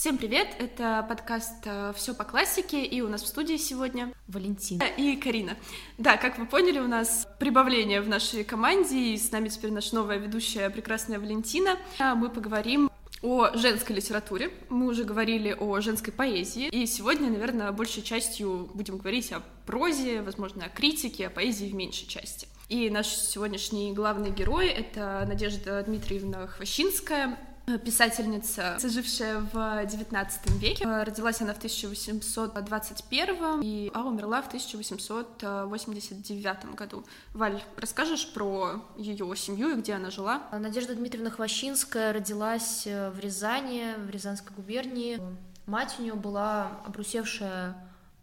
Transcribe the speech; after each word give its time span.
Всем 0.00 0.16
привет! 0.16 0.48
Это 0.58 1.04
подкаст 1.06 1.66
«Все 1.94 2.14
по 2.14 2.24
классике», 2.24 2.82
и 2.82 3.02
у 3.02 3.08
нас 3.10 3.22
в 3.22 3.26
студии 3.26 3.58
сегодня 3.58 4.14
Валентина 4.28 4.82
и 4.96 5.14
Карина. 5.14 5.58
Да, 5.98 6.16
как 6.16 6.38
вы 6.38 6.46
поняли, 6.46 6.78
у 6.78 6.88
нас 6.88 7.28
прибавление 7.38 8.00
в 8.00 8.08
нашей 8.08 8.42
команде, 8.42 8.96
и 8.96 9.18
с 9.18 9.30
нами 9.30 9.50
теперь 9.50 9.70
наша 9.70 9.94
новая 9.94 10.16
ведущая, 10.16 10.70
прекрасная 10.70 11.20
Валентина. 11.20 11.76
Мы 11.98 12.30
поговорим 12.30 12.90
о 13.20 13.54
женской 13.54 13.94
литературе. 13.94 14.50
Мы 14.70 14.86
уже 14.86 15.04
говорили 15.04 15.52
о 15.52 15.78
женской 15.80 16.14
поэзии, 16.14 16.68
и 16.68 16.86
сегодня, 16.86 17.28
наверное, 17.28 17.70
большей 17.70 18.02
частью 18.02 18.70
будем 18.72 18.96
говорить 18.96 19.30
о 19.32 19.42
прозе, 19.66 20.22
возможно, 20.22 20.64
о 20.64 20.70
критике, 20.70 21.26
о 21.26 21.30
поэзии 21.30 21.66
в 21.66 21.74
меньшей 21.74 22.08
части. 22.08 22.48
И 22.70 22.88
наш 22.88 23.08
сегодняшний 23.08 23.92
главный 23.92 24.30
герой— 24.30 24.68
это 24.68 25.26
Надежда 25.28 25.82
Дмитриевна 25.82 26.46
Хвощинская, 26.46 27.36
писательница, 27.78 28.76
жившая 28.82 29.40
в 29.40 29.54
XIX 29.54 30.28
веке. 30.58 30.84
Родилась 30.84 31.40
она 31.40 31.54
в 31.54 31.58
1821 31.58 33.60
и 33.62 33.90
а 33.94 34.04
умерла 34.04 34.42
в 34.42 34.48
1889 34.48 36.74
году. 36.74 37.04
Валь, 37.32 37.62
расскажешь 37.76 38.32
про 38.32 38.84
ее 38.96 39.36
семью 39.36 39.70
и 39.70 39.76
где 39.76 39.94
она 39.94 40.10
жила? 40.10 40.48
Надежда 40.52 40.94
Дмитриевна 40.94 41.30
Хвощинская 41.30 42.12
родилась 42.12 42.86
в 42.86 43.18
Рязани, 43.18 43.94
в 43.98 44.10
Рязанской 44.10 44.54
губернии. 44.54 45.18
Мать 45.66 45.96
у 45.98 46.02
нее 46.02 46.14
была 46.14 46.80
обрусевшая 46.84 47.76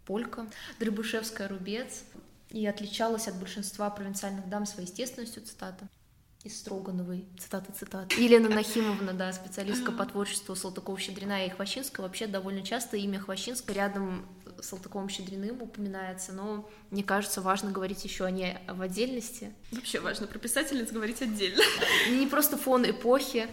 полька, 0.05 0.45
Дрыбышевская 0.80 1.48
рубец, 1.48 2.03
и 2.50 2.66
отличалась 2.66 3.27
от 3.27 3.36
большинства 3.36 3.89
провинциальных 3.89 4.48
дам 4.50 4.66
своей 4.66 4.88
естественностью, 4.88 5.44
цитата 5.44 5.88
из 6.48 6.58
Строгановой, 6.58 7.26
цитата, 7.38 7.72
цитата. 7.72 8.16
Елена 8.16 8.50
Нахимовна, 8.50 9.14
да, 9.14 9.32
специалистка 9.34 9.92
по 9.92 10.06
творчеству 10.12 10.56
Салтыкова-Щедрина 10.56 11.46
и 11.46 11.50
Хвощинского. 11.50 12.06
Вообще 12.06 12.26
довольно 12.26 12.64
часто 12.64 12.98
имя 12.98 13.20
Хвощинска 13.20 13.73
рядом 13.73 14.26
с 14.60 14.73
Салтыковым-Щедриным 14.73 15.62
упоминается, 15.62 16.31
но 16.31 16.67
мне 16.89 17.04
кажется, 17.04 17.42
важно 17.42 17.72
говорить 17.72 18.04
еще 18.04 18.26
о 18.26 18.31
ней 18.31 18.58
в 18.67 18.81
отдельности. 18.81 19.54
Вообще 19.72 20.00
важно 20.00 20.26
про 20.26 20.39
писательниц 20.39 20.92
говорить 20.92 21.22
отдельно. 21.22 21.62
Не 22.09 22.26
просто 22.28 22.58
фон 22.58 22.89
эпохи. 22.89 23.48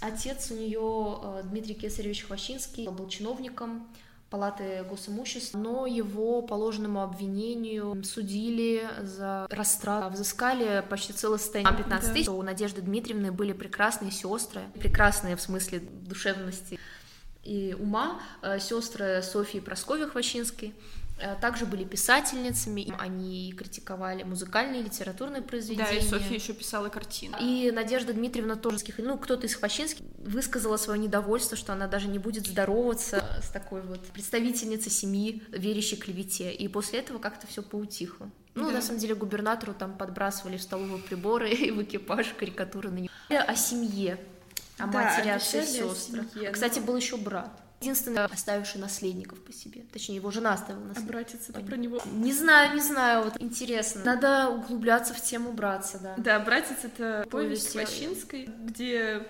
Отец 0.00 0.50
у 0.50 0.54
нее 0.54 1.20
э, 1.22 1.42
Дмитрий 1.44 1.74
Кесаревич 1.74 2.24
Хвощинский 2.24 2.88
был 2.88 3.08
чиновником, 3.08 3.88
палаты 4.34 4.82
госимущества, 4.90 5.58
но 5.58 5.86
его 5.86 6.42
по 6.42 6.54
ложному 6.54 7.04
обвинению 7.04 8.02
судили 8.02 8.88
за 9.00 9.46
растрат, 9.48 10.12
взыскали 10.12 10.84
почти 10.90 11.12
целое 11.12 11.38
состояние 11.38 11.76
15 11.76 12.12
тысяч. 12.12 12.26
Да. 12.26 12.32
У 12.32 12.42
Надежды 12.42 12.82
Дмитриевны 12.82 13.30
были 13.30 13.52
прекрасные 13.52 14.10
сестры, 14.10 14.62
прекрасные 14.80 15.36
в 15.36 15.40
смысле 15.40 15.78
душевности 15.78 16.80
и 17.44 17.76
ума, 17.78 18.18
э, 18.42 18.58
сестры 18.58 19.22
Софьи 19.22 19.60
Просковья 19.60 20.08
Хвощинской, 20.08 20.74
Э, 20.74 21.03
также 21.40 21.64
были 21.64 21.84
писательницами, 21.84 22.92
они 22.98 23.52
критиковали 23.56 24.24
музыкальные 24.24 24.80
и 24.80 24.84
литературные 24.84 25.42
произведения. 25.42 25.86
Да, 25.86 25.96
и 25.96 26.00
Софья 26.00 26.34
еще 26.34 26.52
писала 26.52 26.88
картины. 26.88 27.36
И 27.40 27.70
Надежда 27.70 28.12
Дмитриевна 28.12 28.56
тоже, 28.56 28.78
ну, 28.98 29.16
кто-то 29.16 29.46
из 29.46 29.54
Хвощинских 29.54 30.04
высказала 30.18 30.76
свое 30.76 30.98
недовольство, 30.98 31.56
что 31.56 31.72
она 31.72 31.86
даже 31.86 32.08
не 32.08 32.18
будет 32.18 32.46
здороваться 32.46 33.40
с 33.42 33.48
такой 33.48 33.82
вот 33.82 34.00
представительницей 34.08 34.90
семьи, 34.90 35.42
верящей 35.50 35.96
клевете. 35.96 36.52
И 36.52 36.66
после 36.66 36.98
этого 36.98 37.18
как-то 37.18 37.46
все 37.46 37.62
поутихло. 37.62 38.30
Ну, 38.54 38.66
да. 38.66 38.74
на 38.74 38.82
самом 38.82 38.98
деле, 38.98 39.14
губернатору 39.14 39.74
там 39.74 39.96
подбрасывали 39.96 40.56
в 40.56 40.62
столовые 40.62 40.98
приборы 41.02 41.50
и 41.50 41.70
в 41.70 41.82
экипаж 41.82 42.34
карикатуры 42.38 42.90
на 42.90 42.98
него. 42.98 43.12
О 43.28 43.54
семье, 43.54 44.18
о 44.78 44.86
да, 44.86 45.04
матери, 45.04 45.30
отце, 45.30 45.64
сестрах. 45.64 46.26
Кстати, 46.52 46.80
был 46.80 46.96
еще 46.96 47.16
брат 47.16 47.63
единственный 47.84 48.24
оставивший 48.24 48.80
наследников 48.80 49.42
по 49.44 49.52
себе. 49.52 49.82
Точнее, 49.92 50.16
его 50.16 50.30
жена 50.30 50.54
оставила 50.54 50.84
а 50.84 50.88
наследников. 50.88 51.14
А 51.14 51.18
братец 51.18 51.48
это 51.48 51.60
про 51.60 51.76
него? 51.76 52.00
Не 52.12 52.32
знаю, 52.32 52.74
не 52.74 52.80
знаю, 52.80 53.24
вот 53.24 53.34
интересно. 53.40 54.02
Надо 54.04 54.48
углубляться 54.48 55.12
в 55.14 55.20
тему 55.20 55.52
братца, 55.52 55.98
да. 55.98 56.14
Да, 56.16 56.40
братец— 56.40 56.78
это 56.84 57.26
повесть 57.30 57.72
Хвощинской, 57.72 58.46
где 58.46 59.26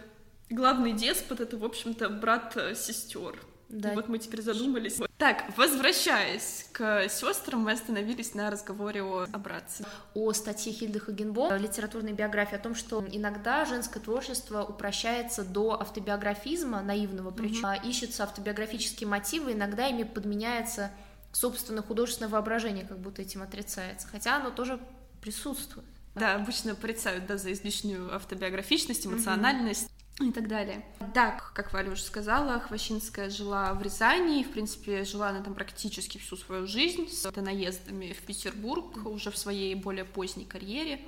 главный 0.51 0.93
деспот— 0.93 1.41
это, 1.41 1.57
в 1.59 1.65
общем-то, 1.65 2.09
брат 2.09 2.57
сестер. 2.77 3.39
Да. 3.69 3.93
И 3.93 3.95
вот 3.95 4.09
мы 4.09 4.19
теперь 4.19 4.43
задумались. 4.43 5.01
Так, 5.19 5.45
возвращаясь 5.57 6.69
к 6.73 7.09
сестрам, 7.09 7.61
мы 7.61 7.73
остановились 7.73 8.35
на 8.35 8.51
разговоре 8.51 9.03
о, 9.03 9.27
о 9.31 9.39
братце. 9.39 9.85
О 10.15 10.33
статье 10.33 10.73
Хильды 10.73 11.01
Хагенбом, 11.01 11.55
литературной 11.57 12.13
биографии, 12.13 12.57
о 12.57 12.59
том, 12.59 12.75
что 12.75 13.05
иногда 13.11 13.65
женское 13.65 14.01
творчество 14.01 14.63
упрощается 14.63 15.45
до 15.45 15.81
автобиографизма, 15.81 16.83
наивного 16.83 17.31
причем, 17.31 17.69
угу. 17.69 17.89
ищутся 17.89 18.25
автобиографические 18.25 19.09
мотивы, 19.09 19.53
иногда 19.53 19.87
ими 19.89 20.03
подменяется 20.05 20.91
собственное 21.33 21.83
художественное 21.83 22.31
воображение, 22.31 22.87
как 22.87 22.99
будто 22.99 23.23
этим 23.23 23.43
отрицается, 23.43 24.07
хотя 24.09 24.37
оно 24.37 24.51
тоже 24.51 24.79
присутствует. 25.21 25.87
Да, 26.15 26.37
обычно 26.37 26.77
порицают 26.77 27.27
да, 27.27 27.39
за 27.39 27.53
излишнюю 27.53 28.15
автобиографичность, 28.15 29.07
эмоциональность. 29.07 29.87
Угу 29.87 30.04
и 30.21 30.31
так 30.31 30.47
далее. 30.49 30.85
Да, 31.13 31.41
как 31.55 31.73
Валя 31.73 31.91
уже 31.91 32.03
сказала, 32.03 32.61
Хвощинская 32.61 33.31
жила 33.31 33.75
в 33.75 33.83
Рязани, 33.83 34.41
и, 34.41 34.45
в 34.45 34.53
принципе, 34.53 35.05
жила 35.05 35.29
она 35.29 35.43
там 35.43 35.55
практически 35.55 36.19
всю 36.19 36.37
свою 36.37 36.67
жизнь 36.67 37.09
с 37.09 37.31
наездами 37.35 38.13
в 38.13 38.23
Петербург 38.23 39.07
уже 39.07 39.31
в 39.31 39.37
своей 39.37 39.75
более 39.75 40.05
поздней 40.05 40.45
карьере. 40.45 41.01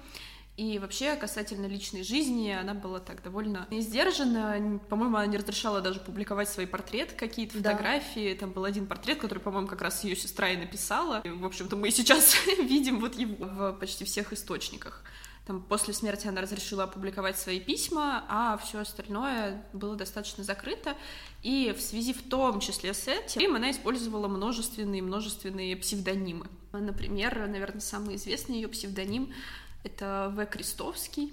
И 0.56 0.78
вообще, 0.78 1.17
касательно 1.17 1.67
личной 1.67 2.03
жизни, 2.03 2.50
она 2.50 2.72
была 2.72 2.99
так 2.99 3.22
довольно 3.22 3.69
сдержана. 3.71 4.81
По-моему, 4.89 5.19
она 5.19 5.27
не 5.27 5.37
разрешала 5.37 5.83
даже 5.83 6.00
публиковать 6.00 6.49
свои 6.49 6.65
портреты, 6.65 7.15
какие-то 7.15 7.59
да. 7.61 7.73
фотографии. 7.73 8.34
Там 8.34 8.53
был 8.53 8.65
один 8.65 8.87
портрет, 8.87 9.19
который, 9.19 9.41
по-моему, 9.41 9.69
как 9.69 9.83
раз 9.83 10.03
ее 10.03 10.17
сестра 10.17 10.49
и 10.49 10.56
написала. 10.56 11.21
И, 11.25 11.28
в 11.28 11.44
общем-то, 11.44 11.77
мы 11.77 11.91
сейчас 11.91 12.34
видим 12.59 13.00
вот 13.00 13.17
его 13.17 13.37
в 13.38 13.73
почти 13.75 14.06
всех 14.06 14.33
источниках. 14.33 15.05
Там 15.46 15.62
после 15.62 15.94
смерти 15.94 16.26
она 16.26 16.40
разрешила 16.40 16.84
опубликовать 16.84 17.38
свои 17.38 17.60
письма, 17.60 18.24
а 18.28 18.56
все 18.56 18.80
остальное 18.80 19.64
было 19.72 19.94
достаточно 19.94 20.42
закрыто. 20.42 20.96
И 21.44 21.72
в 21.76 21.80
связи 21.80 22.12
в 22.12 22.28
том 22.28 22.58
числе 22.58 22.92
с 22.92 23.06
этим 23.06 23.54
она 23.54 23.70
использовала 23.70 24.26
множественные 24.26 25.02
множественные 25.02 25.76
псевдонимы. 25.76 26.46
Например, 26.72 27.46
наверное, 27.46 27.80
самый 27.80 28.16
известный 28.16 28.56
ее 28.56 28.66
псевдоним— 28.66 29.32
это 29.84 30.32
В. 30.34 30.44
Крестовский. 30.46 31.32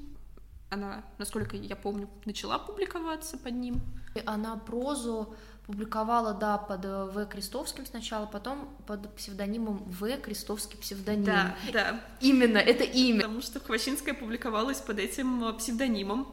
Она, 0.70 1.04
насколько 1.18 1.56
я 1.58 1.76
помню, 1.76 2.08
начала 2.26 2.60
публиковаться 2.60 3.38
под 3.38 3.54
ним. 3.54 3.82
Она 4.28 4.58
прозу 4.58 5.36
публиковала, 5.66 6.34
да, 6.34 6.58
под 6.58 6.86
э, 6.86 7.06
В. 7.06 7.26
Крестовским 7.26 7.86
сначала, 7.86 8.26
потом 8.26 8.70
под 8.86 9.14
псевдонимом 9.16 9.84
В. 9.86 10.18
Крестовский 10.18 10.78
псевдоним. 10.78 11.26
Да, 11.26 11.56
да. 11.72 12.02
Именно, 12.20 12.58
это 12.58 12.84
имя. 12.84 13.22
Потому 13.22 13.42
что 13.42 13.60
Хвощинская 13.60 14.14
публиковалась 14.14 14.80
под 14.80 15.00
этим 15.00 15.44
э, 15.44 15.54
псевдонимом. 15.54 16.28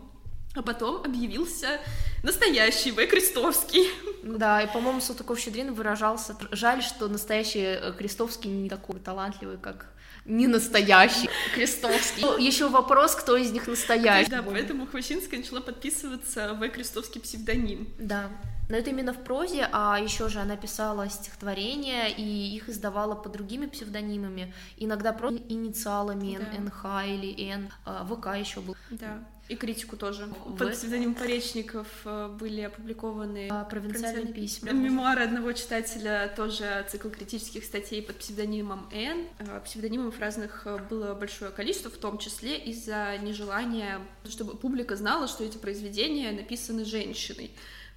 А 0.57 0.63
потом 0.63 1.05
объявился 1.05 1.81
настоящий 2.25 2.91
В. 2.91 3.07
Крестовский. 3.07 3.89
Да, 4.25 4.63
и, 4.63 4.67
по-моему, 4.67 5.01
Салтыков-Щедрин 5.01 5.73
выражался, 5.73 6.37
жаль, 6.51 6.83
что 6.83 7.07
настоящий 7.09 7.63
э, 7.63 7.93
Крестовский 7.97 8.51
не 8.51 8.69
такой 8.69 8.99
талантливый, 8.99 9.59
как 9.59 9.87
не 10.25 10.49
настоящий 10.49 11.31
Крестовский. 11.55 12.45
Еще 12.45 12.69
вопрос, 12.69 13.15
кто 13.15 13.37
из 13.37 13.53
них 13.53 13.67
настоящий. 13.67 14.31
Да, 14.31 14.43
поэтому 14.43 14.87
Хвощинская 14.87 15.39
начала 15.39 15.61
подписываться 15.61 16.55
В. 16.55 16.69
Крестовский 16.69 17.21
псевдоним. 17.21 17.89
Да. 17.99 18.29
Но 18.71 18.77
это 18.77 18.91
именно 18.91 19.13
в 19.13 19.25
прозе, 19.25 19.69
а 19.73 19.99
еще 20.01 20.29
же 20.29 20.39
она 20.39 20.57
писала 20.57 21.11
стихотворения, 21.11 22.07
и 22.07 22.23
их 22.23 22.69
издавала 22.69 23.17
под 23.17 23.33
другими 23.33 23.67
псевдонимами, 23.67 24.55
иногда 24.77 25.13
просто 25.13 25.43
инициалами 25.49 26.39
да. 26.39 26.61
НХ 26.61 26.85
или 27.09 27.51
Н, 27.51 27.69
а, 27.85 28.07
ВК 28.07 28.27
еще 28.39 28.61
был. 28.61 28.77
Да. 28.91 29.25
И 29.49 29.57
критику 29.57 29.97
тоже. 29.97 30.27
В... 30.27 30.57
Под 30.57 30.73
псевдонимом 30.75 31.17
Поречников 31.17 31.89
э, 32.05 32.29
были 32.39 32.61
опубликованы 32.61 33.49
а, 33.51 33.65
провинциальные 33.65 34.33
письма. 34.33 34.71
Мемуары 34.71 35.25
одного 35.25 35.53
читателя, 35.53 36.33
тоже 36.37 36.87
цикл 36.89 37.09
критических 37.09 37.65
статей 37.65 38.01
под 38.01 38.19
псевдонимом 38.19 38.89
Н. 38.93 39.27
Э, 39.41 39.61
псевдонимов 39.65 40.21
разных 40.21 40.69
э, 40.69 40.79
было 40.89 41.15
большое 41.15 41.51
количество, 41.51 41.91
в 41.91 41.97
том 41.97 42.19
числе 42.19 42.57
из-за 42.59 43.19
нежелания, 43.19 43.99
чтобы 44.29 44.57
публика 44.57 44.95
знала, 44.95 45.27
что 45.27 45.43
эти 45.43 45.59
произведения 45.59 46.31
написаны 46.31 46.85
женщиной 46.85 47.51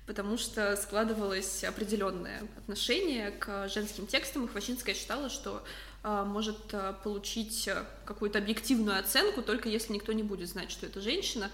потому 0.05 0.37
что 0.37 0.75
складывалось 0.75 1.63
определенное 1.63 2.43
отношение 2.57 3.31
к 3.31 3.67
женским 3.69 4.07
текстам, 4.07 4.45
и 4.45 4.47
Хвощинская 4.47 4.95
считала, 4.95 5.29
что 5.29 5.63
э, 6.03 6.23
может 6.25 6.73
э, 6.73 6.93
получить 7.03 7.69
какую-то 8.05 8.39
объективную 8.39 8.99
оценку, 8.99 9.41
только 9.41 9.69
если 9.69 9.93
никто 9.93 10.11
не 10.13 10.23
будет 10.23 10.49
знать, 10.49 10.71
что 10.71 10.85
это 10.85 11.01
женщина. 11.01 11.49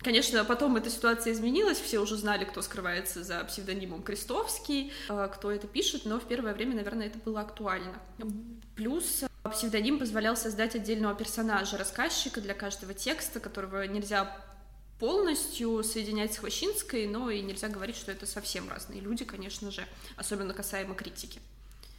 Конечно, 0.00 0.44
потом 0.44 0.76
эта 0.76 0.90
ситуация 0.90 1.32
изменилась, 1.32 1.80
все 1.80 1.98
уже 1.98 2.16
знали, 2.16 2.44
кто 2.44 2.62
скрывается 2.62 3.24
за 3.24 3.42
псевдонимом 3.44 4.02
Крестовский, 4.02 4.92
э, 5.08 5.28
кто 5.34 5.50
это 5.50 5.66
пишет, 5.66 6.04
но 6.04 6.20
в 6.20 6.24
первое 6.24 6.54
время, 6.54 6.76
наверное, 6.76 7.08
это 7.08 7.18
было 7.18 7.40
актуально. 7.40 7.94
Плюс 8.76 9.24
псевдоним 9.50 9.98
позволял 9.98 10.36
создать 10.36 10.76
отдельного 10.76 11.14
персонажа, 11.14 11.76
рассказчика 11.76 12.40
для 12.40 12.54
каждого 12.54 12.94
текста, 12.94 13.40
которого 13.40 13.82
нельзя 13.86 14.36
полностью 14.98 15.82
соединять 15.84 16.34
с 16.34 16.38
Хвощинской, 16.38 17.06
но 17.06 17.30
и 17.30 17.40
нельзя 17.40 17.68
говорить, 17.68 17.96
что 17.96 18.12
это 18.12 18.26
совсем 18.26 18.68
разные 18.68 19.00
люди, 19.00 19.24
конечно 19.24 19.70
же, 19.70 19.86
особенно 20.16 20.54
касаемо 20.54 20.94
критики. 20.94 21.40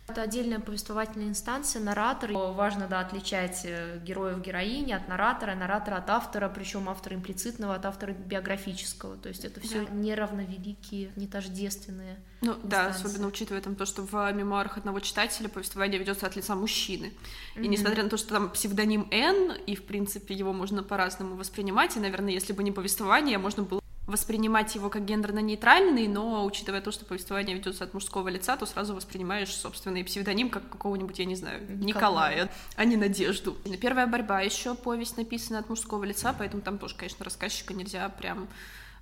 Это 0.09 0.21
отдельная 0.21 0.59
повествовательная 0.59 1.27
инстанция, 1.27 1.81
наратор. 1.81 2.31
Важно, 2.31 2.87
да, 2.87 3.01
отличать 3.01 3.61
э, 3.63 3.99
героев 4.03 4.39
героини 4.41 4.91
от 4.91 5.07
наратора, 5.07 5.55
наратора 5.55 5.97
от 5.97 6.09
автора, 6.09 6.49
причем 6.49 6.89
автора 6.89 7.15
имплицитного 7.15 7.75
от 7.75 7.85
автора 7.85 8.13
биографического. 8.13 9.17
То 9.17 9.29
есть 9.29 9.45
это 9.45 9.59
все 9.59 9.85
да. 9.85 9.93
неравновеликие, 9.93 11.11
не 11.15 11.27
тождественные. 11.27 12.17
Ну 12.41 12.53
инстанции. 12.53 12.69
да, 12.69 12.87
особенно 12.87 13.27
учитывая 13.27 13.61
там 13.61 13.75
то, 13.75 13.85
что 13.85 14.03
в 14.03 14.31
мемуарах 14.31 14.77
одного 14.77 14.99
читателя 14.99 15.49
повествование 15.49 15.99
ведется 15.99 16.25
от 16.25 16.35
лица 16.35 16.55
мужчины. 16.55 17.13
Mm-hmm. 17.55 17.63
И 17.63 17.67
несмотря 17.67 18.03
на 18.03 18.09
то, 18.09 18.17
что 18.17 18.29
там 18.29 18.49
псевдоним 18.49 19.07
Н, 19.11 19.51
и 19.67 19.75
в 19.75 19.83
принципе 19.83 20.33
его 20.33 20.53
можно 20.53 20.81
по-разному 20.81 21.35
воспринимать, 21.35 21.97
и, 21.97 21.99
наверное, 21.99 22.31
если 22.31 22.53
бы 22.53 22.63
не 22.63 22.71
повествование, 22.71 23.37
можно 23.37 23.63
было 23.63 23.81
воспринимать 24.09 24.73
его 24.75 24.89
как 24.89 25.05
гендерно-нейтральный, 25.05 26.07
но 26.07 26.43
учитывая 26.45 26.81
то, 26.81 26.91
что 26.91 27.05
повествование 27.05 27.55
ведется 27.55 27.83
от 27.83 27.93
мужского 27.93 28.27
лица, 28.27 28.57
то 28.57 28.65
сразу 28.65 28.95
воспринимаешь 28.95 29.53
собственный 29.55 30.03
псевдоним 30.03 30.49
как 30.49 30.67
какого-nибудь, 30.69 31.19
я 31.19 31.25
не 31.25 31.35
знаю, 31.35 31.61
Николая, 31.77 32.51
а 32.75 32.85
не 32.85 32.97
Надежду. 32.97 33.55
Первая 33.79 34.07
борьба 34.07 34.41
еще 34.41 34.75
повесть 34.75 35.17
написана 35.17 35.59
от 35.59 35.69
мужского 35.69 36.03
лица, 36.03 36.35
поэтому 36.37 36.61
там 36.61 36.77
тоже, 36.77 36.95
конечно, 36.95 37.23
рассказчика 37.23 37.73
нельзя 37.73 38.09
прям 38.09 38.47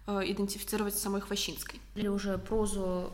э, 0.08 0.22
идентифицировать 0.26 0.96
с 0.96 1.02
самой 1.02 1.22
Хвощинской. 1.22 1.80
Или 1.96 2.08
уже 2.08 2.38
прозу 2.38 3.12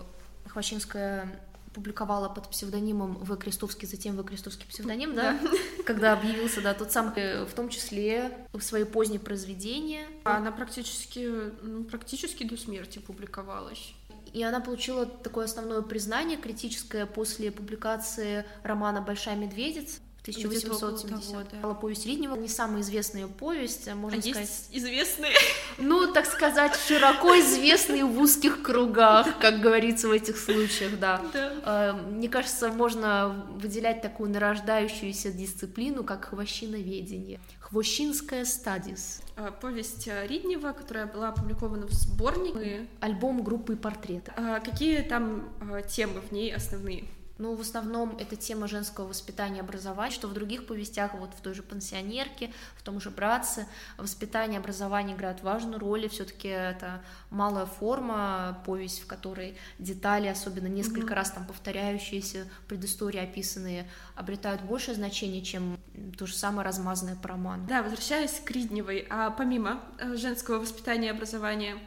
Хвощинская 0.48 1.40
публиковала 1.74 2.30
под 2.30 2.50
псевдонимом 2.50 3.16
В. 3.16 3.36
Крестовский, 3.38 3.88
затем 3.88 4.16
В. 4.16 4.24
Крестовский 4.24 4.68
псевдоним, 4.68 5.16
да, 5.16 5.40
когда 5.86 6.14
объявился, 6.14 6.62
да, 6.62 6.74
тот 6.74 6.92
самый, 6.92 7.14
э, 7.18 7.46
в 7.46 7.54
том 7.54 7.70
числе 7.70 8.48
в 8.54 8.62
свои 8.62 8.84
поздние 8.84 9.20
произведения. 9.20 10.08
Она 10.24 10.52
практически, 10.52 11.30
ну, 11.62 11.84
практически 11.84 12.44
до 12.44 12.58
смерти 12.58 13.00
публиковалась. 13.00 13.94
И 14.34 14.42
она 14.42 14.60
получила 14.60 15.06
такое 15.06 15.46
основное 15.46 15.82
признание 15.82 16.38
критическое 16.38 17.06
после 17.06 17.52
публикации 17.52 18.46
романа 18.64 19.02
«Большая 19.02 19.36
медведица», 19.36 20.00
1870 20.24 21.62
да. 21.62 21.74
повесть 21.74 22.06
Риднева, 22.06 22.36
не 22.36 22.48
самая 22.48 22.82
известная 22.82 23.28
повесть, 23.28 23.90
а 23.90 23.96
можно 23.96 24.20
а 24.20 24.22
сказать. 24.22 24.40
Есть 24.40 24.70
известные? 24.72 25.34
Ну, 25.78 26.14
так 26.14 26.26
сказать, 26.26 26.78
широко 26.88 27.38
известные 27.40 28.06
в 28.06 28.18
узких 28.22 28.62
кругах, 28.62 29.38
как 29.40 29.60
говорится 29.60 30.08
в 30.08 30.12
этих 30.12 30.38
случаях, 30.38 30.98
да. 30.98 31.22
да. 31.34 31.54
А, 31.64 31.94
мне 31.94 32.30
кажется, 32.30 32.70
можно 32.70 33.46
выделять 33.56 34.02
такую 34.02 34.30
нарождающуюся 34.30 35.34
дисциплину, 35.34 36.06
как 36.06 36.26
хвощиноведение. 36.26 37.42
Хвощинская 37.60 38.46
стадис. 38.46 39.22
А, 39.36 39.52
повесть 39.52 40.08
Риднева, 40.08 40.72
которая 40.72 41.06
была 41.06 41.30
опубликована 41.30 41.86
в 41.86 41.92
сборнике. 41.92 42.88
Альбом 43.02 43.44
группы 43.44 43.76
«Портреты». 43.76 44.32
Какие 44.64 45.02
там 45.02 45.50
темы 45.90 46.22
в 46.22 46.32
ней 46.32 46.56
основные? 46.56 47.04
Ну, 47.40 47.56
в 47.56 47.62
основном 47.62 48.16
это 48.20 48.36
тема 48.36 48.68
женского 48.68 49.08
воспитания 49.08 49.58
и 49.58 49.62
образования, 49.62 50.14
что 50.14 50.28
в 50.28 50.34
других 50.34 50.68
повестях, 50.68 51.16
вот 51.16 51.34
в 51.34 51.42
той 51.42 51.56
же 51.56 51.64
«Пансионерке», 51.64 52.52
в 52.78 52.84
том 52.84 53.02
же 53.02 53.10
«Братце», 53.10 53.68
воспитание 53.98 54.60
и 54.60 54.62
образование 54.62 55.16
играют 55.16 55.42
важную 55.42 55.80
роль, 55.80 56.06
и 56.06 56.10
все-таки 56.10 56.48
это 56.48 57.02
малая 57.32 57.66
форма, 57.66 58.62
повесть, 58.66 59.02
в 59.02 59.08
которой 59.08 59.58
детали, 59.80 60.28
особенно 60.28 60.68
несколько 60.68 61.14
mm-hmm. 61.14 61.16
раз 61.16 61.32
там 61.32 61.48
повторяющиеся 61.48 62.48
предыстории 62.68 63.20
описанные, 63.20 63.90
обретают 64.16 64.62
большее 64.62 64.94
значение, 64.94 65.42
чем 65.42 65.80
то 66.18 66.28
же 66.28 66.36
самое 66.36 66.66
размазанное 66.66 67.16
по 67.16 67.30
роману. 67.30 67.66
Да, 67.68 67.82
возвращаясь 67.82 68.40
к 68.46 68.52
Ридневой, 68.52 69.08
а 69.10 69.32
помимо 69.32 69.82
э, 69.98 70.16
женского 70.18 70.60
воспитания 70.60 71.08
и 71.08 71.12
образования, 71.12 71.80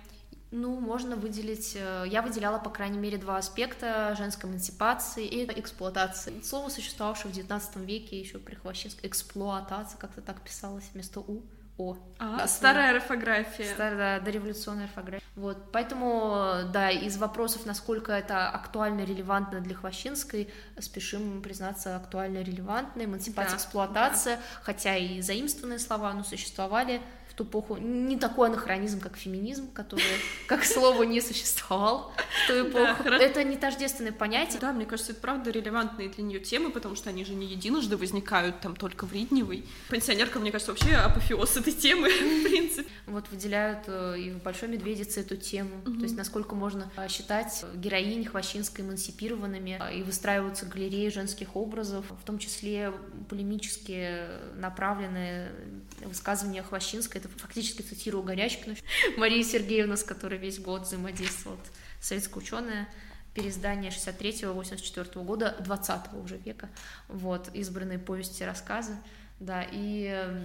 ну, 0.51 0.79
можно 0.79 1.17
выделить, 1.17 1.75
э, 1.75 2.05
я 2.07 2.23
выделяла, 2.23 2.59
по 2.59 2.71
крайней 2.71 2.99
мере, 2.99 3.19
два 3.19 3.39
аспекта 3.39 4.15
женской 4.17 4.49
эмансипации 4.49 5.27
и 5.27 5.45
эксплуатации. 5.61 6.41
Слово, 6.43 6.69
существовавшее 6.69 7.33
в 7.33 7.37
XIX 7.37 7.85
веке 7.85 8.19
еще 8.19 8.39
при 8.39 8.55
Хвощинской, 8.55 9.09
эксплуатация, 9.09 9.99
как-то 9.99 10.21
так 10.21 10.41
писалось 10.41 10.85
вместо 10.93 11.21
«у». 11.21 11.43
О. 11.79 11.95
А, 12.19 12.47
старая 12.47 12.95
орфография. 12.95 13.75
Старая, 13.75 14.19
да, 14.19 14.25
дореволюционная 14.25 14.85
орфография. 14.85 15.27
Вот, 15.35 15.73
поэтому, 15.73 16.63
да, 16.73 16.91
из 16.91 17.19
вопросов, 17.19 17.67
насколько 17.67 18.13
это 18.13 18.49
актуально, 18.49 19.03
релевантно 19.03 19.61
для 19.61 19.75
Хвощинской, 19.75 20.49
спешим 20.79 21.43
признаться, 21.43 21.97
актуально, 21.97 22.39
релевантно, 22.39 23.03
эмансипация, 23.05 23.51
да, 23.51 23.57
эксплуатация, 23.57 24.37
да. 24.37 24.43
хотя 24.63 24.97
и 24.97 25.21
заимствованные 25.21 25.79
слова, 25.79 26.15
но 26.15 26.25
существовали 26.25 27.03
ту 27.37 27.45
эпоху 27.45 27.77
не 27.77 28.17
такой 28.17 28.49
анахронизм, 28.49 28.99
как 29.01 29.17
феминизм, 29.17 29.71
который, 29.73 30.03
как 30.47 30.65
слово, 30.65 31.03
не 31.03 31.21
существовал 31.21 32.13
в 32.45 32.47
ту 32.49 32.69
эпоху. 32.69 33.05
Да, 33.05 33.17
это 33.19 33.45
не 33.45 33.57
тождественное 33.57 34.13
понятие. 34.13 34.59
Да, 34.59 34.73
мне 34.73 34.87
кажется, 34.87 35.13
это 35.13 35.21
правда 35.21 35.51
релевантные 35.51 36.09
для 36.09 36.25
нее 36.25 36.41
темы, 36.41 36.71
потому 36.71 36.97
что 36.97 37.11
они 37.11 37.25
же 37.25 37.35
не 37.35 37.47
единожды 37.47 37.97
возникают 37.97 38.61
там 38.61 38.75
только 38.75 39.07
в 39.07 39.13
Ридневой. 39.13 39.65
Пенсионерка, 39.91 40.39
мне 40.39 40.51
кажется, 40.51 40.73
вообще 40.73 40.95
апофеоз 40.95 41.57
этой 41.59 41.73
темы, 41.73 42.09
в 42.41 42.43
принципе. 42.45 42.89
Вот 43.07 43.29
выделяют 43.31 43.85
э, 43.87 44.19
и 44.19 44.31
в 44.31 44.43
«Большой 44.43 44.69
медведице» 44.69 45.21
эту 45.21 45.37
тему, 45.37 45.83
то 45.85 46.03
есть 46.03 46.17
насколько 46.17 46.55
можно 46.55 46.91
э, 46.97 47.09
считать 47.09 47.65
героинь 47.75 48.25
Хвощинской 48.25 48.85
эмансипированными, 48.85 49.79
э, 49.81 49.99
и 49.99 50.03
выстраиваются 50.03 50.65
галереи 50.67 51.11
женских 51.11 51.55
образов, 51.55 52.07
в 52.11 52.25
том 52.25 52.39
числе 52.39 52.93
полемически 53.29 54.21
направленные 54.57 55.51
высказывания 56.05 56.63
Хвощинской, 56.63 57.21
это 57.21 57.29
фактически 57.29 57.83
цитирую 57.83 58.23
Горячкину, 58.23 58.77
Мария 59.17 59.43
Сергеевна, 59.43 59.97
с 59.97 60.05
которой 60.05 60.39
весь 60.39 60.59
год 60.59 60.83
взаимодействовала, 60.83 61.59
советская 62.01 62.43
ученая, 62.43 62.89
переиздание 63.35 63.91
63-84 63.91 65.25
года, 65.25 65.57
20 65.61 66.15
уже 66.15 66.39
века, 66.39 66.69
вот, 67.09 67.51
избранные 67.55 67.99
повести, 67.99 68.43
рассказы, 68.43 68.97
да, 69.41 69.67
и 69.71 70.45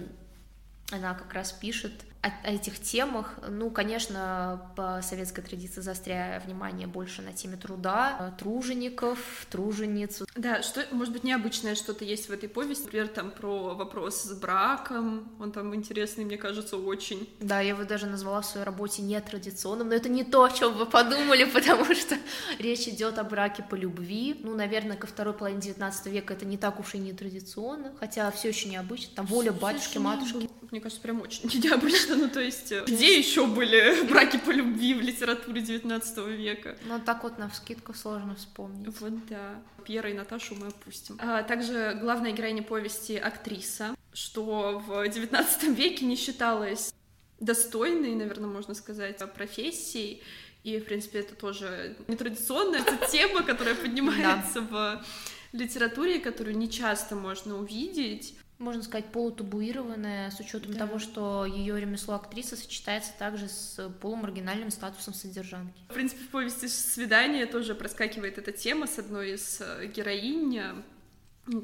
она 0.90 1.14
как 1.14 1.32
раз 1.32 1.52
пишет 1.52 1.92
о, 2.22 2.30
этих 2.44 2.80
темах. 2.80 3.34
Ну, 3.48 3.68
конечно, 3.70 4.70
по 4.76 5.00
советской 5.02 5.42
традиции 5.42 5.80
заостряя 5.80 6.40
внимание 6.40 6.86
больше 6.86 7.20
на 7.20 7.32
теме 7.32 7.56
труда, 7.56 8.34
тружеников, 8.38 9.18
тружениц. 9.50 10.22
Да, 10.36 10.62
что, 10.62 10.86
может 10.92 11.12
быть, 11.12 11.24
необычное 11.24 11.74
что-то 11.74 12.04
есть 12.04 12.28
в 12.28 12.32
этой 12.32 12.48
повести. 12.48 12.84
Например, 12.84 13.08
там 13.08 13.30
про 13.32 13.74
вопрос 13.74 14.22
с 14.22 14.32
браком. 14.38 15.28
Он 15.40 15.50
там 15.50 15.74
интересный, 15.74 16.24
мне 16.24 16.36
кажется, 16.36 16.76
очень. 16.76 17.28
Да, 17.40 17.60
я 17.60 17.70
его 17.70 17.84
даже 17.84 18.06
назвала 18.06 18.40
в 18.40 18.46
своей 18.46 18.64
работе 18.64 19.02
нетрадиционным, 19.02 19.88
но 19.88 19.94
это 19.94 20.08
не 20.08 20.22
то, 20.22 20.44
о 20.44 20.50
чем 20.50 20.74
вы 20.74 20.86
подумали, 20.86 21.44
потому 21.52 21.92
что 21.94 22.16
речь 22.58 22.86
идет 22.86 23.18
о 23.18 23.24
браке 23.24 23.64
по 23.68 23.74
любви. 23.74 24.40
Ну, 24.44 24.54
наверное, 24.54 24.96
ко 24.96 25.08
второй 25.08 25.34
половине 25.34 25.60
19 25.60 26.06
века 26.06 26.34
это 26.34 26.44
не 26.44 26.56
так 26.56 26.78
уж 26.78 26.94
и 26.94 26.98
нетрадиционно, 26.98 27.92
хотя 27.98 28.30
все 28.30 28.48
еще 28.48 28.68
необычно. 28.68 29.12
Там 29.16 29.26
воля 29.26 29.52
батюшки, 29.52 29.98
матушки. 29.98 30.48
Мне 30.70 30.80
кажется, 30.80 31.02
прям 31.02 31.20
очень 31.20 31.44
необычно 31.62 32.11
ну 32.16 32.28
то 32.28 32.40
есть, 32.40 32.72
э, 32.72 32.84
где 32.86 33.18
еще 33.18 33.46
были 33.46 34.04
браки 34.08 34.38
по 34.38 34.50
любви 34.50 34.94
в 34.94 35.00
литературе 35.00 35.60
19 35.60 36.18
века? 36.28 36.76
Ну 36.84 37.00
так 37.00 37.22
вот 37.22 37.38
на 37.38 37.48
вскидку 37.48 37.94
сложно 37.94 38.34
вспомнить. 38.34 38.88
Вот 39.00 39.26
да. 39.26 39.62
Пьера 39.84 40.10
и 40.10 40.14
Наташу 40.14 40.54
мы 40.54 40.68
опустим. 40.68 41.18
А, 41.20 41.42
также 41.42 41.98
главная 42.00 42.32
героиня 42.32 42.62
повести 42.62 43.16
актриса, 43.16 43.94
что 44.12 44.82
в 44.86 45.08
19 45.08 45.76
веке 45.76 46.04
не 46.04 46.16
считалось 46.16 46.94
достойной, 47.40 48.14
наверное, 48.14 48.48
можно 48.48 48.74
сказать, 48.74 49.18
профессией. 49.34 50.22
И, 50.62 50.78
в 50.78 50.84
принципе, 50.84 51.20
это 51.20 51.34
тоже 51.34 51.96
нетрадиционная 52.06 52.80
это 52.80 53.06
тема, 53.10 53.42
которая 53.42 53.74
поднимается 53.74 54.60
в 54.60 55.04
литературе, 55.52 56.20
которую 56.20 56.56
не 56.56 56.70
часто 56.70 57.16
можно 57.16 57.58
увидеть 57.58 58.34
можно 58.62 58.82
сказать, 58.82 59.06
полутабуированная, 59.06 60.30
с 60.30 60.40
учетом 60.40 60.72
да. 60.72 60.86
того, 60.86 60.98
что 60.98 61.44
ее 61.44 61.78
ремесло 61.80 62.14
актрисы 62.14 62.56
сочетается 62.56 63.12
также 63.18 63.48
с 63.48 63.90
полумаргинальным 64.00 64.70
статусом 64.70 65.14
содержанки. 65.14 65.78
В 65.90 65.94
принципе, 65.94 66.24
в 66.24 66.28
повести 66.28 66.66
«Свидание» 66.66 67.46
тоже 67.46 67.74
проскакивает 67.74 68.38
эта 68.38 68.52
тема 68.52 68.86
с 68.86 68.98
одной 68.98 69.32
из 69.32 69.60
э, 69.60 69.86
героинь, 69.86 70.60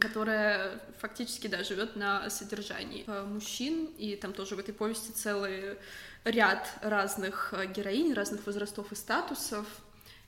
которая 0.00 0.80
фактически, 0.98 1.46
да, 1.46 1.62
живет 1.62 1.94
на 1.96 2.28
содержании 2.30 3.04
э, 3.06 3.24
мужчин, 3.24 3.86
и 3.96 4.16
там 4.16 4.32
тоже 4.32 4.56
в 4.56 4.58
этой 4.58 4.74
повести 4.74 5.12
целый 5.12 5.78
ряд 6.24 6.68
разных 6.82 7.54
э, 7.56 7.66
героинь, 7.66 8.12
разных 8.12 8.44
возрастов 8.46 8.90
и 8.92 8.96
статусов. 8.96 9.66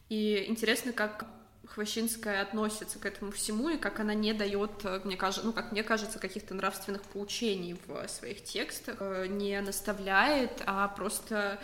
И 0.09 0.45
интересно, 0.49 0.93
как 0.93 1.27
Хвощинская 1.75 2.43
относится 2.43 2.99
к 2.99 3.07
этому 3.07 3.31
всему 3.31 3.69
и 3.69 3.77
как 3.77 4.00
она 4.00 4.12
не 4.12 4.33
дает, 4.33 4.85
э, 4.85 5.00
мне 5.05 5.17
кажется, 5.17 5.47
ну, 5.47 5.53
как 5.53 5.71
мне 5.71 5.85
кажется, 5.85 6.19
каких-то 6.19 6.53
нравственных 6.53 7.03
поучений 7.03 7.77
в 7.87 8.09
своих 8.09 8.43
текстах, 8.43 8.97
э, 8.99 9.27
не 9.29 9.61
наставляет, 9.61 10.62
а 10.67 10.89
просто 10.89 11.61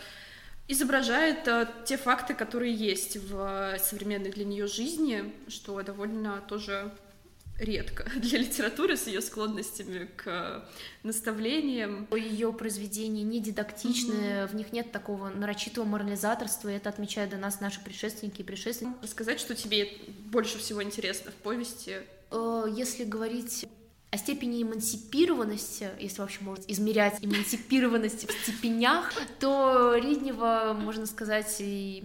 изображает 0.69 1.49
э, 1.49 1.67
те 1.85 1.97
факты, 1.97 2.35
которые 2.35 2.73
есть 2.73 3.17
в 3.17 3.79
современной 3.81 4.31
для 4.31 4.45
нее 4.45 4.69
жизни, 4.69 5.35
что 5.49 5.83
довольно 5.83 6.41
тоже 6.49 6.93
редко 7.59 8.05
для 8.17 8.39
литературы 8.39 8.97
с 8.97 9.07
ее 9.07 9.21
склонностями 9.21 10.09
к 10.17 10.65
наставлениям. 11.03 12.07
Ее 12.15 12.53
произведения 12.53 13.23
не 13.23 13.41
дидактичны, 13.41 14.13
mm-hmm. 14.13 14.47
в 14.49 14.55
них 14.55 14.73
нет 14.73 14.93
такого 14.93 15.29
нарочитого 15.29 15.85
морализаторства, 15.85 16.69
и 16.69 16.75
это 16.75 16.89
отмечают 16.89 17.31
до 17.31 17.37
нас 17.37 17.61
наши 17.61 17.83
предшественники 17.83 18.41
и 18.41 18.45
предшественники. 18.45 18.97
Рассказать, 19.03 19.41
что 19.41 19.55
тебе 19.55 19.89
больше 20.27 20.59
всего 20.59 20.83
интересно 20.83 21.31
в 21.31 21.35
повести? 21.35 21.99
Э, 22.31 22.65
если 22.75 23.05
говорить 23.05 23.67
о 24.11 24.19
степени 24.19 24.63
эмансипированности, 24.63 25.91
если 26.01 26.21
вообще 26.21 26.39
можно 26.43 26.65
измерять 26.69 27.19
эмансипированность 27.23 28.29
в 28.29 28.43
степенях, 28.43 29.13
то 29.41 29.95
Риднева, 29.97 30.77
можно 30.79 31.07
сказать, 31.07 31.57
и 31.59 32.05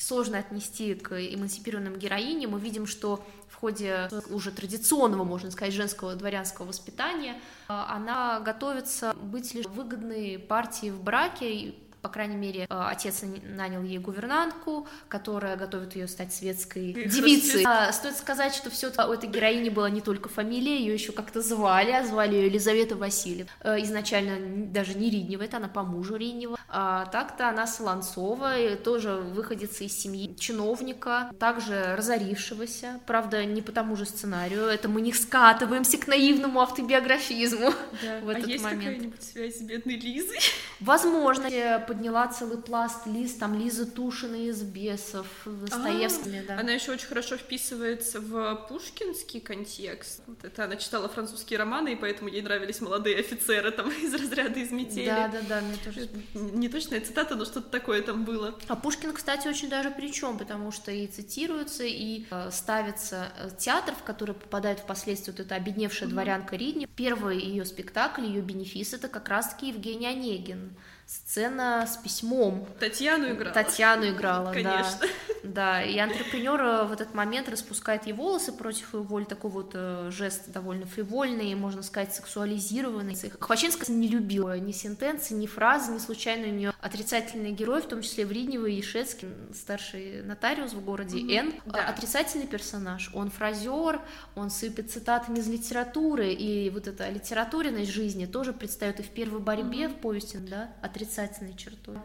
сложно 0.00 0.38
отнести 0.38 0.94
к 0.94 1.12
эмансипированным 1.12 1.96
героиням. 1.96 2.52
Мы 2.52 2.60
видим, 2.60 2.86
что 2.86 3.24
в 3.48 3.54
ходе 3.56 4.08
уже 4.30 4.50
традиционного, 4.50 5.24
можно 5.24 5.50
сказать, 5.50 5.74
женского 5.74 6.14
дворянского 6.14 6.66
воспитания 6.66 7.38
она 7.68 8.40
готовится 8.40 9.14
быть 9.14 9.54
лишь 9.54 9.66
выгодной 9.66 10.38
партией 10.38 10.92
в 10.92 11.02
браке, 11.02 11.74
по 12.02 12.08
крайней 12.08 12.36
мере, 12.36 12.60
э, 12.62 12.66
отец 12.68 13.22
нанял 13.42 13.82
ей 13.82 13.98
гувернантку, 13.98 14.86
которая 15.08 15.56
готовит 15.56 15.96
ее 15.96 16.08
стать 16.08 16.32
светской 16.32 16.92
девицей. 16.92 17.64
А, 17.66 17.92
стоит 17.92 18.16
сказать, 18.16 18.54
что 18.54 18.70
все 18.70 18.88
у 18.88 19.12
этой 19.12 19.28
героини 19.28 19.68
была 19.68 19.90
не 19.90 20.00
только 20.00 20.28
фамилия, 20.28 20.78
ее 20.78 20.94
еще 20.94 21.12
как-то 21.12 21.40
звали, 21.42 21.90
а 21.92 22.04
звали 22.04 22.34
ее 22.34 22.46
Елизавета 22.46 22.96
Васильевна. 22.96 23.50
Э, 23.60 23.80
изначально 23.82 24.66
даже 24.66 24.94
не 24.94 25.10
Риднева, 25.10 25.42
это 25.42 25.58
она 25.58 25.68
по 25.68 25.82
мужу 25.82 26.16
Риднева. 26.16 26.58
А 26.68 27.06
так-то 27.06 27.48
она 27.48 27.66
Солонцова, 27.66 28.76
тоже 28.76 29.14
выходится 29.14 29.84
из 29.84 29.98
семьи 29.98 30.34
чиновника, 30.38 31.30
также 31.38 31.96
разорившегося, 31.96 33.00
правда, 33.06 33.44
не 33.44 33.60
по 33.62 33.72
тому 33.72 33.96
же 33.96 34.06
сценарию, 34.06 34.64
это 34.64 34.88
мы 34.88 35.00
не 35.00 35.12
скатываемся 35.12 35.98
к 35.98 36.06
наивному 36.06 36.60
автобиографизму 36.60 37.72
да. 38.02 38.20
в 38.22 38.28
этот 38.28 38.46
а 38.46 38.48
есть 38.48 38.64
момент. 38.64 38.84
какая-нибудь 38.84 39.22
связь 39.22 39.58
с 39.58 39.62
бедной 39.62 39.96
Лизой? 39.96 40.38
Возможно, 40.80 41.48
подняла 41.90 42.28
целый 42.28 42.58
пласт 42.58 43.04
лист, 43.06 43.40
там 43.40 43.58
Лиза 43.58 43.84
Тушина 43.84 44.36
из 44.36 44.62
«Бесов», 44.62 45.26
Достоевскими, 45.44 46.44
да. 46.46 46.56
Она 46.56 46.70
еще 46.70 46.92
очень 46.92 47.08
хорошо 47.08 47.36
вписывается 47.36 48.20
в 48.20 48.64
пушкинский 48.68 49.40
контекст. 49.40 50.22
Вот 50.28 50.44
это 50.44 50.66
она 50.66 50.76
читала 50.76 51.08
французские 51.08 51.58
романы, 51.58 51.94
и 51.94 51.96
поэтому 51.96 52.28
ей 52.28 52.42
нравились 52.42 52.80
молодые 52.80 53.18
офицеры 53.18 53.72
там 53.72 53.90
из 54.04 54.14
разряда 54.14 54.60
из 54.60 54.70
метели. 54.70 55.06
Да, 55.06 55.26
да, 55.26 55.40
да, 55.48 55.60
мне 55.62 55.76
тоже. 55.84 56.08
Не 56.34 56.68
точная 56.68 57.00
цитата, 57.00 57.34
но 57.34 57.44
что-то 57.44 57.68
такое 57.68 58.02
там 58.02 58.24
было. 58.24 58.56
А 58.68 58.76
Пушкин, 58.76 59.12
кстати, 59.12 59.48
очень 59.48 59.68
даже 59.68 59.90
причем, 59.90 60.38
потому 60.38 60.70
что 60.70 60.92
и 60.92 61.08
цитируется, 61.08 61.82
и 61.82 62.24
э, 62.30 62.50
ставится 62.52 63.32
э, 63.36 63.50
театр, 63.58 63.96
в 63.96 64.04
который 64.04 64.36
попадает 64.36 64.78
впоследствии 64.78 65.32
вот 65.32 65.40
эта 65.40 65.56
обедневшая 65.56 66.08
mm-hmm. 66.08 66.12
дворянка 66.12 66.54
Ридни. 66.54 66.88
Первый 66.94 67.40
ее 67.40 67.64
спектакль, 67.64 68.26
ее 68.26 68.42
бенефис, 68.42 68.94
это 68.94 69.08
как 69.08 69.28
раз-таки 69.28 69.70
Евгений 69.70 70.06
Онегин 70.06 70.70
сцена 71.10 71.86
с 71.86 71.96
письмом. 71.96 72.66
Татьяну 72.78 73.30
играла. 73.32 73.52
Татьяну 73.52 74.10
играла, 74.10 74.52
Конечно. 74.52 75.00
да. 75.00 75.29
Да, 75.42 75.82
и 75.82 75.98
антрепренер 75.98 76.60
э, 76.60 76.84
в 76.84 76.92
этот 76.92 77.14
момент 77.14 77.48
распускает 77.48 78.06
ей 78.06 78.12
волосы 78.12 78.52
против 78.52 78.94
ее 78.94 79.00
воли, 79.00 79.24
такой 79.24 79.50
вот 79.50 79.72
э, 79.74 80.10
жест 80.10 80.50
довольно 80.52 80.86
фривольный, 80.86 81.54
можно 81.54 81.82
сказать, 81.82 82.14
сексуализированный. 82.14 83.16
Хвачинская 83.38 83.94
не 83.94 84.08
любила 84.08 84.58
ни 84.58 84.72
сентенции, 84.72 85.34
ни 85.34 85.46
фразы, 85.46 85.92
ни 85.92 85.98
случайно 85.98 86.48
у 86.48 86.50
нее 86.50 86.72
отрицательный 86.80 87.52
герой, 87.52 87.82
в 87.82 87.86
том 87.86 88.02
числе 88.02 88.26
Вриднева 88.26 88.66
и 88.66 88.74
Ешецкий, 88.74 89.28
старший 89.54 90.22
нотариус 90.22 90.72
в 90.72 90.84
городе 90.84 91.18
mm-hmm. 91.18 91.38
Н. 91.38 91.54
Да. 91.66 91.88
Отрицательный 91.88 92.46
персонаж, 92.46 93.10
он 93.14 93.30
фразер, 93.30 94.00
он 94.34 94.50
сыпет 94.50 94.90
цитатами 94.90 95.38
из 95.38 95.48
литературы, 95.48 96.32
и 96.32 96.70
вот 96.70 96.86
эта 96.86 97.08
литературенность 97.08 97.90
жизни 97.90 98.26
тоже 98.26 98.52
предстает 98.52 99.00
и 99.00 99.02
в 99.02 99.08
первой 99.10 99.40
борьбе 99.40 99.84
mm-hmm. 99.84 99.98
в 99.98 100.00
повести, 100.00 100.36
да, 100.36 100.72
отрицательной 100.82 101.56
чертой. 101.56 101.98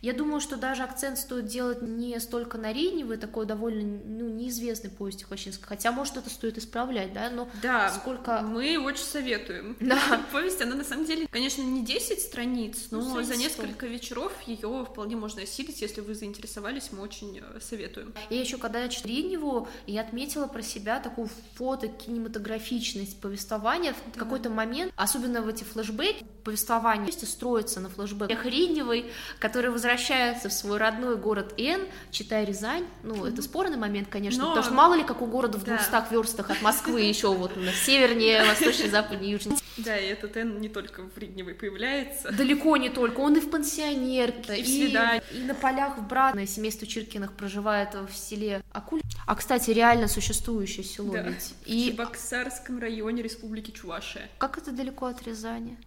Я 0.00 0.12
думаю, 0.12 0.40
что 0.40 0.56
даже 0.56 0.82
акцент 0.82 1.18
стоит 1.18 1.46
делать 1.46 1.82
не 1.82 2.18
столько 2.20 2.58
на 2.58 2.72
Реневой, 2.72 3.16
такой 3.16 3.46
довольно 3.46 4.00
ну, 4.04 4.28
неизвестный 4.28 4.90
повести 4.90 5.24
Хвощинской, 5.24 5.66
хотя, 5.66 5.92
может, 5.92 6.16
это 6.16 6.30
стоит 6.30 6.58
исправлять, 6.58 7.12
да, 7.12 7.30
но 7.30 7.48
да, 7.62 7.90
сколько... 7.90 8.40
мы 8.42 8.78
очень 8.78 9.04
советуем. 9.04 9.76
Да. 9.90 10.22
Повесть, 10.30 10.60
она 10.62 10.76
на 10.76 10.84
самом 10.84 11.04
деле, 11.04 11.26
конечно, 11.28 11.62
не 11.62 11.84
10 11.84 12.20
страниц, 12.20 12.88
но 12.92 13.00
ну, 13.00 13.22
за 13.22 13.34
несколько 13.36 13.86
вечеров 13.86 14.32
ее 14.46 14.86
вполне 14.88 15.16
можно 15.16 15.42
осилить, 15.42 15.80
если 15.80 16.00
вы 16.00 16.14
заинтересовались, 16.14 16.90
мы 16.92 17.02
очень 17.02 17.40
э, 17.42 17.58
советуем. 17.60 18.14
Я 18.28 18.40
еще 18.40 18.56
когда 18.56 18.82
я 18.82 18.88
читала 18.88 19.10
Реневу, 19.10 19.68
я 19.86 20.02
отметила 20.02 20.46
про 20.46 20.62
себя 20.62 21.00
такую 21.00 21.28
фото-кинематографичность 21.54 23.20
повествования 23.20 23.94
в 23.94 24.12
да. 24.14 24.20
какой-то 24.20 24.50
момент, 24.50 24.92
особенно 24.96 25.42
в 25.42 25.48
эти 25.48 25.64
флешбеки, 25.64 26.24
повествование 26.44 27.10
строится 27.12 27.80
на 27.80 27.88
флешбеках 27.88 28.44
Ридневой, 28.44 29.10
который 29.38 29.69
возвращается 29.70 30.48
в 30.48 30.52
свой 30.52 30.78
родной 30.78 31.16
город 31.16 31.54
Н, 31.58 31.82
читая 32.10 32.44
Рязань. 32.44 32.84
Ну, 33.02 33.14
mm-hmm. 33.14 33.32
это 33.32 33.42
спорный 33.42 33.76
момент, 33.76 34.08
конечно, 34.08 34.42
Но... 34.42 34.48
потому 34.48 34.64
что 34.64 34.74
мало 34.74 34.94
ли 34.94 35.04
как 35.04 35.22
у 35.22 35.26
города 35.26 35.58
в 35.58 35.64
200 35.64 35.90
да. 35.90 36.06
верстах 36.10 36.50
от 36.50 36.62
Москвы 36.62 37.02
еще 37.02 37.32
вот 37.34 37.56
на 37.56 37.72
севернее, 37.72 38.44
восточнее, 38.44 38.90
западнее, 38.90 39.32
южнее. 39.32 39.58
Да, 39.76 39.96
и 39.96 40.06
этот 40.06 40.36
Н 40.36 40.60
не 40.60 40.68
только 40.68 41.02
в 41.02 41.16
Ридневой 41.16 41.54
появляется. 41.54 42.32
Далеко 42.32 42.76
не 42.76 42.90
только, 42.90 43.20
он 43.20 43.36
и 43.36 43.40
в 43.40 43.50
пансионерке, 43.50 44.56
и, 44.56 44.62
в 44.62 44.66
свидании. 44.66 45.22
и 45.32 45.42
на 45.44 45.54
полях 45.54 45.98
в 45.98 46.06
Братное 46.06 46.46
семейство 46.46 46.86
Чиркиных 46.86 47.32
проживает 47.32 47.94
в 47.94 48.14
селе 48.14 48.62
Акуль. 48.72 49.00
А, 49.26 49.34
кстати, 49.34 49.70
реально 49.70 50.08
существующее 50.08 50.84
село 50.84 51.12
да. 51.12 51.22
ведь. 51.22 51.54
И... 51.66 51.90
В 51.90 51.92
Чебоксарском 51.92 52.80
районе 52.80 53.22
Республики 53.22 53.70
Чувашия. 53.70 54.28
Как 54.38 54.58
это 54.58 54.72
далеко 54.72 55.06
от 55.06 55.22
Рязани? 55.22 55.78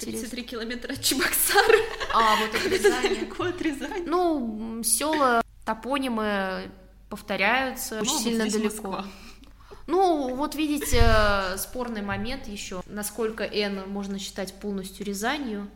33 0.00 0.42
километра 0.42 0.92
от 0.92 1.02
Чебоксары. 1.02 1.78
А, 2.14 2.36
вот 2.36 2.54
от 2.54 2.66
Рязани. 2.66 3.14
Далеко 3.14 3.44
от 3.44 3.62
Рязани. 3.62 4.04
Ну, 4.06 4.82
села, 4.82 5.42
топонимы 5.64 6.70
повторяются 7.08 7.96
ну, 7.96 8.00
очень 8.02 8.12
вот 8.12 8.22
сильно 8.22 8.44
далеко. 8.50 8.64
Москва. 8.64 9.06
Ну, 9.86 10.34
вот 10.36 10.54
видите, 10.54 11.02
спорный 11.56 12.02
момент 12.02 12.46
еще, 12.46 12.80
насколько 12.86 13.44
Н 13.44 13.90
можно 13.90 14.18
считать 14.18 14.54
полностью 14.54 15.04
Рязанью. 15.04 15.68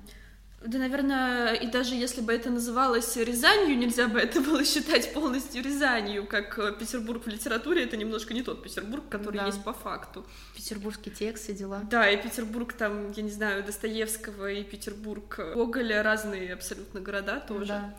Да, 0.65 0.79
наверное, 0.79 1.53
и 1.53 1.67
даже 1.67 1.95
если 1.95 2.23
бы 2.23 2.33
это 2.33 2.49
называлось 2.49 3.17
Рязанью, 3.17 3.77
нельзя 3.77 4.09
бы 4.09 4.19
это 4.19 4.41
было 4.41 4.65
считать 4.65 5.13
полностью 5.13 5.63
Рязанью, 5.63 6.27
как 6.27 6.59
э, 6.59 6.73
Петербург 6.73 7.25
в 7.27 7.29
литературе, 7.29 7.85
это 7.85 7.99
немножко 7.99 8.33
не 8.33 8.43
тот 8.43 8.63
Петербург, 8.63 9.05
который 9.11 9.37
да. 9.37 9.47
есть 9.47 9.63
по 9.63 9.75
факту. 9.75 10.25
Петербургский 10.57 11.11
текст 11.11 11.51
и 11.51 11.53
дела. 11.53 11.83
Да, 11.91 12.09
и 12.09 12.17
Петербург 12.17 12.73
там, 12.73 13.13
я 13.13 13.23
не 13.23 13.31
знаю, 13.31 13.63
Достоевского 13.63 14.51
и 14.51 14.65
Петербург 14.65 15.39
Гоголя, 15.55 16.03
разные 16.03 16.55
абсолютно 16.55 17.01
города 17.01 17.41
тоже. 17.41 17.67
Да. 17.67 17.95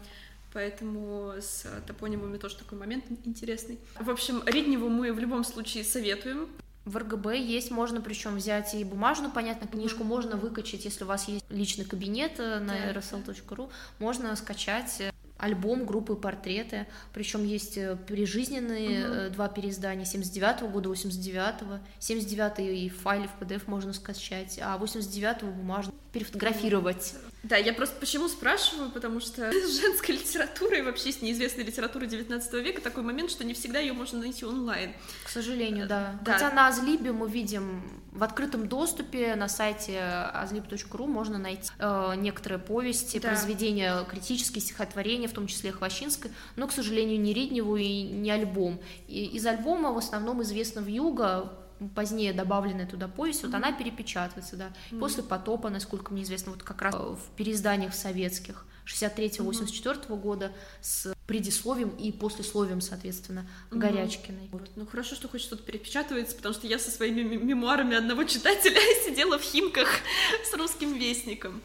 Поэтому 0.52 1.34
с 1.40 1.68
топонимами 1.86 2.38
тоже 2.38 2.58
такой 2.58 2.80
момент 2.80 3.04
интересный. 3.26 3.78
В 4.00 4.10
общем, 4.10 4.42
Ридневу 4.46 4.90
мы 4.90 5.14
в 5.14 5.20
любом 5.20 5.44
случае 5.44 5.84
советуем. 5.84 6.50
В 6.86 6.98
РГБ 6.98 7.38
есть, 7.38 7.72
можно 7.72 8.00
причем 8.00 8.36
взять 8.36 8.76
и 8.76 8.84
бумажную, 8.84 9.32
понятно, 9.32 9.68
книжку, 9.68 10.04
mm-hmm. 10.04 10.08
можно 10.08 10.38
выкачать, 10.38 10.86
если 10.86 11.04
у 11.04 11.08
вас 11.08 11.28
есть 11.28 11.44
личный 11.50 11.84
кабинет 11.84 12.40
э, 12.40 12.60
на 12.60 12.92
rsl.ru, 12.92 13.72
можно 13.98 14.36
скачать 14.36 15.02
э, 15.02 15.12
альбом 15.38 15.86
группы 15.86 16.16
портреты, 16.16 16.88
причем 17.14 17.44
есть 17.44 17.78
э, 17.78 17.98
прижизненные 18.08 19.28
угу. 19.28 19.34
два 19.34 19.48
переиздания 19.50 20.06
79 20.06 20.62
-го 20.62 20.70
года, 20.70 20.90
89-го, 20.90 21.80
79 22.00 22.60
и 22.60 22.90
файле 22.90 23.28
в 23.28 23.42
PDF 23.42 23.64
можно 23.68 23.92
скачать, 23.92 24.60
а 24.62 24.78
89-го 24.78 25.52
бумажно 25.52 25.94
перефотографировать. 26.16 27.14
Да, 27.44 27.58
я 27.58 27.74
просто 27.74 27.96
почему 28.00 28.30
спрашиваю, 28.30 28.90
потому 28.90 29.20
что 29.20 29.52
с 29.52 29.82
женской 29.82 30.16
литературой, 30.16 30.82
вообще 30.82 31.12
с 31.12 31.22
неизвестной 31.22 31.66
литературой 31.66 32.08
19 32.08 32.54
века 32.54 32.82
такой 32.82 33.04
момент, 33.04 33.30
что 33.30 33.44
не 33.44 33.54
всегда 33.54 33.80
ее 33.80 33.92
можно 33.92 34.20
найти 34.20 34.46
онлайн. 34.46 34.94
К 35.26 35.30
сожалению, 35.30 35.88
да. 35.88 36.18
да. 36.24 36.34
Хотя 36.34 36.52
на 36.52 36.70
Азлибе 36.70 37.12
мы 37.12 37.30
видим 37.30 37.84
в 38.14 38.24
открытом 38.24 38.70
доступе 38.70 39.36
на 39.36 39.50
сайте 39.50 39.92
azlib.ru 39.94 41.06
можно 41.06 41.38
найти 41.38 41.70
э, 41.80 42.14
некоторые 42.16 42.60
повести, 42.60 43.20
да. 43.20 43.28
произведения, 43.28 44.06
критические 44.10 44.62
стихотворения, 44.62 45.28
в 45.28 45.34
том 45.34 45.48
числе 45.48 45.74
Хвощинской, 45.74 46.32
но, 46.56 46.68
к 46.68 46.72
сожалению, 46.72 47.20
не 47.20 47.34
Ридневу 47.34 47.76
и 47.76 48.04
не 48.04 48.32
альбом. 48.32 48.80
И 49.10 49.26
из 49.26 49.46
альбома 49.46 49.92
в 49.92 49.98
основном 49.98 50.42
известно 50.44 50.82
в 50.82 50.88
Юга, 50.88 51.52
позднее 51.94 52.34
добавленная 52.34 52.88
туда 52.88 53.08
повесть, 53.08 53.44
вот 53.44 53.52
mm-hmm. 53.52 53.56
она 53.56 53.72
перепечатывается, 53.72 54.56
да. 54.56 54.74
Mm-hmm. 54.92 55.00
После 55.00 55.24
потопа, 55.24 55.70
насколько 55.70 56.14
мне 56.14 56.24
известно, 56.24 56.52
вот 56.52 56.64
как 56.64 56.82
раз 56.82 56.96
в 56.96 57.20
переизданиях 57.36 57.94
советских 57.94 58.66
63-84 58.86 59.38
mm-hmm. 59.38 60.20
года 60.20 60.52
с 60.82 61.14
предисловием 61.28 61.90
и 61.90 62.12
послесловием, 62.12 62.82
соответственно, 62.82 63.48
mm-hmm. 63.72 63.78
Горячкиной. 63.78 64.50
Вот. 64.52 64.70
Ну 64.76 64.86
хорошо, 64.86 65.16
что 65.16 65.28
хоть 65.28 65.42
что-то 65.42 65.64
перепечатывается, 65.64 66.36
потому 66.36 66.54
что 66.54 66.68
я 66.68 66.80
со 66.80 66.92
своими 66.92 67.22
мемуарами 67.22 67.96
одного 67.96 68.24
читателя 68.26 68.80
сидела 69.06 69.38
в 69.38 69.42
Химках 69.42 69.90
с 70.50 70.54
русским 70.56 70.94
вестником. 70.94 71.62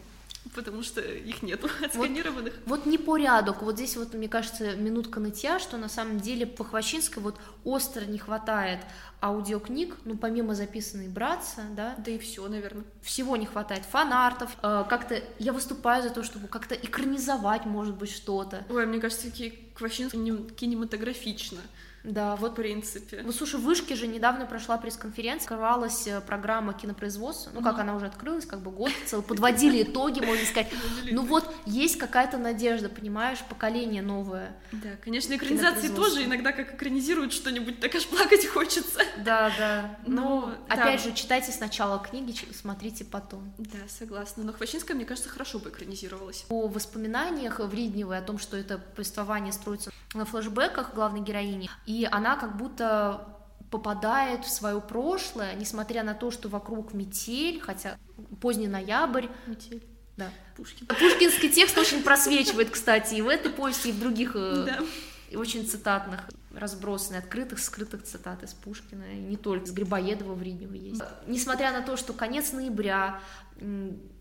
Потому 0.54 0.82
что 0.82 1.00
их 1.00 1.42
нету 1.42 1.68
отсканированных. 1.84 2.54
Вот, 2.66 2.80
вот 2.80 2.86
не 2.86 2.98
по 2.98 3.16
ряду, 3.16 3.54
вот 3.60 3.76
здесь 3.76 3.96
вот, 3.96 4.14
мне 4.14 4.28
кажется, 4.28 4.74
минутка 4.74 5.20
нытья, 5.20 5.58
что 5.58 5.76
на 5.76 5.88
самом 5.88 6.20
деле 6.20 6.46
по 6.46 6.64
Хвощинской 6.64 7.22
вот 7.22 7.36
остро 7.64 8.04
не 8.04 8.18
хватает 8.18 8.80
аудиокниг, 9.22 9.96
ну, 10.04 10.16
помимо 10.16 10.54
записанной 10.54 11.08
«Братца», 11.08 11.62
да. 11.76 11.94
Да 11.98 12.10
и 12.10 12.18
все, 12.18 12.48
наверное. 12.48 12.84
Всего 13.02 13.36
не 13.36 13.46
хватает, 13.46 13.84
фанартов, 13.84 14.56
э, 14.62 14.84
как-то 14.88 15.22
я 15.38 15.52
выступаю 15.52 16.02
за 16.02 16.10
то, 16.10 16.22
чтобы 16.22 16.48
как-то 16.48 16.74
экранизовать, 16.74 17.66
может 17.66 17.96
быть, 17.96 18.10
что-то. 18.10 18.64
Ой, 18.70 18.86
мне 18.86 18.98
кажется, 18.98 19.28
Хвощинский 19.74 20.20
кинематографично. 20.56 21.60
Да, 22.04 22.36
вот 22.36 22.52
в 22.52 22.54
принципе. 22.54 23.22
Ну, 23.24 23.32
слушай, 23.32 23.60
в 23.60 23.62
Вышке 23.62 23.94
же 23.94 24.06
недавно 24.06 24.46
прошла 24.46 24.78
пресс-конференция, 24.78 25.44
открывалась 25.44 26.06
э, 26.06 26.20
программа 26.20 26.72
кинопроизводства, 26.72 27.50
ну, 27.52 27.62
как 27.62 27.78
она 27.78 27.94
уже 27.94 28.06
открылась, 28.06 28.46
как 28.46 28.60
бы 28.60 28.70
год 28.70 28.90
целый, 29.06 29.22
подводили 29.28 29.82
итоги, 29.82 30.20
можно 30.20 30.44
сказать. 30.44 30.72
Ну, 31.10 31.22
вот 31.22 31.52
есть 31.66 31.98
какая-то 31.98 32.38
надежда, 32.38 32.88
понимаешь, 32.88 33.38
поколение 33.48 34.02
новое. 34.02 34.56
Да, 34.72 34.90
конечно, 35.02 35.34
экранизации 35.34 35.88
тоже 35.88 36.24
иногда 36.24 36.52
как 36.52 36.74
экранизируют 36.74 37.32
что-нибудь, 37.32 37.80
так 37.80 37.94
аж 37.94 38.06
плакать 38.06 38.46
хочется. 38.46 39.00
Да, 39.18 39.52
да. 39.58 39.98
Но, 40.06 40.46
ну, 40.46 40.54
опять 40.68 41.02
же, 41.02 41.12
читайте 41.12 41.52
сначала 41.52 41.98
книги, 41.98 42.34
смотрите 42.52 43.04
потом. 43.04 43.52
Да, 43.58 43.78
согласна. 43.88 44.44
Но 44.44 44.52
Хвощинская, 44.52 44.96
мне 44.96 45.04
кажется, 45.04 45.28
хорошо 45.28 45.58
бы 45.58 45.70
экранизировалась. 45.70 46.44
По 46.48 46.68
воспоминаниях 46.68 47.60
Вридневой 47.60 48.18
о 48.18 48.22
том, 48.22 48.38
что 48.38 48.56
это 48.56 48.78
повествование 48.78 49.52
строится 49.52 49.90
на 50.14 50.24
флэшбэках 50.24 50.94
главной 50.94 51.20
героини, 51.20 51.70
и 51.90 52.06
она 52.08 52.36
как 52.36 52.56
будто 52.56 53.26
попадает 53.68 54.44
в 54.44 54.48
свое 54.48 54.80
прошлое, 54.80 55.56
несмотря 55.56 56.04
на 56.04 56.14
то, 56.14 56.30
что 56.30 56.48
вокруг 56.48 56.94
метель, 56.94 57.60
хотя 57.60 57.98
поздний 58.40 58.68
ноябрь. 58.68 59.26
Метель. 59.48 59.82
Да. 60.16 60.30
Пушкин. 60.56 60.86
Пушкинский 60.86 61.48
текст 61.50 61.76
очень 61.76 62.04
просвечивает, 62.04 62.70
кстати, 62.70 63.14
и 63.16 63.22
в 63.22 63.28
этой 63.28 63.50
повести, 63.50 63.88
и 63.88 63.92
в 63.92 63.98
других 63.98 64.36
э, 64.36 64.66
да. 64.66 65.38
очень 65.38 65.66
цитатных, 65.66 66.20
разбросанных, 66.54 67.24
открытых, 67.24 67.58
скрытых 67.58 68.02
цитат 68.02 68.42
из 68.42 68.54
Пушкина, 68.54 69.04
и 69.14 69.18
не 69.18 69.36
только, 69.36 69.66
с 69.66 69.70
Грибоедова 69.70 70.34
в 70.34 70.42
Риднево 70.42 70.74
есть. 70.74 71.02
Несмотря 71.26 71.72
на 71.72 71.82
то, 71.82 71.96
что 71.96 72.12
конец 72.12 72.52
ноября, 72.52 73.20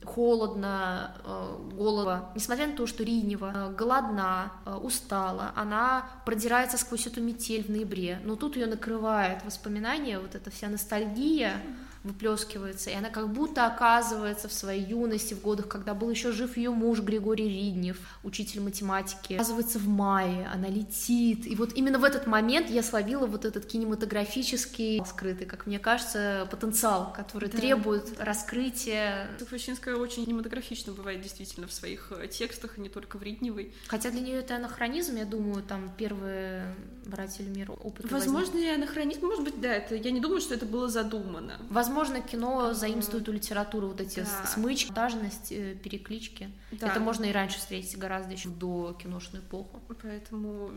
холодно, 0.04 1.16
э, 1.24 1.58
голодно, 1.74 2.30
несмотря 2.36 2.68
на 2.68 2.76
то, 2.76 2.86
что 2.88 3.04
Ринева 3.04 3.52
э, 3.56 3.74
голодна, 3.74 4.52
э, 4.66 4.74
устала, 4.76 5.54
она 5.56 6.10
продирается 6.26 6.78
сквозь 6.78 7.08
эту 7.08 7.22
метель 7.22 7.64
в 7.64 7.70
ноябре, 7.70 8.20
но 8.26 8.36
тут 8.36 8.58
ее 8.58 8.66
накрывает 8.66 9.44
воспоминания, 9.46 10.20
вот 10.20 10.36
эта 10.36 10.52
вся 10.52 10.68
ностальгия, 10.68 11.62
выплескивается, 12.04 12.90
и 12.90 12.94
она 12.94 13.10
как 13.10 13.30
будто 13.30 13.66
оказывается 13.66 14.48
в 14.48 14.54
своей 14.54 14.86
юности, 14.86 15.34
в 15.34 15.42
годах, 15.42 15.68
когда 15.68 15.94
был 15.94 16.10
еще 16.10 16.32
жив 16.32 16.56
ее 16.58 16.72
муж 16.72 17.00
Григорий 17.02 17.50
Риднев, 17.50 17.98
учитель 18.24 18.62
математики, 18.62 19.34
оказывается 19.34 19.80
в 19.80 19.88
мае, 19.88 20.50
она 20.54 20.68
летит, 20.68 21.46
и 21.46 21.56
вот 21.56 21.74
именно 21.74 22.00
в 22.00 22.04
этот 22.04 22.28
момент 22.28 22.70
я 22.70 22.84
словила 22.84 23.26
вот 23.26 23.46
этот 23.46 23.66
кинематографический, 23.66 25.04
скрытый, 25.06 25.46
как 25.46 25.66
мне 25.66 25.80
кажется, 25.80 26.48
потенциал, 26.50 27.14
который 27.14 27.50
да. 27.50 27.58
требует 27.58 28.20
раскрытия. 28.20 29.28
Тухвощинская 29.38 29.96
очень 29.96 30.26
кинематографично 30.26 30.94
бывает 30.94 31.22
действительно 31.22 31.68
в 31.68 31.74
своих 31.74 32.12
э, 32.12 32.28
текстах, 32.28 32.78
и 32.78 32.82
не 32.82 32.90
только 32.90 33.18
в 33.18 33.24
Ридневой. 33.24 33.74
Хотя 33.88 34.10
для 34.12 34.22
нее 34.22 34.40
это 34.40 34.56
анахронизм, 34.56 35.16
я 35.18 35.26
думаю, 35.26 35.64
там 35.64 35.92
первые 35.98 36.76
братья 37.06 37.44
Люмир 37.44 37.72
опыт. 37.72 38.10
Возможно, 38.10 38.54
возник. 38.54 38.76
анахронизм, 38.76 39.26
может 39.26 39.44
быть, 39.44 39.60
да, 39.60 39.74
это 39.74 39.96
я 39.96 40.12
не 40.12 40.20
думаю, 40.20 40.42
что 40.42 40.54
это 40.54 40.66
было 40.66 40.88
задумано. 40.88 41.58
Возможно, 41.70 41.89
возможно, 41.90 42.22
кино 42.22 42.74
заимствует 42.74 43.28
у 43.28 43.32
литературы 43.32 43.88
вот 43.88 44.02
эти 44.02 44.22
да. 44.22 44.46
смычки, 44.48 44.88
монтажность, 44.88 45.52
э, 45.52 45.76
переклички. 45.76 46.52
Да. 46.72 46.88
Это 46.90 47.00
можно 47.00 47.26
и 47.26 47.32
раньше 47.32 47.58
встретить, 47.58 47.98
гораздо 47.98 48.34
еще 48.34 48.50
до 48.50 48.96
киношную 49.02 49.44
эпоху. 49.44 49.82
Поэтому, 50.02 50.72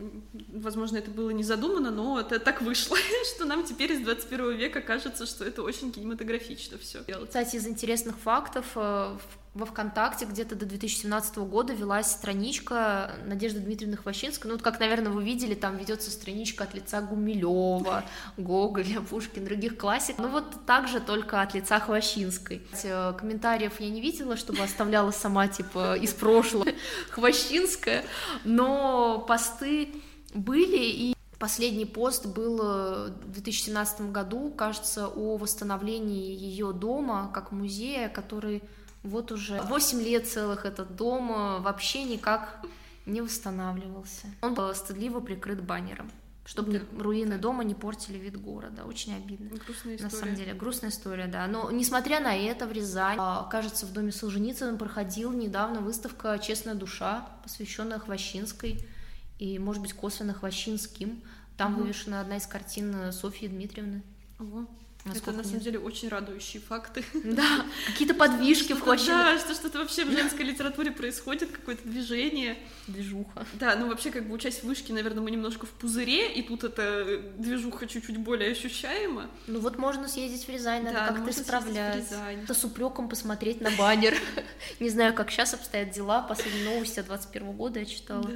возможно, 0.53 0.97
это 0.97 1.11
было 1.11 1.29
не 1.29 1.43
задумано, 1.43 1.91
но 1.91 2.19
это 2.19 2.39
так 2.39 2.61
вышло, 2.61 2.97
что 3.35 3.45
нам 3.45 3.63
теперь 3.63 3.93
из 3.93 4.01
21 4.01 4.57
века 4.57 4.81
кажется, 4.81 5.25
что 5.25 5.45
это 5.45 5.61
очень 5.63 5.91
кинематографично 5.91 6.77
все. 6.77 7.03
Кстати, 7.25 7.55
из 7.55 7.67
интересных 7.67 8.17
фактов, 8.17 8.65
э, 8.75 9.17
во 9.53 9.67
ВКонтакте 9.67 10.25
где-то 10.25 10.55
до 10.55 10.65
2017 10.65 11.37
года 11.37 11.73
велась 11.73 12.07
страничка 12.07 13.11
Надежды 13.25 13.59
Дмитриевны 13.59 13.97
Хвощинской. 13.97 14.49
Ну, 14.49 14.55
вот 14.55 14.63
как, 14.63 14.79
наверное, 14.79 15.11
вы 15.11 15.23
видели, 15.23 15.53
там 15.53 15.77
ведется 15.77 16.09
страничка 16.09 16.63
от 16.63 16.73
лица 16.73 17.01
Гумилева, 17.01 18.03
Гоголя, 18.37 19.01
Пушкина, 19.01 19.45
других 19.45 19.77
классик. 19.77 20.17
Ну, 20.17 20.29
вот 20.29 20.65
так 20.65 20.87
же, 20.87 20.99
только 20.99 21.41
от 21.41 21.53
лица 21.53 21.79
Хвощинской. 21.79 22.63
Э, 22.83 23.13
комментариев 23.13 23.79
я 23.79 23.89
не 23.89 24.01
видела, 24.01 24.37
чтобы 24.37 24.63
оставляла 24.63 25.11
сама, 25.11 25.47
типа, 25.47 25.97
из 25.97 26.13
прошлого 26.13 26.65
Хвощинская, 27.11 28.03
но 28.43 29.19
посты 29.27 29.89
были, 30.33 30.77
и 30.77 31.13
Последний 31.39 31.83
пост 31.83 32.25
был 32.25 32.57
э, 32.61 33.09
в 33.25 33.31
2017 33.33 34.13
году, 34.13 34.49
кажется, 34.49 35.09
о 35.09 35.35
восстановлении 35.35 36.33
ее 36.33 36.71
дома 36.71 37.29
как 37.33 37.51
музея, 37.51 38.07
который 38.07 38.63
вот 39.03 39.31
уже 39.31 39.61
8 39.61 40.01
лет 40.01 40.27
целых 40.27 40.65
этот 40.65 40.95
дом 40.95 41.31
э, 41.31 41.59
вообще 41.59 42.03
никак 42.03 42.65
не 43.05 43.21
восстанавливался. 43.21 44.27
Он 44.41 44.53
был 44.53 44.73
стыдливо 44.73 45.19
прикрыт 45.19 45.61
баннером 45.61 46.09
чтобы 46.45 46.73
да. 46.73 47.01
руины 47.01 47.37
дома 47.37 47.63
не 47.63 47.73
портили 47.73 48.17
вид 48.17 48.39
города. 48.39 48.83
Очень 48.83 49.15
обидно. 49.15 49.57
Грустная 49.65 49.95
история. 49.95 50.03
На 50.03 50.09
самом 50.09 50.35
деле, 50.35 50.53
грустная 50.53 50.89
история, 50.89 51.27
да. 51.27 51.47
Но, 51.47 51.71
несмотря 51.71 52.19
на 52.19 52.35
это, 52.35 52.67
в 52.67 52.71
Рязани, 52.71 53.17
а, 53.19 53.43
кажется, 53.43 53.85
в 53.85 53.93
доме 53.93 54.11
Солженицына 54.11 54.77
проходил 54.77 55.31
недавно 55.31 55.79
выставка 55.79 56.37
«Честная 56.39 56.75
душа», 56.75 57.29
посвященная 57.43 57.99
Хвощинской 57.99 58.85
и, 59.39 59.57
может 59.57 59.81
быть, 59.81 59.93
косвенно 59.93 60.33
Хвощинским. 60.33 61.23
Там 61.55 61.75
угу. 61.75 61.83
вывешена 61.83 62.19
одна 62.19 62.37
из 62.37 62.45
картин 62.45 63.13
Софьи 63.13 63.47
Дмитриевны. 63.47 64.03
Ого. 64.39 64.67
Насколько 65.05 65.31
это 65.31 65.37
на 65.39 65.43
самом 65.43 65.59
деле 65.59 65.79
очень 65.79 66.07
радующие 66.07 66.61
факты. 66.61 67.03
Да, 67.25 67.65
какие-то 67.87 68.13
подвижки 68.13 68.71
в 68.71 68.83
Да, 68.85 69.37
что 69.37 69.53
что-то 69.53 69.79
вообще 69.79 70.05
в 70.05 70.11
женской 70.11 70.45
литературе 70.45 70.91
происходит, 70.91 71.51
какое-то 71.51 71.85
движение. 71.87 72.57
Движуха. 72.87 73.45
Да, 73.53 73.75
ну 73.75 73.89
вообще 73.89 74.11
как 74.11 74.27
бы 74.27 74.33
учась 74.33 74.59
в 74.59 74.63
вышке, 74.63 74.93
наверное, 74.93 75.21
мы 75.21 75.31
немножко 75.31 75.65
в 75.65 75.71
пузыре, 75.71 76.31
и 76.33 76.41
тут 76.41 76.63
эта 76.63 77.21
движуха 77.37 77.85
чуть-чуть 77.85 78.17
более 78.17 78.51
ощущаема. 78.51 79.29
Ну 79.47 79.59
вот 79.59 79.77
можно 79.77 80.07
съездить 80.07 80.45
в 80.45 80.49
Рязань, 80.49 80.83
надо 80.83 80.99
да, 80.99 81.07
как-то 81.07 81.31
исправлять. 81.31 82.05
Это 82.43 82.53
с 82.53 82.63
упреком 82.63 83.09
посмотреть 83.09 83.59
на 83.59 83.71
баннер. 83.71 84.15
Не 84.79 84.89
знаю, 84.89 85.13
как 85.13 85.31
сейчас 85.31 85.53
обстоят 85.53 85.91
дела, 85.91 86.21
последние 86.21 86.73
новости 86.73 86.99
от 86.99 87.07
21 87.07 87.51
года 87.51 87.79
я 87.79 87.85
читала. 87.85 88.29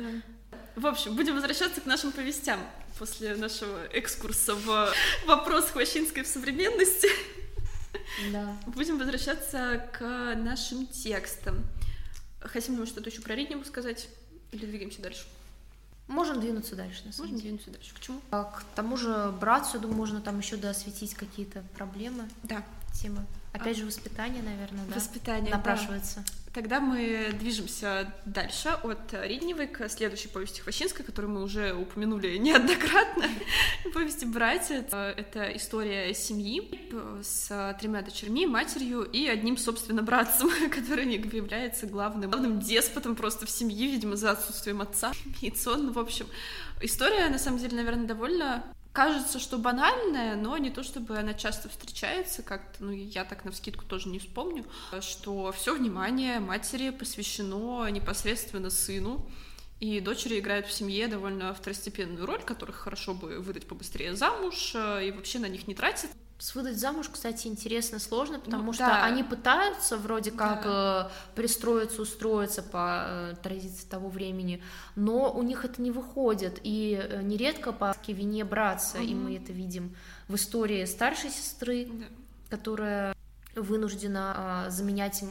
В 0.77 0.85
общем, 0.85 1.15
будем 1.15 1.33
возвращаться 1.33 1.81
к 1.81 1.87
нашим 1.87 2.11
повестям 2.11 2.59
после 2.99 3.35
нашего 3.35 3.85
экскурса 3.87 4.53
в 4.53 4.93
вопрос 5.25 5.71
Хвощинской 5.71 6.21
в 6.21 6.27
современности. 6.27 7.09
Да. 8.31 8.55
Будем 8.67 8.99
возвращаться 8.99 9.89
к 9.91 10.35
нашим 10.35 10.85
текстам. 10.85 11.65
Хотим 12.41 12.75
ли 12.75 12.81
мы 12.81 12.85
что-то 12.85 13.09
еще 13.09 13.23
про 13.23 13.33
Ридневу 13.33 13.65
сказать? 13.65 14.07
Или 14.51 14.67
двигаемся 14.67 15.01
дальше? 15.01 15.23
Можем 16.07 16.39
двинуться 16.39 16.75
дальше, 16.75 17.01
на 17.05 17.11
самом 17.11 17.31
Можем 17.31 17.37
деле. 17.41 17.57
двинуться 17.57 17.71
дальше. 17.71 17.95
К 17.95 17.99
чему? 17.99 18.21
А, 18.29 18.43
к 18.43 18.63
тому 18.75 18.97
же 18.97 19.33
братцу, 19.41 19.79
думаю, 19.79 19.97
можно 19.97 20.21
там 20.21 20.37
еще 20.37 20.57
досветить 20.57 21.15
какие-то 21.15 21.63
проблемы. 21.75 22.29
Да. 22.43 22.63
Темы. 22.93 23.25
Опять 23.53 23.77
же, 23.77 23.85
воспитание, 23.85 24.43
наверное, 24.43 24.85
да? 24.85 24.95
Воспитание, 24.95 25.51
Напрашивается. 25.51 26.23
Да. 26.25 26.33
Тогда 26.57 26.79
мы 26.79 27.29
движемся 27.39 28.11
дальше 28.25 28.69
от 28.81 29.13
Ридневой 29.13 29.67
к 29.67 29.87
следующей 29.89 30.27
повести 30.27 30.61
Хвощинской, 30.61 31.05
которую 31.05 31.31
мы 31.31 31.43
уже 31.43 31.71
упомянули 31.73 32.35
неоднократно. 32.37 33.25
Повести 33.93 34.25
«Братья»— 34.25 34.77
это 35.17 35.55
история 35.55 36.15
семьи 36.15 36.89
с 37.21 37.75
тремя 37.79 38.01
дочерьми, 38.01 38.47
матерью 38.47 39.03
и 39.03 39.27
одним, 39.27 39.55
собственно, 39.55 40.01
братцем, 40.01 40.49
который 40.71 41.05
является 41.05 41.85
главным, 41.85 42.31
главным 42.31 42.59
деспотом 42.59 43.15
просто 43.15 43.45
в 43.45 43.51
семье, 43.51 43.85
видимо, 43.85 44.15
за 44.15 44.31
отсутствием 44.31 44.81
отца. 44.81 45.11
Яйцо, 45.41 45.77
ну, 45.77 45.91
в 45.91 45.99
общем, 45.99 46.25
история, 46.81 47.29
на 47.29 47.37
самом 47.37 47.59
деле, 47.59 47.77
наверное, 47.77 48.07
довольно 48.07 48.63
кажется, 48.97 49.37
что 49.37 49.59
банальная, 49.59 50.35
но 50.35 50.57
не 50.57 50.71
то 50.71 50.81
чтобы 50.81 51.19
она 51.19 51.35
часто 51.35 51.69
встречается, 51.69 52.41
как-то, 52.41 52.83
ну, 52.83 52.91
я 52.91 53.25
так 53.25 53.45
на 53.45 53.51
вскидку 53.51 53.85
тоже 53.85 54.09
не 54.09 54.17
вспомню, 54.17 54.65
что 55.01 55.51
все 55.51 55.75
внимание 55.75 56.39
матери 56.39 56.89
посвящено 56.89 57.87
непосредственно 57.89 58.71
сыну, 58.71 59.29
и 59.79 59.99
дочери 59.99 60.39
играют 60.39 60.65
в 60.65 60.73
семье 60.73 61.07
довольно 61.07 61.53
второстепенную 61.53 62.25
роль, 62.25 62.41
которых 62.41 62.77
хорошо 62.77 63.13
бы 63.13 63.39
выдать 63.39 63.67
побыстрее 63.67 64.15
замуж, 64.15 64.73
и 64.73 65.13
вообще 65.15 65.37
на 65.37 65.47
них 65.47 65.67
не 65.67 65.75
тратить. 65.75 66.09
С 66.39 66.53
выдать 66.53 66.77
замуж, 66.77 67.09
кстати, 67.11 67.47
интересно, 67.47 67.97
сложно, 67.99 68.39
потому 68.39 68.65
ну, 68.65 68.73
что 68.73 68.85
да. 68.85 69.03
они 69.05 69.23
пытаются 69.23 69.97
вроде 69.97 70.31
как 70.31 70.63
да. 70.63 71.09
э, 71.09 71.35
пристроиться, 71.35 72.01
устроиться 72.01 72.61
по 72.61 73.05
э, 73.07 73.35
традиции 73.41 73.87
того 73.87 74.07
времени, 74.09 74.61
но 74.95 75.31
у 75.31 75.41
них 75.41 75.65
это 75.65 75.81
не 75.81 75.89
выходит, 75.89 76.59
и 76.63 77.01
э, 77.01 77.21
нередко 77.23 77.71
по 77.71 77.95
вине 78.07 78.45
братца, 78.45 78.97
угу. 78.97 79.05
и 79.05 79.15
мы 79.15 79.37
это 79.37 79.51
видим 79.51 79.95
в 80.27 80.35
истории 80.35 80.85
старшей 80.85 81.31
сестры, 81.31 81.89
да. 81.91 82.05
которая 82.49 83.15
вынуждена 83.55 84.67
э, 84.67 84.69
заменять 84.69 85.23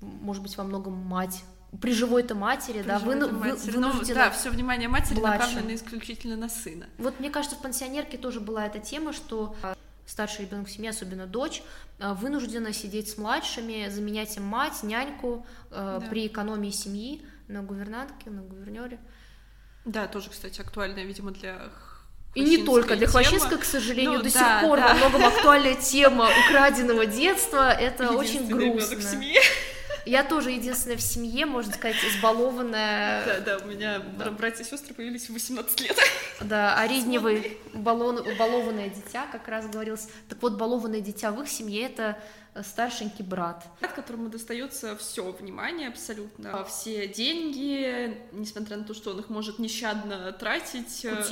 может 0.00 0.42
быть, 0.42 0.56
во 0.56 0.64
многом 0.64 0.94
мать 0.94 1.44
при 1.80 1.92
живой-то 1.92 2.34
матери, 2.34 2.82
да, 2.82 2.98
вы, 2.98 3.14
матери. 3.16 3.76
Ну, 3.76 3.92
да, 4.14 4.30
все 4.30 4.50
внимание 4.50 4.88
матери 4.88 5.18
младше. 5.18 5.40
направлено 5.40 5.74
исключительно 5.74 6.36
на 6.36 6.48
сына. 6.48 6.86
Вот 6.96 7.20
мне 7.20 7.30
кажется, 7.30 7.56
в 7.56 7.60
пансионерке 7.60 8.16
тоже 8.16 8.40
была 8.40 8.66
эта 8.66 8.78
тема, 8.78 9.12
что 9.12 9.54
а, 9.62 9.76
старший 10.08 10.46
ребенок 10.46 10.68
в 10.68 10.70
семье, 10.70 10.90
особенно 10.90 11.26
дочь, 11.26 11.62
а, 12.00 12.14
вынуждена 12.14 12.72
сидеть 12.72 13.10
с 13.10 13.18
младшими, 13.18 13.88
заменять 13.88 14.36
им 14.36 14.44
мать, 14.44 14.82
няньку 14.82 15.46
а, 15.70 16.00
да. 16.00 16.06
при 16.08 16.26
экономии 16.26 16.70
семьи 16.70 17.24
на 17.46 17.62
гувернантке, 17.62 18.30
на 18.30 18.42
гувернере. 18.42 18.98
Да, 19.84 20.06
тоже, 20.08 20.30
кстати, 20.30 20.60
актуальная, 20.60 21.04
видимо, 21.04 21.30
для 21.30 21.70
и 22.34 22.42
не 22.42 22.64
только 22.64 22.94
для 22.94 23.06
Хвощинска, 23.06 23.56
к 23.56 23.64
сожалению, 23.64 24.18
ну, 24.18 24.22
до 24.22 24.32
да, 24.32 24.60
сих 24.60 24.68
пор 24.68 24.78
да. 24.78 24.88
во 24.88 24.94
многом 24.94 25.24
актуальная 25.24 25.74
тема 25.74 26.28
украденного 26.46 27.06
детства. 27.06 27.72
Это 27.72 28.12
очень 28.12 28.46
грустно. 28.48 28.96
В 28.96 29.02
семье. 29.02 29.40
Я 30.08 30.24
тоже 30.24 30.52
единственная 30.52 30.96
в 30.96 31.02
семье, 31.02 31.44
можно 31.44 31.72
сказать, 31.72 31.96
избалованная. 32.02 33.24
Да, 33.26 33.40
да, 33.40 33.64
у 33.64 33.68
меня 33.68 33.98
да. 33.98 34.30
братья 34.30 34.64
и 34.64 34.66
сестры 34.66 34.94
появились 34.94 35.28
в 35.28 35.34
18 35.34 35.80
лет. 35.82 35.98
Да, 36.40 36.74
а 36.78 36.86
Ридневый 36.86 37.58
баллон, 37.74 38.24
балованное 38.38 38.88
дитя, 38.88 39.26
как 39.30 39.46
раз 39.48 39.68
говорилось. 39.68 40.08
Так 40.28 40.40
вот, 40.40 40.54
балованное 40.56 41.00
дитя 41.02 41.30
в 41.30 41.42
их 41.42 41.48
семье 41.48 41.82
это 41.82 42.18
старшенький 42.62 43.22
брат. 43.22 43.66
Брат, 43.80 43.92
которому 43.92 44.30
достается 44.30 44.96
все 44.96 45.30
внимание 45.30 45.88
абсолютно, 45.88 46.64
все 46.64 47.06
деньги, 47.06 48.16
несмотря 48.32 48.78
на 48.78 48.84
то, 48.84 48.94
что 48.94 49.10
он 49.10 49.20
их 49.20 49.28
может 49.28 49.58
нещадно 49.58 50.32
тратить. 50.32 51.04
Э, 51.04 51.22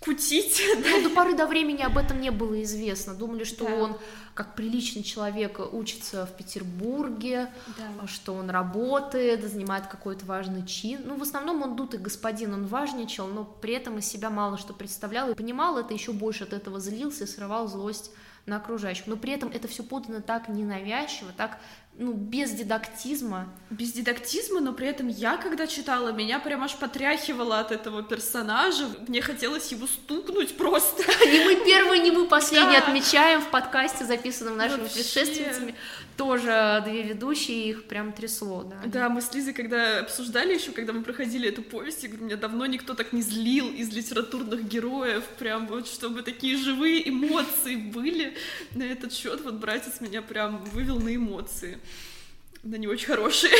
Кутить. 0.00 0.62
Ну, 0.76 1.02
до 1.02 1.10
поры 1.10 1.34
до 1.34 1.46
времени 1.46 1.82
об 1.82 1.98
этом 1.98 2.20
не 2.20 2.30
было 2.30 2.62
известно. 2.62 3.14
Думали, 3.14 3.44
что 3.44 3.64
да. 3.64 3.74
он, 3.74 3.96
как 4.34 4.54
приличный 4.54 5.02
человек, 5.02 5.60
учится 5.72 6.26
в 6.26 6.36
Петербурге, 6.36 7.50
да. 7.76 8.06
что 8.06 8.34
он 8.34 8.50
работает, 8.50 9.42
занимает 9.42 9.86
какой-то 9.86 10.26
важный 10.26 10.66
чин. 10.66 11.00
Ну, 11.04 11.16
в 11.16 11.22
основном 11.22 11.62
он 11.62 11.76
дутый 11.76 11.98
господин, 11.98 12.54
он 12.54 12.66
важничал, 12.66 13.26
но 13.26 13.44
при 13.44 13.74
этом 13.74 13.98
из 13.98 14.06
себя 14.06 14.30
мало 14.30 14.58
что 14.58 14.72
представлял 14.72 15.30
и 15.30 15.34
понимал 15.34 15.78
это, 15.78 15.94
еще 15.94 16.12
больше 16.12 16.44
от 16.44 16.52
этого 16.52 16.78
злился 16.80 17.24
и 17.24 17.26
срывал 17.26 17.66
злость 17.66 18.10
на 18.46 18.56
окружающих. 18.56 19.06
Но 19.06 19.16
при 19.16 19.32
этом 19.32 19.50
это 19.50 19.68
все 19.68 19.82
подано 19.82 20.20
так 20.20 20.48
ненавязчиво, 20.48 21.32
так 21.36 21.58
ну, 21.98 22.12
без 22.12 22.52
дидактизма. 22.52 23.48
Без 23.70 23.90
дидактизма, 23.92 24.60
но 24.60 24.72
при 24.72 24.86
этом 24.86 25.08
я, 25.08 25.36
когда 25.36 25.66
читала, 25.66 26.12
меня 26.12 26.38
прям 26.38 26.62
аж 26.62 26.76
потряхивало 26.76 27.58
от 27.58 27.72
этого 27.72 28.04
персонажа. 28.04 28.88
Мне 29.08 29.20
хотелось 29.20 29.72
его 29.72 29.88
стукнуть 29.88 30.56
просто. 30.56 31.02
Не 31.26 31.44
мы 31.44 31.56
первые, 31.64 32.00
не 32.00 32.12
мы 32.12 32.26
последние 32.28 32.80
да. 32.80 32.86
отмечаем 32.86 33.40
в 33.40 33.50
подкасте, 33.50 34.04
записанном 34.04 34.56
нашими 34.56 34.82
Вообще. 34.82 34.94
предшественницами. 34.94 35.74
Тоже 36.18 36.82
две 36.84 37.04
ведущие, 37.04 37.70
их 37.70 37.84
прям 37.84 38.12
трясло, 38.12 38.64
да. 38.64 38.82
Да, 38.86 39.08
мы 39.08 39.22
с 39.22 39.32
Лизой, 39.32 39.54
когда 39.54 40.00
обсуждали 40.00 40.52
еще, 40.52 40.72
когда 40.72 40.92
мы 40.92 41.04
проходили 41.04 41.48
эту 41.48 41.62
повесть, 41.62 42.02
я 42.02 42.08
говорю, 42.08 42.26
меня 42.26 42.36
давно 42.36 42.66
никто 42.66 42.94
так 42.94 43.12
не 43.12 43.22
злил 43.22 43.70
из 43.70 43.90
литературных 43.90 44.66
героев, 44.66 45.22
прям 45.38 45.68
вот, 45.68 45.86
чтобы 45.86 46.22
такие 46.22 46.56
живые 46.56 47.08
эмоции 47.08 47.76
были 47.76 48.36
на 48.74 48.82
этот 48.82 49.12
счет. 49.12 49.42
Вот 49.42 49.54
братец 49.54 50.00
меня 50.00 50.20
прям 50.20 50.64
вывел 50.64 50.98
на 50.98 51.14
эмоции 51.14 51.78
да 52.64 52.76
не 52.76 52.88
очень 52.88 53.06
хорошие. 53.06 53.52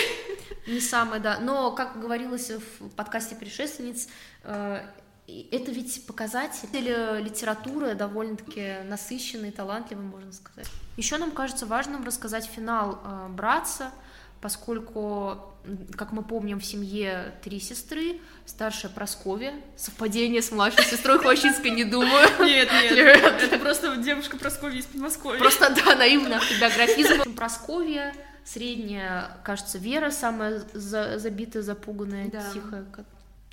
Не 0.67 0.81
самые, 0.81 1.21
да. 1.21 1.39
Но, 1.39 1.71
как 1.71 2.01
говорилось 2.01 2.51
в 2.51 2.89
подкасте 2.91 3.37
«Предшественниц», 3.37 4.09
э, 4.43 4.83
это 5.27 5.71
ведь 5.71 6.05
показатель 6.07 6.69
литературы 6.73 7.95
довольно-таки 7.95 8.79
насыщенный, 8.85 9.53
талантливый, 9.53 10.05
можно 10.05 10.33
сказать. 10.33 10.69
Еще 10.99 11.17
нам 11.17 11.31
кажется 11.31 11.65
важным 11.65 12.05
рассказать 12.05 12.47
финал 12.47 13.01
э, 13.05 13.29
«Братца», 13.29 13.93
поскольку, 14.41 15.55
как 15.97 16.11
мы 16.11 16.25
помним, 16.25 16.59
в 16.59 16.65
семье 16.65 17.35
три 17.41 17.61
сестры, 17.61 18.21
старшая 18.47 18.91
Просковья, 18.91 19.55
совпадение 19.77 20.43
с 20.43 20.51
младшей 20.51 20.85
сестрой 20.85 21.19
Хвощинской, 21.21 21.71
не 21.71 21.85
думаю. 21.85 22.27
Нет, 22.41 22.69
нет, 22.73 23.43
это 23.43 23.59
просто 23.61 23.97
девушка 23.99 24.37
Просковья 24.39 24.81
из 24.81 24.87
Подмосковья. 24.87 25.39
Просто, 25.39 25.73
да, 25.73 25.95
наивно, 25.95 26.39
автобиографизм. 26.39 27.33
Просковья, 27.37 28.13
Средняя, 28.45 29.39
кажется, 29.45 29.79
Вера, 29.79 30.11
самая 30.11 30.65
за, 30.73 31.21
забитая, 31.21 31.63
запуганная, 31.63 32.29
да. 32.29 32.43
тихая. 32.53 32.85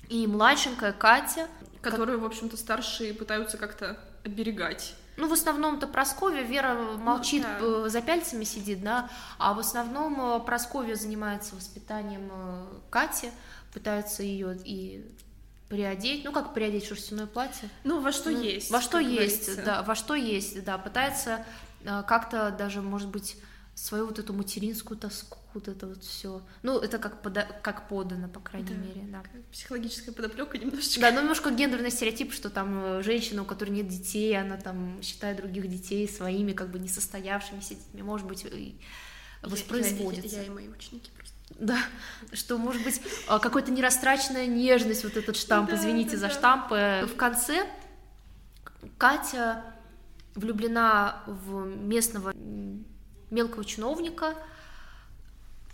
И 0.08 0.26
младшенькая 0.26 0.92
Катя. 0.92 1.46
Которую, 1.80 2.18
как... 2.18 2.24
в 2.24 2.32
общем-то, 2.32 2.56
старшие 2.56 3.14
пытаются 3.14 3.56
как-то 3.56 4.00
оберегать. 4.24 4.96
Ну, 5.16 5.28
в 5.28 5.32
основном-то 5.32 5.86
Просковья, 5.86 6.42
Вера 6.42 6.74
молчит, 6.98 7.44
ну, 7.60 7.82
да. 7.82 7.88
за 7.88 8.02
пяльцами 8.02 8.44
сидит, 8.44 8.82
да, 8.82 9.08
а 9.38 9.54
в 9.54 9.58
основном 9.58 10.36
э, 10.36 10.40
Просковья 10.44 10.94
занимается 10.94 11.54
воспитанием 11.54 12.28
э, 12.30 12.66
Кати, 12.90 13.30
пытается 13.72 14.22
ее 14.22 14.58
и 14.62 15.06
приодеть, 15.68 16.24
ну 16.24 16.32
как 16.32 16.54
приодеть 16.54 16.86
шерстяное 16.86 17.26
платье? 17.26 17.68
Ну 17.84 18.00
во 18.00 18.12
что 18.12 18.30
ну, 18.30 18.40
есть. 18.40 18.70
Во 18.70 18.80
что 18.80 18.98
есть, 18.98 19.46
говорится. 19.46 19.64
да, 19.64 19.82
во 19.82 19.94
что 19.94 20.14
есть, 20.14 20.62
да, 20.64 20.76
пытается 20.76 21.44
э, 21.82 22.02
как-то 22.06 22.50
даже, 22.50 22.82
может 22.82 23.08
быть, 23.08 23.36
свою 23.74 24.06
вот 24.06 24.18
эту 24.18 24.32
материнскую 24.32 24.98
тоску, 24.98 25.38
вот 25.56 25.68
это 25.68 25.86
вот 25.86 26.04
все. 26.04 26.42
Ну, 26.62 26.78
это 26.78 26.98
как, 26.98 27.22
пода 27.22 27.46
как 27.62 27.88
подано, 27.88 28.28
по 28.28 28.40
крайней 28.40 28.68
да, 28.68 28.74
мере, 28.74 29.02
да. 29.08 29.22
Психологическая 29.50 30.14
подоплека 30.14 30.58
немножечко. 30.58 31.00
Да, 31.00 31.10
ну 31.10 31.20
немножко 31.20 31.50
гендерный 31.50 31.90
стереотип, 31.90 32.32
что 32.32 32.50
там 32.50 32.84
э, 32.84 33.02
женщина, 33.02 33.42
у 33.42 33.44
которой 33.44 33.70
нет 33.70 33.88
детей, 33.88 34.38
она 34.38 34.56
там 34.56 35.00
считает 35.02 35.38
других 35.38 35.68
детей 35.68 36.08
своими 36.08 36.52
как 36.52 36.70
бы 36.70 36.78
несостоявшимися 36.78 37.74
детьми, 37.74 38.02
может 38.02 38.26
быть, 38.26 38.46
воспроизводится. 39.42 40.36
Я, 40.36 40.42
я, 40.42 40.42
я 40.42 40.46
и 40.46 40.50
мои 40.50 40.68
ученики 40.68 41.10
просто. 41.16 41.34
Да, 41.58 41.78
что, 42.32 42.58
может 42.58 42.84
быть, 42.84 43.00
э, 43.28 43.38
какая-то 43.38 43.70
нерастраченная 43.70 44.46
нежность, 44.46 45.04
вот 45.04 45.16
этот 45.16 45.36
штамп, 45.36 45.70
да, 45.70 45.76
извините 45.76 46.12
да, 46.12 46.28
за 46.28 46.30
штамп. 46.30 46.70
В 46.70 47.16
конце 47.16 47.66
Катя 48.98 49.64
влюблена 50.34 51.22
в 51.26 51.64
местного 51.64 52.32
мелкого 53.30 53.64
чиновника, 53.64 54.34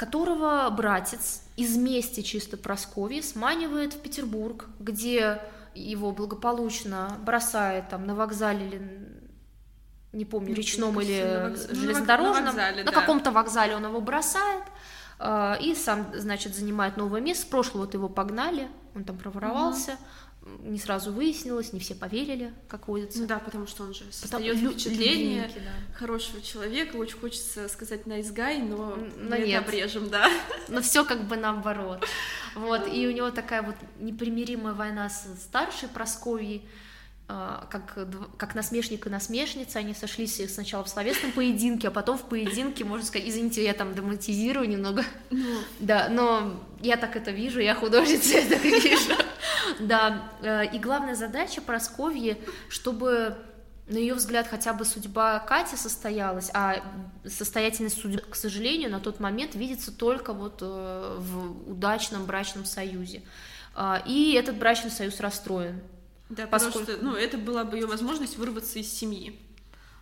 которого 0.03 0.69
братец 0.71 1.43
из 1.55 1.77
мести 1.77 2.23
чисто 2.23 2.57
Просковьи 2.57 3.21
сманивает 3.21 3.95
в 3.95 4.01
Петербург, 4.01 4.67
где 4.81 5.41
его 5.77 6.11
благополучно 6.11 7.17
бросает 7.25 7.89
там 7.89 8.05
на 8.05 8.17
вокзале 8.17 8.67
или 8.67 9.09
не 10.13 10.25
помню, 10.25 10.57
речном 10.57 11.01
или 11.01 11.23
на 11.23 11.51
вокз... 11.51 11.69
железнодорожном, 11.69 12.45
на, 12.45 12.51
вокзале, 12.51 12.83
на 12.83 12.91
да. 12.91 13.01
каком-то 13.01 13.31
вокзале 13.31 13.77
он 13.77 13.85
его 13.85 14.01
бросает, 14.01 14.65
э, 15.21 15.55
и 15.61 15.77
сам, 15.77 16.11
значит, 16.15 16.57
занимает 16.57 16.97
новое 16.97 17.21
место. 17.21 17.45
С 17.45 17.47
прошлого 17.47 17.85
вот 17.85 17.95
его 17.95 18.09
погнали, 18.09 18.69
он 18.97 19.05
там 19.05 19.17
проворовался, 19.17 19.93
угу 19.93 20.01
не 20.61 20.79
сразу 20.79 21.13
выяснилось, 21.13 21.73
не 21.73 21.81
все 21.81 21.95
поверили, 21.95 22.53
как 22.69 22.89
водится. 22.89 23.21
Ну 23.21 23.27
да, 23.27 23.39
потому 23.39 23.67
что 23.67 23.85
он 23.85 23.95
же 23.95 24.05
создает 24.11 24.57
впечатление 24.59 25.43
любимки, 25.43 25.59
да. 25.59 25.97
хорошего 25.97 26.43
человека, 26.43 26.97
очень 26.97 27.19
хочется 27.19 27.69
сказать 27.69 28.07
на 28.07 28.21
изгай, 28.21 28.59
но, 28.59 28.99
но 29.17 29.37
нет. 29.37 29.63
обрежем, 29.63 30.09
да. 30.11 30.29
Но 30.69 30.81
все 30.81 31.05
как 31.05 31.29
бы 31.29 31.37
наоборот. 31.37 32.05
Вот, 32.55 32.93
и 32.93 33.07
у 33.07 33.13
него 33.13 33.31
такая 33.31 33.63
вот 33.63 33.77
непримиримая 33.99 34.75
война 34.75 35.09
с 35.09 35.27
старшей 35.41 35.89
Просковьей, 35.89 36.63
как, 37.71 37.99
как 38.37 38.55
насмешник 38.55 39.07
и 39.07 39.11
насмешница, 39.11 39.79
они 39.79 39.95
сошлись 39.95 40.41
сначала 40.53 40.85
в 40.85 40.89
словесном 40.89 41.33
поединке, 41.33 41.89
а 41.89 41.91
потом 41.91 42.19
в 42.19 42.23
поединке, 42.23 42.85
можно 42.85 43.07
сказать, 43.07 43.29
извините, 43.29 43.65
я 43.65 43.75
там 43.75 43.95
драматизирую 43.95 44.69
немного, 44.69 45.05
ну. 45.31 45.59
да, 45.79 46.09
но 46.09 46.61
я 46.81 46.97
так 46.97 47.17
это 47.17 47.31
вижу, 47.31 47.61
я 47.61 47.75
художница, 47.75 48.39
я 48.39 48.49
так 48.49 48.63
вижу, 48.63 49.15
да, 49.81 50.31
э, 50.43 50.75
и 50.75 50.79
главная 50.79 51.15
задача 51.15 51.61
Просковьи, 51.61 52.37
чтобы 52.69 53.37
на 53.89 53.99
ее 53.99 54.15
взгляд, 54.15 54.47
хотя 54.49 54.73
бы 54.73 54.85
судьба 54.85 55.39
Кати 55.41 55.77
состоялась, 55.77 56.51
а 56.55 56.83
состоятельность 57.27 58.01
судьбы, 58.01 58.21
к 58.21 58.35
сожалению, 58.35 58.91
на 58.91 59.01
тот 59.01 59.21
момент 59.21 59.55
видится 59.55 59.93
только 59.93 60.33
вот 60.33 60.59
э, 60.61 61.17
в 61.19 61.71
удачном 61.71 62.25
брачном 62.25 62.65
союзе. 62.65 63.23
А, 63.75 64.03
и 64.07 64.33
этот 64.33 64.57
брачный 64.57 64.91
союз 64.91 65.21
расстроен. 65.21 65.81
Да, 66.33 66.47
поскольку... 66.47 66.79
потому 66.81 66.99
что, 66.99 67.05
ну, 67.05 67.15
это 67.15 67.37
была 67.37 67.65
бы 67.65 67.77
ее 67.77 67.87
возможность 67.87 68.39
вырваться 68.39 68.79
из 68.79 68.91
семьи. 68.91 69.39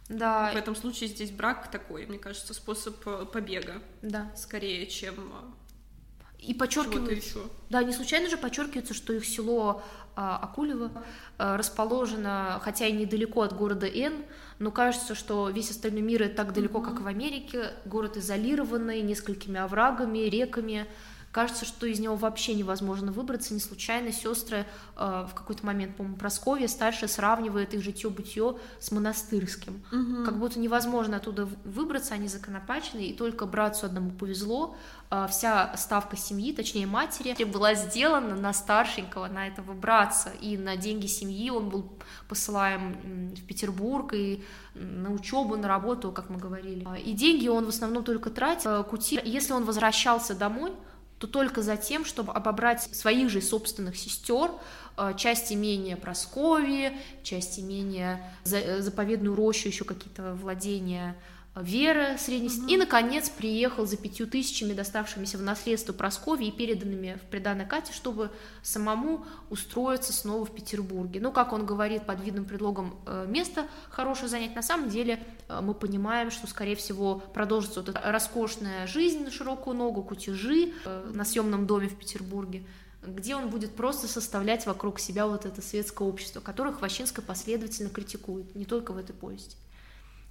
Да. 0.09 0.53
В 0.53 0.57
этом 0.57 0.77
случае 0.77 1.09
здесь 1.09 1.31
брак 1.31 1.71
такой, 1.71 2.07
мне 2.07 2.19
кажется, 2.19 2.55
способ 2.55 2.97
э, 3.07 3.27
побега. 3.27 3.83
Да. 4.03 4.31
Скорее, 4.37 4.87
чем 4.87 5.15
э, 5.15 6.39
и 6.39 6.55
подчеркивается, 6.55 7.41
да, 7.69 7.83
не 7.83 7.93
случайно 7.93 8.29
же 8.29 8.37
подчеркивается, 8.37 8.95
что 8.95 9.13
их 9.13 9.25
село 9.25 9.83
а, 10.17 10.39
Акулево 10.39 10.91
а, 11.37 11.57
расположено, 11.57 12.61
хотя 12.63 12.87
и 12.87 12.93
недалеко 12.93 13.43
от 13.43 13.55
города 13.55 13.87
Н, 13.87 14.25
но 14.59 14.71
кажется, 14.71 15.15
что 15.15 15.51
весь 15.51 15.71
остальной 15.71 16.01
мир 16.01 16.23
это 16.23 16.37
так 16.37 16.55
далеко, 16.55 16.79
mm-hmm. 16.79 16.85
как 16.85 17.01
в 17.01 17.07
Америке, 17.07 17.73
город 17.85 18.17
изолированный, 18.17 19.03
несколькими 19.03 19.61
оврагами, 19.61 20.21
реками, 20.21 20.87
Кажется, 21.33 21.65
что 21.65 21.87
из 21.87 22.01
него 22.01 22.17
вообще 22.17 22.55
невозможно 22.55 23.13
выбраться. 23.13 23.55
Не 23.55 23.61
случайно 23.61 24.11
сестры 24.11 24.67
э, 24.97 25.27
в 25.31 25.35
какой-то 25.35 25.65
момент, 25.65 25.97
по-моему, 25.97 26.17
Просковья 26.17 26.67
старшая 26.67 27.09
сравнивает 27.09 27.73
их 27.73 27.83
житье-бытие 27.83 28.57
с 28.81 28.91
монастырским. 28.91 29.81
Угу. 29.93 30.25
Как 30.25 30.39
будто 30.39 30.59
невозможно 30.59 31.19
оттуда 31.19 31.49
выбраться, 31.65 32.15
они 32.15 32.27
законопачены, 32.27 33.03
и 33.03 33.15
только 33.15 33.47
братцу 33.47 33.87
одному 33.87 34.11
повезло. 34.11 34.75
Э, 35.11 35.29
вся 35.31 35.77
ставка 35.77 36.17
семьи, 36.17 36.53
точнее 36.53 36.87
матери, 36.87 37.45
была 37.45 37.75
сделана 37.75 38.35
на 38.35 38.53
старшенького, 38.53 39.29
на 39.29 39.47
этого 39.47 39.73
братца, 39.73 40.31
и 40.41 40.57
на 40.57 40.77
деньги 40.77 41.07
семьи 41.07 41.49
он 41.51 41.69
был 41.69 41.93
посылаем 42.29 43.35
в 43.37 43.45
Петербург 43.47 44.15
и 44.15 44.43
на 44.75 45.13
учебу, 45.13 45.57
на 45.57 45.69
работу, 45.69 46.11
как 46.11 46.29
мы 46.29 46.39
говорили. 46.39 46.87
И 47.05 47.13
деньги 47.13 47.47
он 47.47 47.67
в 47.67 47.69
основном 47.69 48.03
только 48.03 48.31
тратил. 48.31 48.71
Э, 48.71 48.83
Кути, 48.85 49.21
если 49.25 49.53
он 49.53 49.65
возвращался 49.65 50.35
домой, 50.35 50.73
то 51.21 51.27
только 51.27 51.61
за 51.61 51.77
тем, 51.77 52.07
чтобы 52.07 52.33
обобрать 52.33 52.83
своих 52.97 53.29
же 53.29 53.43
собственных 53.43 53.99
сестер, 53.99 54.51
э, 54.97 55.13
часть 55.19 55.53
имения 55.53 55.99
Просковии, 55.99 56.97
часть 57.23 57.61
имения 57.61 58.25
э, 58.51 58.81
заповедную 58.81 59.37
рощу, 59.37 59.69
еще 59.69 59.85
какие-то 59.85 60.33
владения 60.33 61.15
Веры 61.57 62.17
средней 62.17 62.49
угу. 62.49 62.69
и, 62.69 62.77
наконец, 62.77 63.29
приехал 63.29 63.85
за 63.85 63.97
пятью 63.97 64.29
тысячами, 64.29 64.73
доставшимися 64.73 65.37
в 65.37 65.43
наследство 65.43 65.93
Прасковьи 65.93 66.49
и 66.49 66.53
переданными 66.53 67.19
в 67.21 67.29
приданное 67.29 67.67
Кате, 67.67 67.93
чтобы 67.93 68.31
самому 68.63 69.27
устроиться 69.51 70.13
снова 70.13 70.45
в 70.45 70.55
Петербурге. 70.55 71.19
Ну, 71.21 71.33
как 71.33 71.53
он 71.53 71.67
говорит, 71.67 72.07
под 72.07 72.21
видным 72.21 72.45
предлогом 72.45 73.01
э, 73.05 73.27
место 73.29 73.67
хорошее 73.89 74.29
занять, 74.29 74.55
на 74.55 74.63
самом 74.63 74.91
деле 74.91 75.21
э, 75.49 75.61
мы 75.61 75.75
понимаем, 75.75 76.31
что, 76.31 76.47
скорее 76.47 76.77
всего, 76.77 77.17
продолжится 77.17 77.81
вот 77.81 77.89
эта 77.89 78.01
роскошная 78.01 78.87
жизнь 78.87 79.25
на 79.25 79.33
широкую 79.33 79.77
ногу, 79.77 80.05
кутежи 80.05 80.73
э, 80.85 81.11
на 81.13 81.25
съемном 81.25 81.67
доме 81.67 81.89
в 81.89 81.97
Петербурге 81.97 82.65
где 83.03 83.35
он 83.35 83.49
будет 83.49 83.75
просто 83.75 84.09
составлять 84.09 84.67
вокруг 84.67 85.01
себя 85.01 85.27
вот 85.27 85.47
это 85.47 85.63
светское 85.63 86.07
общество, 86.07 86.41
которое 86.41 86.75
Хвощинская 86.75 87.25
последовательно 87.25 87.89
критикует, 87.89 88.55
не 88.55 88.67
только 88.67 88.93
в 88.93 88.99
этой 88.99 89.15
повести. 89.15 89.57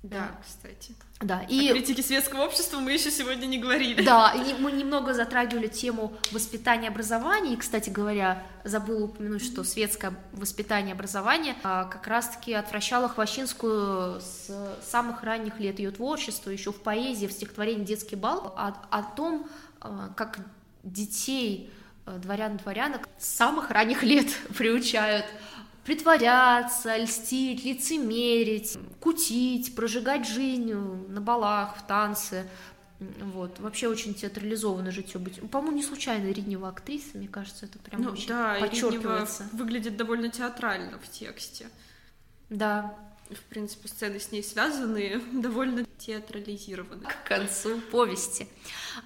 Да, 0.02 0.32
кстати. 0.46 0.96
Да, 1.20 1.42
и... 1.42 1.70
О 1.70 1.74
критике 1.74 2.02
светского 2.02 2.46
общества 2.46 2.80
мы 2.80 2.94
еще 2.94 3.12
сегодня 3.12 3.46
не 3.48 3.58
говорили. 3.58 4.02
Да, 4.02 4.32
и 4.34 4.54
мы 4.54 4.72
немного 4.72 5.14
затрагивали 5.14 5.68
тему 5.68 6.14
воспитания 6.32 6.86
и 6.86 6.88
образования, 6.88 7.54
и, 7.54 7.58
кстати 7.58 7.90
говоря, 7.90 8.42
забыла 8.64 9.06
упомянуть, 9.06 9.44
что 9.44 9.66
светское 9.66 10.14
воспитание 10.32 10.92
и 10.92 10.94
образование 10.94 11.56
а, 11.64 11.84
как 11.84 12.08
раз-таки 12.08 12.54
отвращало 12.54 13.10
Хвощинскую 13.10 14.22
с 14.22 14.50
самых 14.90 15.24
ранних 15.24 15.60
лет 15.60 15.80
ее 15.80 15.92
творчества, 15.92 16.50
еще 16.50 16.72
в 16.72 16.82
поэзии, 16.82 17.28
в 17.28 17.34
стихотворении 17.34 17.84
«Детский 17.84 18.16
бал», 18.16 18.54
о, 18.56 18.74
о 18.90 19.04
том, 19.04 19.50
а, 19.82 20.14
как 20.16 20.40
детей 20.84 21.74
а, 22.06 22.18
дворян-дворянок 22.18 23.10
с 23.18 23.28
самых 23.28 23.70
ранних 23.70 24.04
лет 24.04 24.28
приучают 24.58 25.26
притворяться, 25.90 26.98
льстить, 26.98 27.66
лицемерить, 27.66 28.78
кутить, 29.00 29.74
прожигать 29.74 30.28
жизнь 30.28 30.72
на 30.72 31.20
балах, 31.20 31.78
в 31.78 31.88
танце. 31.88 32.48
Вот. 33.00 33.60
Вообще 33.60 33.88
очень 33.88 34.14
театрализованно 34.14 34.92
житье 34.92 35.20
быть. 35.20 35.42
По-моему, 35.50 35.78
не 35.78 35.84
случайно 35.84 36.28
Риднева 36.32 36.70
актриса, 36.70 37.18
мне 37.18 37.28
кажется, 37.28 37.66
это 37.66 37.80
прям 37.80 38.04
ну, 38.04 38.12
очень 38.12 38.28
да, 38.28 38.58
подчеркивается. 38.60 39.50
выглядит 39.52 39.98
довольно 39.98 40.30
театрально 40.30 41.00
в 41.00 41.10
тексте. 41.10 41.66
Да, 42.52 42.96
в 43.30 43.44
принципе, 43.50 43.88
сцены 43.88 44.20
с 44.20 44.32
ней 44.32 44.44
связаны, 44.44 45.22
довольно 45.42 45.86
театрализированы. 45.98 47.06
К 47.06 47.28
концу 47.28 47.80
повести. 47.92 48.48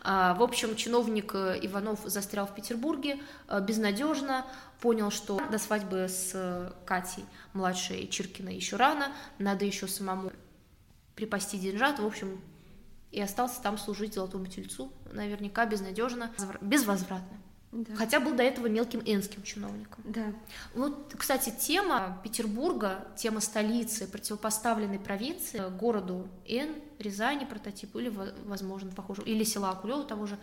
А, 0.01 0.33
в 0.35 0.43
общем, 0.43 0.75
чиновник 0.75 1.35
э, 1.35 1.59
Иванов 1.61 2.01
застрял 2.05 2.47
в 2.47 2.55
Петербурге 2.55 3.19
э, 3.47 3.61
безнадежно, 3.61 4.45
понял, 4.79 5.11
что 5.11 5.39
до 5.51 5.57
свадьбы 5.57 6.07
с 6.09 6.31
э, 6.33 6.71
Катей, 6.85 7.25
младшей 7.53 8.07
Чиркиной, 8.07 8.55
еще 8.55 8.75
рано, 8.75 9.11
надо 9.39 9.65
еще 9.65 9.87
самому 9.87 10.31
припасти 11.15 11.57
деньжат, 11.57 11.99
в 11.99 12.05
общем, 12.05 12.41
и 13.11 13.21
остался 13.21 13.61
там 13.61 13.77
служить 13.77 14.15
золотому 14.15 14.47
тельцу, 14.47 14.91
наверняка 15.11 15.65
безнадежно, 15.65 16.31
безвозвратно. 16.61 17.42
Да. 17.73 17.95
Хотя 17.95 18.19
был 18.19 18.35
до 18.35 18.43
этого 18.43 18.67
мелким 18.67 19.01
энским 19.03 19.41
чиновником. 19.41 20.03
Да. 20.05 20.31
Вот, 20.75 21.15
кстати, 21.17 21.49
тема 21.49 22.19
Петербурга, 22.23 23.07
тема 23.17 23.39
столицы, 23.39 24.07
противопоставленной 24.07 24.99
провинции, 24.99 25.61
городу 25.79 26.27
Н, 26.47 26.75
Рязани 26.99 27.45
прототип, 27.45 27.95
или, 27.95 28.09
возможно, 28.45 28.91
похоже, 28.91 29.23
или 29.23 29.43
села 29.43 29.71
Акулева 29.71 30.03
того 30.03 30.27
же, 30.27 30.37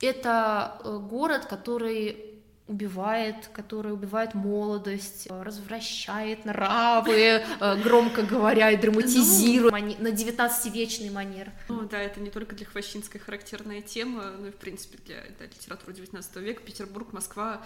это 0.00 0.80
э, 0.82 0.98
город, 0.98 1.44
который 1.44 2.33
убивает, 2.66 3.48
который 3.52 3.92
убивает 3.92 4.34
молодость, 4.34 5.28
развращает 5.30 6.46
нравы, 6.46 7.12
э, 7.60 7.82
громко 7.82 8.22
говоря 8.22 8.70
и 8.70 8.76
драматизирует 8.76 9.72
ну, 9.72 10.08
на 10.08 10.12
19-вечный 10.14 11.10
манер. 11.10 11.50
Ну 11.68 11.82
да, 11.82 12.00
это 12.00 12.20
не 12.20 12.30
только 12.30 12.56
для 12.56 12.64
Хвощинской 12.64 13.20
характерная 13.20 13.82
тема, 13.82 14.32
но 14.38 14.46
и 14.48 14.50
в 14.50 14.56
принципе 14.56 14.98
для 15.04 15.16
да, 15.38 15.44
литературы 15.44 15.92
19 15.92 16.36
века. 16.36 16.62
Петербург, 16.62 17.12
Москва, 17.12 17.60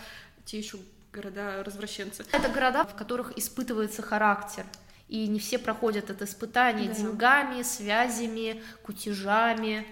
те 0.44 0.58
еще 0.58 0.78
города 1.12 1.62
развращенцы. 1.62 2.24
Это 2.32 2.48
города, 2.48 2.84
в 2.84 2.94
которых 2.96 3.36
испытывается 3.38 4.02
характер. 4.02 4.64
И 5.08 5.26
не 5.26 5.38
все 5.38 5.58
проходят 5.58 6.10
это 6.10 6.24
испытание 6.24 6.88
да. 6.88 6.94
деньгами, 6.94 7.62
связями, 7.62 8.62
кутежами. 8.82 9.86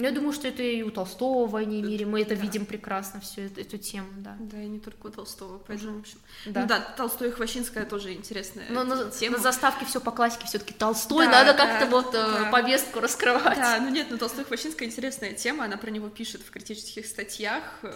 Ну, 0.00 0.06
я 0.06 0.12
думаю, 0.12 0.32
что 0.32 0.48
это 0.48 0.62
и 0.62 0.82
у 0.82 0.90
Толстого 0.90 1.46
в 1.46 1.50
«Войне 1.50 1.80
и 1.80 1.82
мире», 1.82 2.06
мы 2.06 2.22
это 2.22 2.34
да. 2.34 2.40
видим 2.40 2.64
прекрасно, 2.64 3.20
всю 3.20 3.42
эту, 3.42 3.60
эту 3.60 3.76
тему, 3.76 4.08
да. 4.16 4.36
Да, 4.40 4.62
и 4.62 4.66
не 4.66 4.80
только 4.80 5.08
у 5.08 5.10
Толстого, 5.10 5.58
поэтому, 5.58 5.98
в 5.98 6.00
общем... 6.00 6.18
Да, 6.46 6.62
ну, 6.62 6.66
да 6.68 6.80
Толстой 6.96 7.28
и 7.28 7.30
Хвощинская 7.32 7.84
тоже 7.84 8.14
интересная 8.14 8.64
Но 8.70 8.84
на, 8.84 9.10
тема. 9.10 9.36
на 9.36 9.42
заставке 9.42 9.84
все 9.84 10.00
по 10.00 10.10
классике 10.10 10.46
все 10.46 10.58
таки 10.58 10.72
Толстой, 10.72 11.26
да, 11.26 11.44
надо 11.44 11.52
да, 11.52 11.66
как-то 11.66 11.86
вот 11.86 12.14
э, 12.14 12.18
да. 12.18 12.50
повестку 12.50 13.00
раскрывать. 13.00 13.58
Да, 13.58 13.78
ну 13.80 13.90
нет, 13.90 14.06
ну 14.10 14.16
Толстой 14.16 14.44
и 14.44 14.46
Хвощинская 14.46 14.88
интересная 14.88 15.34
тема, 15.34 15.64
она 15.64 15.76
про 15.76 15.90
него 15.90 16.08
пишет 16.08 16.40
в 16.40 16.50
критических 16.50 17.04
статьях, 17.04 17.62
э, 17.82 17.92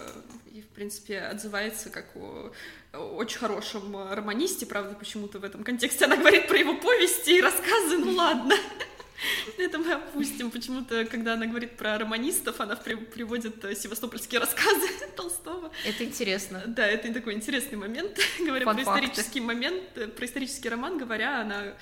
и, 0.53 0.61
в 0.61 0.67
принципе, 0.67 1.19
отзывается 1.19 1.89
как 1.89 2.15
о 2.15 2.51
очень 2.93 3.39
хорошем 3.39 4.13
романисте, 4.13 4.65
правда, 4.65 4.93
почему-то 4.93 5.39
в 5.39 5.43
этом 5.43 5.63
контексте 5.63 6.05
она 6.05 6.17
говорит 6.17 6.47
про 6.47 6.57
его 6.57 6.75
повести 6.75 7.37
и 7.37 7.41
рассказы, 7.41 7.97
ну 7.97 8.11
ладно. 8.11 8.55
Это 9.57 9.77
мы 9.77 9.93
опустим. 9.93 10.51
Почему-то, 10.51 11.05
когда 11.05 11.33
она 11.33 11.45
говорит 11.45 11.77
про 11.77 11.97
романистов, 11.97 12.59
она 12.59 12.75
приводит 12.75 13.63
э, 13.63 13.75
севастопольские 13.75 14.39
рассказы 14.39 14.87
Толстого. 15.15 15.71
Это 15.85 16.03
интересно. 16.03 16.63
Да, 16.67 16.85
это 16.85 17.13
такой 17.13 17.33
интересный 17.33 17.77
момент. 17.77 18.17
Говоря 18.39 18.65
про 18.65 18.81
исторический 18.81 19.41
момент, 19.41 19.83
э, 19.95 20.07
про 20.07 20.25
исторический 20.25 20.69
роман, 20.69 20.97
говоря, 20.97 21.41
она 21.41 21.73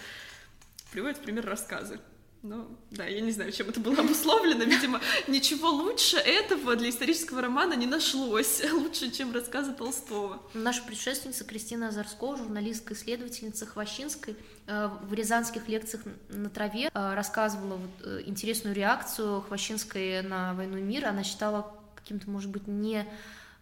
приводит 0.91 1.17
в 1.17 1.21
пример 1.21 1.45
рассказы. 1.45 1.99
Ну, 2.43 2.67
да, 2.91 3.05
я 3.05 3.21
не 3.21 3.31
знаю, 3.31 3.53
чем 3.53 3.69
это 3.69 3.79
было 3.79 3.99
обусловлено. 3.99 4.65
Видимо, 4.65 4.99
ничего 5.27 5.69
лучше 5.69 6.17
этого 6.17 6.75
для 6.75 6.89
исторического 6.89 7.41
романа 7.41 7.73
не 7.73 7.87
нашлось. 7.87 8.61
Лучше, 8.73 9.11
чем 9.11 9.33
рассказы 9.33 9.71
Толстого. 9.71 10.41
Наша 10.53 10.83
предшественница 10.83 11.45
Кристина 11.45 11.87
Озорского, 11.87 12.35
журналистка, 12.35 12.95
исследовательница 12.95 13.65
Хвощинской, 13.65 14.35
э, 14.67 14.89
в 15.03 15.13
рязанских 15.13 15.69
лекциях 15.69 16.03
на 16.27 16.49
траве 16.49 16.91
э, 16.93 17.13
рассказывала 17.13 17.77
вот 17.77 18.05
э, 18.05 18.23
интересную 18.25 18.75
реакцию 18.75 19.39
Хвощинской 19.47 20.21
на 20.21 20.53
«Войну 20.53 20.75
и 20.75 20.81
мир». 20.81 21.05
Она 21.05 21.23
считала 21.23 21.73
каким-то, 21.95 22.29
может 22.29 22.51
быть, 22.51 22.67
не 22.67 23.07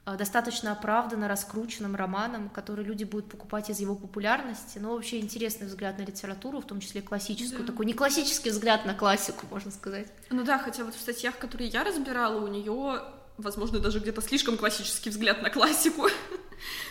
достаточно 0.05 0.71
оправданно 0.71 1.27
раскрученным 1.27 1.95
романом, 1.95 2.49
который 2.49 2.83
люди 2.83 3.03
будут 3.03 3.29
покупать 3.29 3.69
из 3.69 3.79
его 3.79 3.95
популярности. 3.95 4.79
Но 4.79 4.93
вообще 4.93 5.19
интересный 5.19 5.67
взгляд 5.67 5.99
на 5.99 6.03
литературу, 6.03 6.59
в 6.59 6.65
том 6.65 6.79
числе 6.79 7.01
классическую, 7.01 7.61
да. 7.61 7.71
такой 7.71 7.85
не 7.85 7.93
классический 7.93 8.49
взгляд 8.49 8.85
на 8.85 8.95
классику, 8.95 9.45
можно 9.51 9.69
сказать. 9.69 10.07
Ну 10.31 10.43
да, 10.43 10.57
хотя 10.57 10.83
вот 10.83 10.95
в 10.95 10.99
статьях, 10.99 11.37
которые 11.37 11.69
я 11.69 11.83
разбирала, 11.83 12.43
у 12.43 12.47
нее, 12.47 13.03
возможно, 13.37 13.79
даже 13.79 13.99
где-то 13.99 14.21
слишком 14.21 14.57
классический 14.57 15.11
взгляд 15.11 15.41
на 15.41 15.49
классику. 15.49 16.07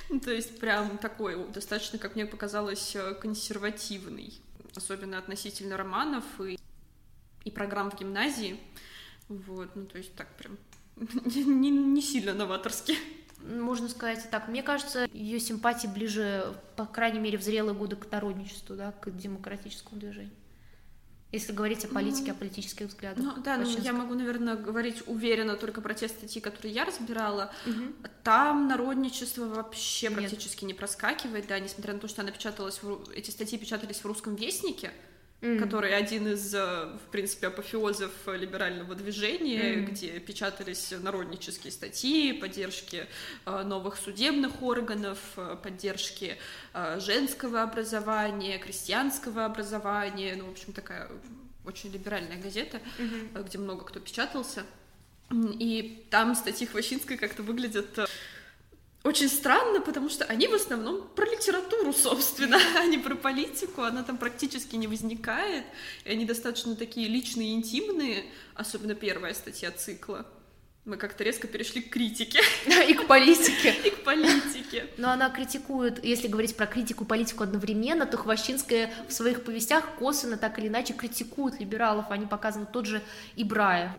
Ну, 0.09 0.19
то 0.19 0.33
есть 0.33 0.59
прям 0.59 0.99
такой 0.99 1.49
достаточно, 1.53 1.97
как 1.97 2.17
мне 2.17 2.27
показалось, 2.27 2.97
э, 2.97 3.15
консервативный, 3.15 4.41
особенно 4.75 5.17
относительно 5.17 5.77
романов 5.77 6.25
и, 6.41 6.59
и 7.45 7.51
программ 7.53 7.93
в 7.93 7.97
гимназии. 7.97 8.59
Вот, 9.29 9.77
ну 9.77 9.87
то 9.87 9.97
есть 9.97 10.13
так 10.17 10.27
прям 10.37 10.59
не, 11.25 11.71
не 11.71 12.03
сильно 12.03 12.35
новаторски. 12.35 12.97
Можно 13.43 13.89
сказать 13.89 14.29
так. 14.31 14.49
Мне 14.49 14.63
кажется, 14.63 15.09
ее 15.13 15.41
симпатии 15.41 15.87
ближе, 15.87 16.55
по 16.77 16.85
крайней 16.85 17.21
мере, 17.21 17.39
в 17.39 17.43
зрелые 17.43 17.75
годы 17.75 17.97
к 17.97 18.11
народничеству, 18.13 18.77
да, 18.77 18.93
к 18.93 19.11
демократическому 19.11 19.99
движению. 19.99 20.35
Если 21.33 21.53
говорить 21.53 21.85
о 21.85 21.89
политике, 21.89 22.27
ну, 22.27 22.33
о 22.33 22.35
политических 22.35 22.89
взглядах. 22.89 23.25
Ну, 23.25 23.41
да, 23.41 23.57
ну, 23.57 23.65
я 23.79 23.93
могу, 23.93 24.15
наверное, 24.15 24.57
говорить 24.57 25.05
уверенно 25.07 25.57
только 25.57 25.81
про 25.81 25.95
те 25.95 26.09
статьи, 26.09 26.41
которые 26.41 26.75
я 26.75 26.85
разбирала. 26.85 27.53
Угу. 27.67 28.09
Там 28.25 28.67
народничество 28.67 29.47
вообще 29.47 30.09
Нет. 30.09 30.19
практически 30.19 30.65
не 30.65 30.75
проскакивает, 30.75 31.47
да, 31.47 31.61
несмотря 31.61 31.95
на 31.95 32.01
то, 32.01 32.09
что 32.09 32.23
она 32.23 32.33
печаталась, 32.33 32.83
в... 32.83 33.11
эти 33.13 33.31
статьи 33.31 33.59
печатались 33.59 33.99
в 33.99 34.05
русском 34.07 34.35
вестнике, 34.35 34.91
mm. 35.41 35.59
который 35.59 35.95
один 35.95 36.29
из, 36.29 36.55
э, 36.55 36.59
в 36.59 37.11
принципе, 37.11 37.49
апофеозов 37.49 38.13
либерального 38.27 38.95
движения, 38.95 39.75
mm. 39.75 39.85
где 39.87 40.21
печатались 40.21 40.93
народнические 41.01 41.73
статьи, 41.73 42.33
поддержки 42.33 43.07
э, 43.47 43.63
новых 43.63 43.97
судебных 43.97 44.63
органов, 44.63 45.19
э, 45.37 45.57
поддержки 45.63 46.37
женского 46.99 47.63
образования, 47.63 48.59
крестьянского 48.59 49.45
образования, 49.45 50.37
ну, 50.37 50.47
в 50.47 50.53
общем, 50.53 50.73
такая 50.73 51.11
очень 51.65 51.91
либеральная 51.91 52.41
газета, 52.41 52.81
mm-hmm. 52.99 53.45
где 53.45 53.59
много 53.59 53.85
кто 53.85 54.01
печатался. 54.01 54.65
И 55.33 56.07
там 56.11 56.35
статьи 56.35 56.67
Хвощинской 56.67 57.17
как-то 57.17 57.43
выглядят 57.43 57.99
очень 59.03 59.29
странно, 59.29 59.81
потому 59.81 60.11
что 60.11 60.25
они 60.27 60.47
в 60.47 60.55
основном 60.55 61.09
про 61.17 61.25
литературу, 61.25 61.93
собственно, 61.93 62.59
а 62.77 62.85
не 62.85 62.99
про 62.99 63.15
политику. 63.15 63.83
Она 63.83 64.03
там 64.03 64.19
практически 64.19 64.77
не 64.77 64.87
возникает. 64.87 65.65
И 66.05 66.11
они 66.11 66.27
достаточно 66.27 66.77
такие 66.77 67.09
личные 67.09 67.51
и 67.51 67.55
интимные, 67.55 68.27
особенно 68.55 68.95
первая 68.95 69.33
статья 69.33 69.71
цикла. 69.71 70.27
Мы 70.85 70.97
как-то 70.97 71.25
резко 71.25 71.47
перешли 71.47 71.83
к 71.83 71.91
критике. 71.91 72.41
И 72.89 72.95
к 72.95 73.07
политике. 73.07 73.75
И 73.85 73.91
к 73.91 74.03
политике. 74.03 74.87
Но 74.99 75.11
она 75.11 75.31
критикует, 75.31 76.05
если 76.05 76.29
говорить 76.29 76.57
про 76.57 76.67
критику 76.67 77.05
и 77.05 77.07
политику 77.07 77.45
одновременно, 77.45 78.07
то 78.07 78.17
Хвощинская 78.17 78.93
в 79.09 79.13
своих 79.13 79.45
повестях 79.45 79.97
косвенно 79.99 80.37
так 80.37 80.59
или 80.59 80.69
иначе 80.69 80.95
критикует 80.95 81.61
либералов. 81.61 82.07
Они 82.11 82.27
показывают 82.27 82.73
тот 82.73 82.87
же 82.87 83.03
Ибрая 83.37 83.97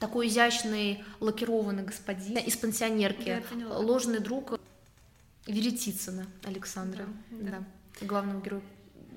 такой 0.00 0.28
изящный 0.28 1.04
лакированный 1.20 1.84
господин 1.84 2.38
из 2.38 2.56
пансионерки, 2.56 3.44
ложный 3.68 4.18
друг 4.18 4.58
Веретицына 5.46 6.26
Александра, 6.44 7.06
да, 7.30 7.50
да. 7.50 7.64
да. 8.00 8.06
главного 8.06 8.42
героя. 8.42 8.62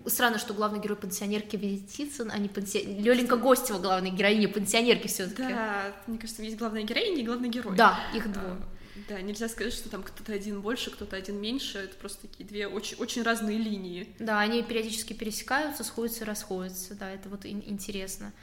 Странно, 0.06 0.38
что 0.38 0.54
главный 0.54 0.82
герой 0.82 0.98
пансионерки 0.98 1.56
Веретицын, 1.56 2.30
а 2.30 2.38
не 2.38 2.50
пенси... 2.50 2.84
Лёленька 2.84 3.38
Гостева, 3.38 3.80
главная 3.80 4.12
героиня 4.12 4.50
пансионерки 4.50 5.08
все 5.08 5.28
таки 5.28 5.43
Да, 5.43 5.93
мне 6.08 6.17
кажется, 6.17 6.43
есть 6.43 6.58
главная 6.58 6.84
героиня 6.84 7.22
и 7.22 7.26
главный 7.26 7.48
герой. 7.48 7.78
Да, 7.78 8.00
их 8.13 8.32
двое. 8.32 8.48
А, 8.48 8.67
да, 9.08 9.22
нельзя 9.22 9.48
сказать, 9.48 9.74
что 9.74 9.89
там 9.89 10.04
кто-то 10.04 10.34
один 10.34 10.62
больше, 10.62 10.91
кто-то 10.91 11.15
один 11.15 11.39
меньше. 11.39 11.78
Это 11.78 11.96
просто 11.96 12.28
такие 12.28 12.46
две 12.46 12.67
очень, 12.67 12.98
очень 12.98 13.24
разные 13.24 13.58
линии. 13.58 14.13
Да, 14.19 14.41
они 14.41 14.62
периодически 14.62 15.13
пересекаются, 15.13 15.86
сходятся, 15.86 16.26
расходятся. 16.26 16.96
Да, 16.96 17.10
это 17.10 17.30
вот 17.30 17.46
интересно, 17.46 18.34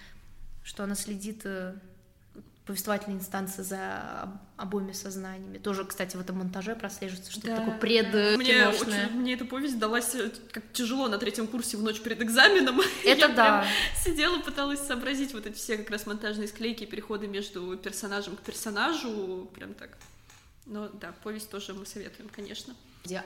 что 0.64 0.84
она 0.84 0.94
следит 0.94 1.42
э, 1.44 1.74
повествовательной 2.70 3.16
инстанции 3.16 3.62
за 3.62 4.28
обоими 4.56 4.92
сознаниями. 4.92 5.58
Тоже, 5.58 5.84
кстати, 5.84 6.16
в 6.16 6.20
этом 6.20 6.38
монтаже 6.38 6.76
прослеживается, 6.76 7.32
что 7.32 7.44
да, 7.48 7.56
такое 7.56 7.78
пред 7.78 8.12
да. 8.12 8.36
мне, 8.36 8.68
очень, 8.68 9.10
мне 9.10 9.34
эта 9.34 9.44
повесть 9.44 9.80
далась 9.80 10.14
э, 10.14 10.30
как 10.52 10.62
тяжело 10.72 11.08
на 11.08 11.18
третьем 11.18 11.48
курсе 11.48 11.76
в 11.76 11.82
ночь 11.82 12.00
перед 12.00 12.22
экзаменом. 12.22 12.80
Это 13.04 13.26
Я 13.26 13.28
да. 13.28 13.66
сидела, 13.96 14.38
пыталась 14.38 14.78
сообразить 14.78 15.34
вот 15.34 15.46
эти 15.46 15.56
все 15.56 15.78
как 15.78 15.90
раз 15.90 16.06
монтажные 16.06 16.46
склейки, 16.46 16.84
переходы 16.84 17.26
между 17.26 17.76
персонажем 17.76 18.36
к 18.36 18.40
персонажу, 18.42 19.50
прям 19.52 19.74
так. 19.74 19.98
Но 20.64 20.88
да, 20.90 21.12
повесть 21.24 21.50
тоже 21.50 21.74
мы 21.74 21.86
советуем, 21.86 22.28
конечно. 22.28 22.76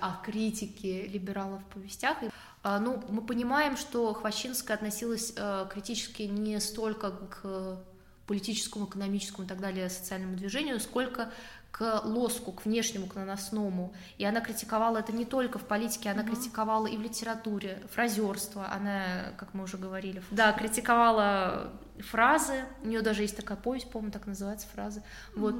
О 0.00 0.24
критике 0.24 1.06
либералов 1.06 1.60
в 1.60 1.74
повестях. 1.74 2.16
А, 2.62 2.78
ну, 2.78 3.04
мы 3.10 3.20
понимаем, 3.20 3.76
что 3.76 4.14
Хвощинская 4.14 4.78
относилась 4.78 5.34
э, 5.36 5.66
критически 5.70 6.22
не 6.22 6.58
столько 6.60 7.10
к 7.10 7.78
политическому, 8.26 8.86
экономическому 8.86 9.44
и 9.44 9.48
так 9.48 9.60
далее 9.60 9.90
социальному 9.90 10.36
движению, 10.36 10.80
сколько 10.80 11.30
к 11.70 12.02
лоску, 12.04 12.52
к 12.52 12.64
внешнему, 12.64 13.08
к 13.08 13.16
наносному. 13.16 13.92
И 14.16 14.24
она 14.24 14.40
критиковала 14.40 14.98
это 14.98 15.12
не 15.12 15.24
только 15.24 15.58
в 15.58 15.64
политике, 15.64 16.10
она 16.10 16.22
mm 16.22 16.26
критиковала 16.26 16.86
и 16.86 16.96
в 16.96 17.02
литературе, 17.02 17.82
фразерство, 17.90 18.70
она, 18.70 19.32
как 19.36 19.54
мы 19.54 19.64
уже 19.64 19.76
говорили, 19.76 20.22
да, 20.30 20.52
критиковала 20.52 21.72
фразы, 21.98 22.64
у 22.82 22.86
нее 22.86 23.02
даже 23.02 23.22
есть 23.22 23.36
такая 23.36 23.56
повесть, 23.56 23.90
по-моему, 23.90 24.12
так 24.12 24.26
называется 24.26 24.68
фразы, 24.72 25.00
mm 25.00 25.40
вот. 25.40 25.54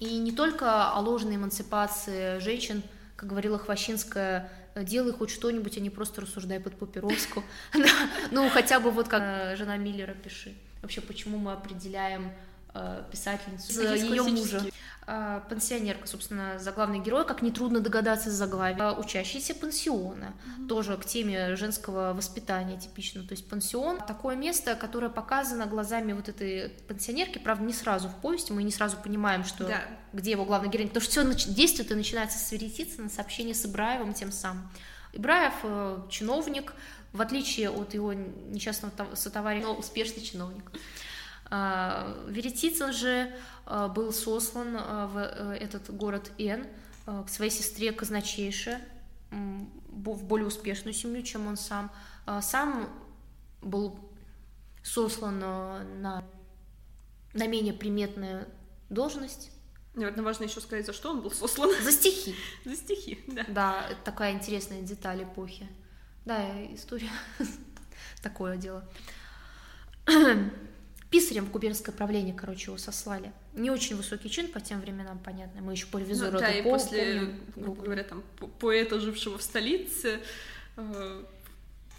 И 0.00 0.18
не 0.18 0.32
только 0.32 0.90
о 0.90 0.98
ложной 1.00 1.36
эмансипации 1.36 2.38
женщин, 2.38 2.82
как 3.14 3.28
говорила 3.28 3.58
Хвощинская, 3.58 4.50
делай 4.74 5.12
хоть 5.12 5.30
что-нибудь, 5.30 5.76
а 5.76 5.80
не 5.80 5.90
просто 5.90 6.22
рассуждай 6.22 6.58
под 6.60 6.76
папироску. 6.76 7.44
Ну, 8.30 8.48
хотя 8.48 8.80
бы 8.80 8.90
вот 8.90 9.08
как 9.08 9.22
э, 9.22 9.56
жена 9.56 9.76
Миллера 9.76 10.14
пиши 10.14 10.54
вообще 10.84 11.00
почему 11.00 11.38
мы 11.38 11.52
определяем 11.52 12.30
э, 12.74 13.04
писательницу 13.10 13.82
ее 13.82 14.22
мужа. 14.22 14.62
Э, 15.06 15.42
пансионерка, 15.50 16.06
собственно, 16.06 16.58
заглавный 16.58 16.98
герой, 16.98 17.26
как 17.26 17.42
нетрудно 17.42 17.80
догадаться 17.80 18.30
из 18.30 18.34
заглавия, 18.34 18.92
учащийся 18.92 19.54
пансиона, 19.54 20.32
mm-hmm. 20.32 20.66
тоже 20.66 20.96
к 20.96 21.04
теме 21.04 21.56
женского 21.56 22.14
воспитания 22.14 22.78
типично, 22.78 23.22
то 23.22 23.32
есть 23.32 23.46
пансион, 23.46 23.98
такое 23.98 24.34
место, 24.34 24.74
которое 24.76 25.10
показано 25.10 25.66
глазами 25.66 26.14
вот 26.14 26.30
этой 26.30 26.70
пансионерки, 26.88 27.36
правда, 27.38 27.64
не 27.64 27.74
сразу 27.74 28.08
в 28.08 28.14
повести, 28.16 28.52
мы 28.52 28.62
не 28.62 28.72
сразу 28.72 28.96
понимаем, 28.96 29.44
что 29.44 29.66
да. 29.66 29.82
где 30.14 30.30
его 30.30 30.46
главный 30.46 30.70
герой, 30.70 30.86
потому 30.86 31.02
что 31.02 31.10
все 31.10 31.22
нач... 31.22 31.46
действие 31.46 31.84
это 31.84 31.96
начинается 31.96 32.38
с 32.38 32.98
на 32.98 33.10
сообщение 33.10 33.54
с 33.54 33.66
Ибраевым 33.66 34.14
тем 34.14 34.32
самым. 34.32 34.70
Ибраев 35.12 35.54
э, 35.62 35.98
чиновник, 36.10 36.72
в 37.14 37.22
отличие 37.22 37.70
от 37.70 37.94
его 37.94 38.12
несчастного 38.12 39.14
сотоварища, 39.14 39.68
но 39.68 39.74
успешный 39.74 40.20
чиновник. 40.20 40.70
А, 41.48 42.26
Веретицын 42.28 42.92
же 42.92 43.32
а, 43.66 43.86
был 43.86 44.12
сослан 44.12 44.76
а, 44.76 45.06
в 45.06 45.18
э, 45.18 45.56
этот 45.60 45.94
город 45.94 46.32
Н 46.38 46.66
к 47.06 47.28
своей 47.28 47.50
сестре 47.50 47.92
казначейше, 47.92 48.80
в 49.30 50.24
более 50.24 50.46
успешную 50.46 50.94
семью, 50.94 51.22
чем 51.22 51.46
он 51.46 51.58
сам. 51.58 51.92
Сам 52.40 52.88
был 53.60 53.98
сослан 54.82 55.38
на, 55.38 56.24
на 57.34 57.46
менее 57.46 57.74
приметную 57.74 58.48
должность. 58.88 59.50
Наверное, 59.94 60.24
важно 60.24 60.44
еще 60.44 60.62
сказать, 60.62 60.86
за 60.86 60.94
что 60.94 61.10
он 61.10 61.20
был 61.20 61.30
сослан. 61.30 61.70
За 61.82 61.92
стихи. 61.92 62.34
За 62.64 62.74
стихи, 62.74 63.22
да. 63.26 63.44
Да, 63.48 63.88
такая 64.02 64.32
интересная 64.32 64.80
деталь 64.80 65.24
эпохи. 65.24 65.68
Да, 66.24 66.46
история 66.72 67.10
такое 68.22 68.56
дело. 68.56 68.88
Писарем 71.10 71.46
в 71.46 71.52
губернское 71.52 71.94
правление, 71.94 72.34
короче, 72.34 72.66
его 72.66 72.78
сослали. 72.78 73.32
Не 73.52 73.70
очень 73.70 73.96
высокий 73.96 74.28
чин 74.28 74.48
по 74.48 74.60
тем 74.60 74.80
временам, 74.80 75.18
понятно. 75.18 75.60
Мы 75.60 75.72
еще 75.72 75.86
по 75.86 75.98
ревизору 75.98 76.32
ну, 76.32 76.38
да, 76.40 76.50
и 76.50 76.62
после, 76.62 77.14
помним, 77.14 77.40
грубо 77.54 77.82
говоря, 77.84 78.02
там, 78.02 78.24
поэта, 78.58 78.98
жившего 78.98 79.38
в 79.38 79.42
столице, 79.42 80.20
э, 80.76 81.24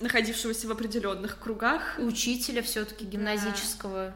находившегося 0.01 0.67
в 0.67 0.71
определенных 0.71 1.39
кругах. 1.39 1.95
Учителя 1.97 2.61
все-таки 2.61 3.05
гимназического. 3.05 4.13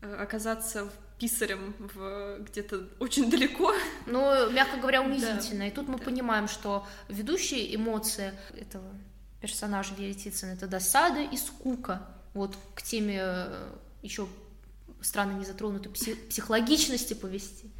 Да. 0.00 0.08
Э, 0.08 0.22
оказаться 0.22 0.90
писарем 1.18 1.74
в 1.78 2.38
где-то 2.40 2.88
очень 2.98 3.30
далеко. 3.30 3.72
Ну, 4.06 4.50
мягко 4.50 4.78
говоря, 4.78 5.02
унизительно. 5.02 5.60
Да. 5.60 5.66
И 5.66 5.70
тут 5.70 5.86
мы 5.86 5.98
да. 5.98 6.04
понимаем, 6.04 6.48
что 6.48 6.86
ведущие 7.08 7.74
эмоции 7.74 8.32
этого 8.58 8.84
персонаж 9.44 9.92
Веретицын, 9.98 10.48
это 10.48 10.66
досада 10.66 11.22
и 11.22 11.36
скука. 11.36 12.08
Вот 12.32 12.56
к 12.74 12.80
теме 12.80 13.18
э, 13.20 13.72
еще 14.00 14.26
странно 15.02 15.36
не 15.38 15.44
затронутой 15.44 15.92
психологичности 15.92 17.12
повести, 17.12 17.70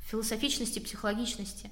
философичности, 0.00 0.80
психологичности, 0.80 1.70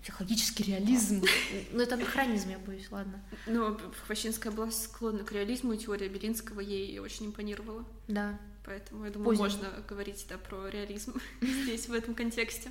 психологический 0.00 0.62
реализм. 0.62 1.24
Ну, 1.72 1.82
это 1.82 1.96
анахронизм, 1.96 2.50
я 2.50 2.58
боюсь, 2.60 2.88
ладно. 2.92 3.20
Но 3.48 3.76
Хвощинская 4.06 4.52
была 4.52 4.70
склонна 4.70 5.24
к 5.24 5.32
реализму, 5.32 5.72
и 5.72 5.78
теория 5.78 6.08
Белинского 6.08 6.60
ей 6.60 6.96
очень 7.00 7.26
импонировала. 7.26 7.84
Да. 8.06 8.38
Поэтому, 8.64 9.06
я 9.06 9.10
думаю, 9.10 9.36
Поздно. 9.36 9.42
можно 9.42 9.82
говорить 9.88 10.24
да, 10.28 10.38
про 10.38 10.68
реализм 10.68 11.20
здесь, 11.40 11.88
в 11.88 11.92
этом 11.92 12.14
контексте 12.14 12.70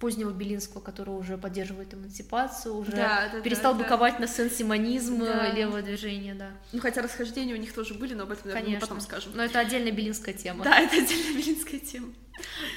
позднего 0.00 0.30
Белинского, 0.30 0.80
который 0.80 1.10
уже 1.10 1.36
поддерживает 1.36 1.92
эмансипацию, 1.92 2.74
уже 2.74 2.92
да, 2.92 3.28
да, 3.32 3.40
перестал 3.42 3.74
да, 3.74 3.84
быковать 3.84 4.14
да. 4.14 4.20
на 4.20 4.26
сенсимонизм 4.26 5.20
да. 5.20 5.50
левого 5.50 5.82
движения, 5.82 6.34
да. 6.34 6.50
Ну, 6.72 6.80
хотя 6.80 7.02
расхождения 7.02 7.54
у 7.54 7.58
них 7.58 7.72
тоже 7.74 7.94
были, 7.94 8.14
но 8.14 8.24
об 8.24 8.30
этом, 8.30 8.48
наверное, 8.48 8.64
Конечно. 8.64 8.86
мы 8.86 8.88
потом 8.88 9.00
скажем. 9.00 9.32
Но 9.34 9.44
это 9.44 9.60
отдельная 9.60 9.92
белинская 9.92 10.34
тема. 10.34 10.64
Да, 10.64 10.80
это 10.80 10.96
отдельная 10.96 11.34
белинская 11.34 11.78
тема. 11.78 12.08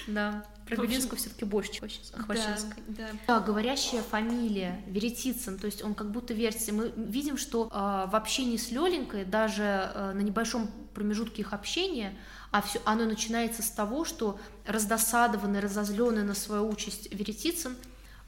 Да. 0.07 0.45
Про 0.65 0.75
общем... 0.75 0.89
Белинскую 0.89 1.17
все-таки 1.17 1.45
больше, 1.45 1.71
чем 1.71 1.89
Хвощинской. 2.23 2.83
Да, 2.88 3.07
да. 3.07 3.17
да, 3.27 3.39
говорящая 3.39 4.01
фамилия 4.01 4.81
Веретицын, 4.88 5.57
то 5.57 5.65
есть 5.65 5.83
он 5.83 5.95
как 5.95 6.12
будто 6.12 6.33
версия. 6.33 6.73
Мы 6.73 6.91
видим, 6.95 7.38
что 7.38 7.67
э, 7.67 8.09
в 8.09 8.15
общении 8.15 8.57
с 8.57 8.71
Лёленькой, 8.71 9.25
даже 9.25 9.91
э, 9.93 10.12
на 10.13 10.21
небольшом 10.21 10.69
промежутке 10.93 11.41
их 11.41 11.53
общения, 11.53 12.17
а 12.53 12.61
все, 12.61 12.79
оно 12.85 13.05
начинается 13.05 13.63
с 13.63 13.69
того, 13.71 14.05
что 14.05 14.39
раздосадованный, 14.67 15.59
разозленный 15.59 16.23
на 16.23 16.35
свою 16.35 16.69
участь 16.69 17.11
Веретицын 17.11 17.75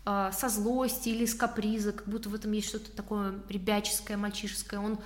э, 0.07 0.31
со 0.33 0.49
злости 0.49 1.09
или 1.09 1.27
с 1.27 1.35
каприза, 1.35 1.91
как 1.91 2.07
будто 2.07 2.29
в 2.29 2.33
этом 2.33 2.51
есть 2.51 2.69
что-то 2.69 2.91
такое 2.91 3.35
ребяческое, 3.49 4.17
мальчишеское. 4.17 4.79
Он 4.79 4.97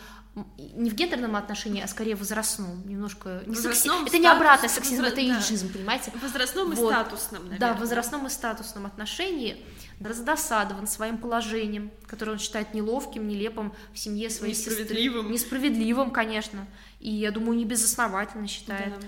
не 0.57 0.89
в 0.89 0.95
гендерном 0.95 1.35
отношении, 1.35 1.81
а 1.81 1.87
скорее 1.87 2.15
возрастном, 2.15 2.87
немножко 2.87 3.41
не 3.45 3.55
Возрастном, 3.55 4.03
секси... 4.03 4.09
это 4.15 4.19
не 4.19 4.27
обратно 4.27 4.69
сексизм, 4.69 5.01
возра- 5.03 5.07
это 5.07 5.15
да. 5.17 5.21
эйджизм, 5.21 5.73
понимаете? 5.73 6.11
В 6.11 6.21
возрастном 6.21 6.71
и 6.71 6.75
Вот. 6.75 6.91
статусном, 6.91 7.43
наверное. 7.43 7.59
Да, 7.59 7.73
в 7.73 7.79
возрастном 7.79 8.27
и 8.27 8.29
статусном 8.29 8.85
отношении 8.85 9.65
раздосадован 9.99 10.87
своим 10.87 11.17
положением, 11.17 11.91
которое 12.07 12.33
он 12.33 12.39
считает 12.39 12.73
неловким, 12.73 13.27
нелепым 13.27 13.73
в 13.93 13.99
семье 13.99 14.29
своей 14.29 14.53
сестры. 14.53 14.75
Несправедливым. 14.75 15.31
Несправедливым, 15.31 16.11
конечно. 16.11 16.67
И, 16.99 17.09
я 17.11 17.31
думаю, 17.31 17.57
не 17.57 17.65
безосновательно 17.65 18.47
считает. 18.47 18.93
Да. 18.99 19.07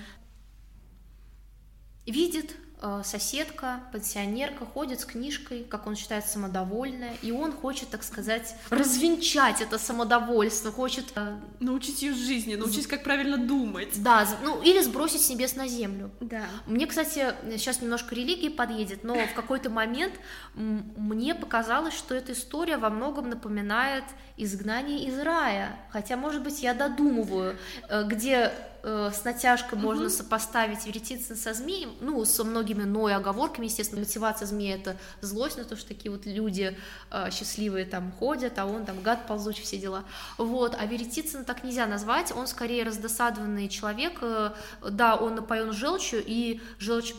Видит 2.08 2.56
соседка, 3.04 3.82
пенсионерка, 3.94 4.66
ходит 4.66 5.00
с 5.00 5.06
книжкой, 5.06 5.64
как 5.70 5.88
он 5.88 5.96
считает, 5.96 6.26
самодовольная, 6.26 7.14
и 7.22 7.32
он 7.32 7.52
хочет, 7.52 7.90
так 7.90 8.04
сказать, 8.04 8.56
развенчать 8.70 9.62
это 9.62 9.78
самодовольство, 9.78 10.72
хочет, 10.72 11.06
э, 11.16 11.38
Научить 11.60 12.02
ее 12.02 12.14
жизни, 12.14 12.56
научить, 12.56 12.88
как 12.88 13.04
правильно 13.04 13.38
думать. 13.38 14.02
да, 14.02 14.28
ну, 14.44 14.62
или 14.62 14.82
сбросить 14.82 15.22
с 15.22 15.30
небес 15.30 15.56
на 15.56 15.68
землю. 15.68 16.10
Да. 16.20 16.46
Мне, 16.66 16.88
кстати, 16.88 17.34
сейчас 17.58 17.82
немножко 17.82 18.16
религии 18.16 18.50
подъедет, 18.50 19.04
но 19.04 19.16
в 19.16 19.34
какой-то 19.36 19.70
момент 19.70 20.14
мне 20.56 21.36
показалось, 21.36 21.94
что 21.94 22.16
эта 22.16 22.34
история 22.34 22.78
во 22.78 22.90
многом 22.90 23.30
напоминает 23.30 24.04
изгнание 24.38 25.06
из 25.06 25.20
рая. 25.20 25.76
Хотя, 25.92 26.18
может 26.18 26.42
быть, 26.42 26.62
я 26.64 26.74
додумываю, 26.74 27.58
э, 27.90 28.04
где 28.06 28.52
э, 28.84 29.12
с 29.14 29.24
натяжкой 29.24 29.78
можно 29.78 30.10
сопоставить 30.10 30.86
Веретицын 30.86 31.36
со 31.36 31.54
змеем, 31.54 31.92
ну, 32.02 32.24
со 32.26 32.44
многими 32.44 32.84
но 32.84 33.10
и 33.10 33.14
оговорками, 33.14 33.66
естественно, 33.66 34.02
мотивация 34.02 34.46
змея— 34.46 34.76
это 34.78 34.98
злость 35.22 35.58
на 35.58 35.64
то, 35.64 35.76
что 35.76 35.88
такие 35.90 36.12
вот 36.12 36.26
люди 36.26 36.78
э, 37.12 37.32
счастливые 37.32 37.86
там 37.86 38.12
ходят, 38.12 38.58
а 38.60 38.66
он 38.66 38.86
там 38.86 39.02
гад 39.02 39.28
ползучий, 39.28 39.64
все 39.64 39.78
дела. 39.78 40.04
Вот, 40.38 40.76
а 40.80 40.86
Веретицын 40.86 41.46
так 41.46 41.64
нельзя 41.64 41.88
назвать, 41.88 42.32
он 42.32 42.48
скорее 42.48 42.84
раздосадованный 42.84 43.70
человек, 43.70 44.20
э, 44.22 44.52
да, 44.90 45.16
он 45.16 45.36
напоен 45.36 45.72
желчью, 45.74 46.24
и 46.26 46.62
желчь 46.80 47.14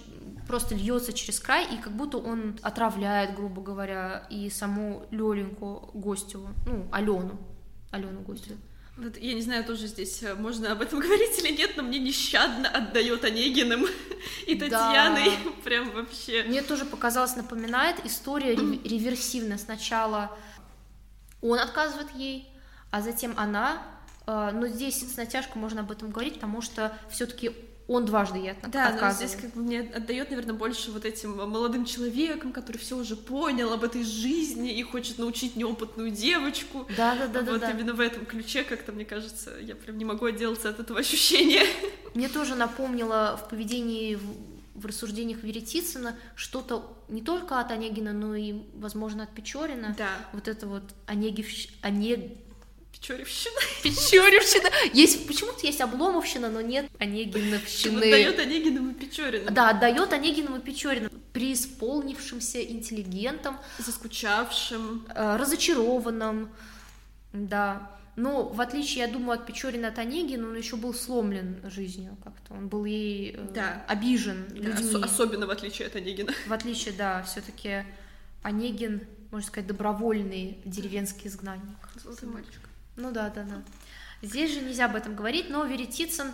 просто 0.46 0.74
льется 0.74 1.12
через 1.12 1.40
край, 1.40 1.66
и 1.72 1.78
как 1.78 1.92
будто 1.92 2.18
он 2.18 2.58
отравляет, 2.62 3.34
грубо 3.34 3.62
говоря, 3.62 4.26
и 4.30 4.50
саму 4.50 5.06
Лёленьку 5.10 5.90
Гостеву, 5.94 6.48
ну, 6.66 6.86
Алену, 6.92 7.38
Алену 7.90 8.20
Гостеву. 8.20 8.58
Вот, 9.02 9.16
я 9.16 9.34
не 9.34 9.42
знаю, 9.42 9.64
тоже 9.64 9.86
здесь 9.88 10.22
э, 10.22 10.34
можно 10.34 10.72
об 10.72 10.80
этом 10.80 11.00
говорить 11.06 11.38
или 11.42 11.56
нет, 11.56 11.72
но 11.76 11.82
мне 11.82 11.98
нещадно 11.98 12.68
отдает 12.68 13.24
Онегиным 13.24 13.86
и 14.46 14.54
Да. 14.54 14.68
Татьяной. 14.68 15.32
Прям 15.64 15.90
вообще. 15.90 16.44
Мне 16.44 16.62
тоже 16.62 16.84
показалось, 16.84 17.34
напоминает 17.36 17.96
история 18.04 18.54
рев- 18.54 18.84
реверсивная. 18.84 19.58
Сначала 19.58 20.36
он 21.40 21.58
отказывает 21.58 22.08
ей, 22.14 22.48
а 22.90 23.00
затем 23.02 23.34
она. 23.36 23.82
Э, 24.26 24.50
Но 24.52 24.68
здесь 24.68 25.00
с 25.12 25.16
натяжкой 25.16 25.60
можно 25.60 25.80
об 25.80 25.90
этом 25.90 26.10
говорить, 26.10 26.34
потому 26.34 26.62
что 26.62 26.96
все-таки 27.10 27.50
он 27.88 28.04
дважды 28.04 28.38
ей 28.38 28.52
от- 28.52 28.70
Да, 28.70 28.96
но 29.00 29.10
здесь 29.10 29.34
как 29.34 29.52
бы 29.54 29.62
мне 29.62 29.80
отдает, 29.80 30.30
наверное, 30.30 30.54
больше 30.54 30.90
вот 30.90 31.04
этим 31.04 31.36
молодым 31.36 31.84
человеком, 31.84 32.52
который 32.52 32.78
все 32.78 32.96
уже 32.96 33.16
понял 33.16 33.72
об 33.72 33.84
этой 33.84 34.04
жизни 34.04 34.72
и 34.78 34.82
хочет 34.82 35.18
научить 35.18 35.56
неопытную 35.56 36.10
девочку. 36.10 36.86
Да, 36.96 37.14
да, 37.16 37.26
да, 37.26 37.42
да, 37.42 37.52
вот 37.52 37.60
да. 37.60 37.70
именно 37.70 37.92
в 37.94 38.00
этом 38.00 38.24
ключе 38.24 38.62
как-то, 38.64 38.92
мне 38.92 39.04
кажется, 39.04 39.52
я 39.60 39.74
прям 39.74 39.98
не 39.98 40.04
могу 40.04 40.26
отделаться 40.26 40.68
от 40.68 40.80
этого 40.80 41.00
ощущения. 41.00 41.66
Мне 42.14 42.28
тоже 42.28 42.54
напомнило 42.54 43.38
в 43.42 43.48
поведении, 43.48 44.18
в, 44.74 44.86
рассуждениях 44.86 45.42
Веретицына 45.42 46.16
что-то 46.34 46.96
не 47.08 47.22
только 47.22 47.60
от 47.60 47.70
Онегина, 47.70 48.12
но 48.12 48.34
и, 48.34 48.62
возможно, 48.74 49.24
от 49.24 49.34
Печорина. 49.34 49.94
Да, 49.98 50.08
Вот 50.32 50.48
это 50.48 50.66
вот 50.66 50.82
Онегивщ... 51.06 51.68
Онег... 51.82 52.32
Печоревщина. 53.02 53.56
Печоревщина. 53.82 54.70
Есть, 54.94 55.26
почему-то 55.26 55.66
есть 55.66 55.80
Обломовщина, 55.80 56.48
но 56.48 56.60
нет 56.60 56.88
Онегиновщины. 57.00 58.00
дает 58.00 58.38
Онегиным 58.38 58.94
и. 58.94 59.50
Да, 59.50 59.70
отдает 59.70 60.12
Онегиным 60.12 60.56
и 60.56 60.60
Печорину 60.60 61.10
преисполнившимся 61.32 62.62
интеллигентом, 62.62 63.56
Заскучавшим. 63.78 65.06
э, 65.14 65.36
разочарованным, 65.36 66.50
да. 67.32 67.90
Но 68.14 68.44
в 68.44 68.60
отличие, 68.60 69.06
я 69.06 69.10
думаю, 69.10 69.40
от 69.40 69.46
Печорина 69.46 69.88
от 69.88 69.98
Онегина, 69.98 70.46
он 70.46 70.54
еще 70.56 70.76
был 70.76 70.94
сломлен 70.94 71.60
жизнью 71.64 72.16
как-то. 72.22 72.54
Он 72.54 72.68
был 72.68 72.84
ей 72.84 73.34
э, 73.36 73.48
Да. 73.52 73.84
обижен 73.88 74.46
Да, 74.50 74.54
людьми. 74.54 74.94
ос- 74.96 75.02
особенно 75.02 75.46
в 75.46 75.50
отличие 75.50 75.88
от 75.88 75.96
Онегина. 75.96 76.32
В 76.46 76.52
отличие, 76.52 76.94
да, 76.94 77.22
все-таки 77.24 77.84
Онегин, 78.42 79.00
можно 79.32 79.48
сказать, 79.48 79.66
добровольный 79.66 80.58
деревенский 80.64 81.26
изгнанник. 81.28 81.78
Золотой 82.04 82.28
мальчик. 82.28 82.60
Ну 82.96 83.10
да, 83.10 83.30
да, 83.30 83.42
да. 83.44 83.62
Здесь 84.22 84.52
же 84.52 84.60
нельзя 84.60 84.84
об 84.86 84.96
этом 84.96 85.16
говорить, 85.16 85.50
но 85.50 85.64
Веретицын 85.64 86.32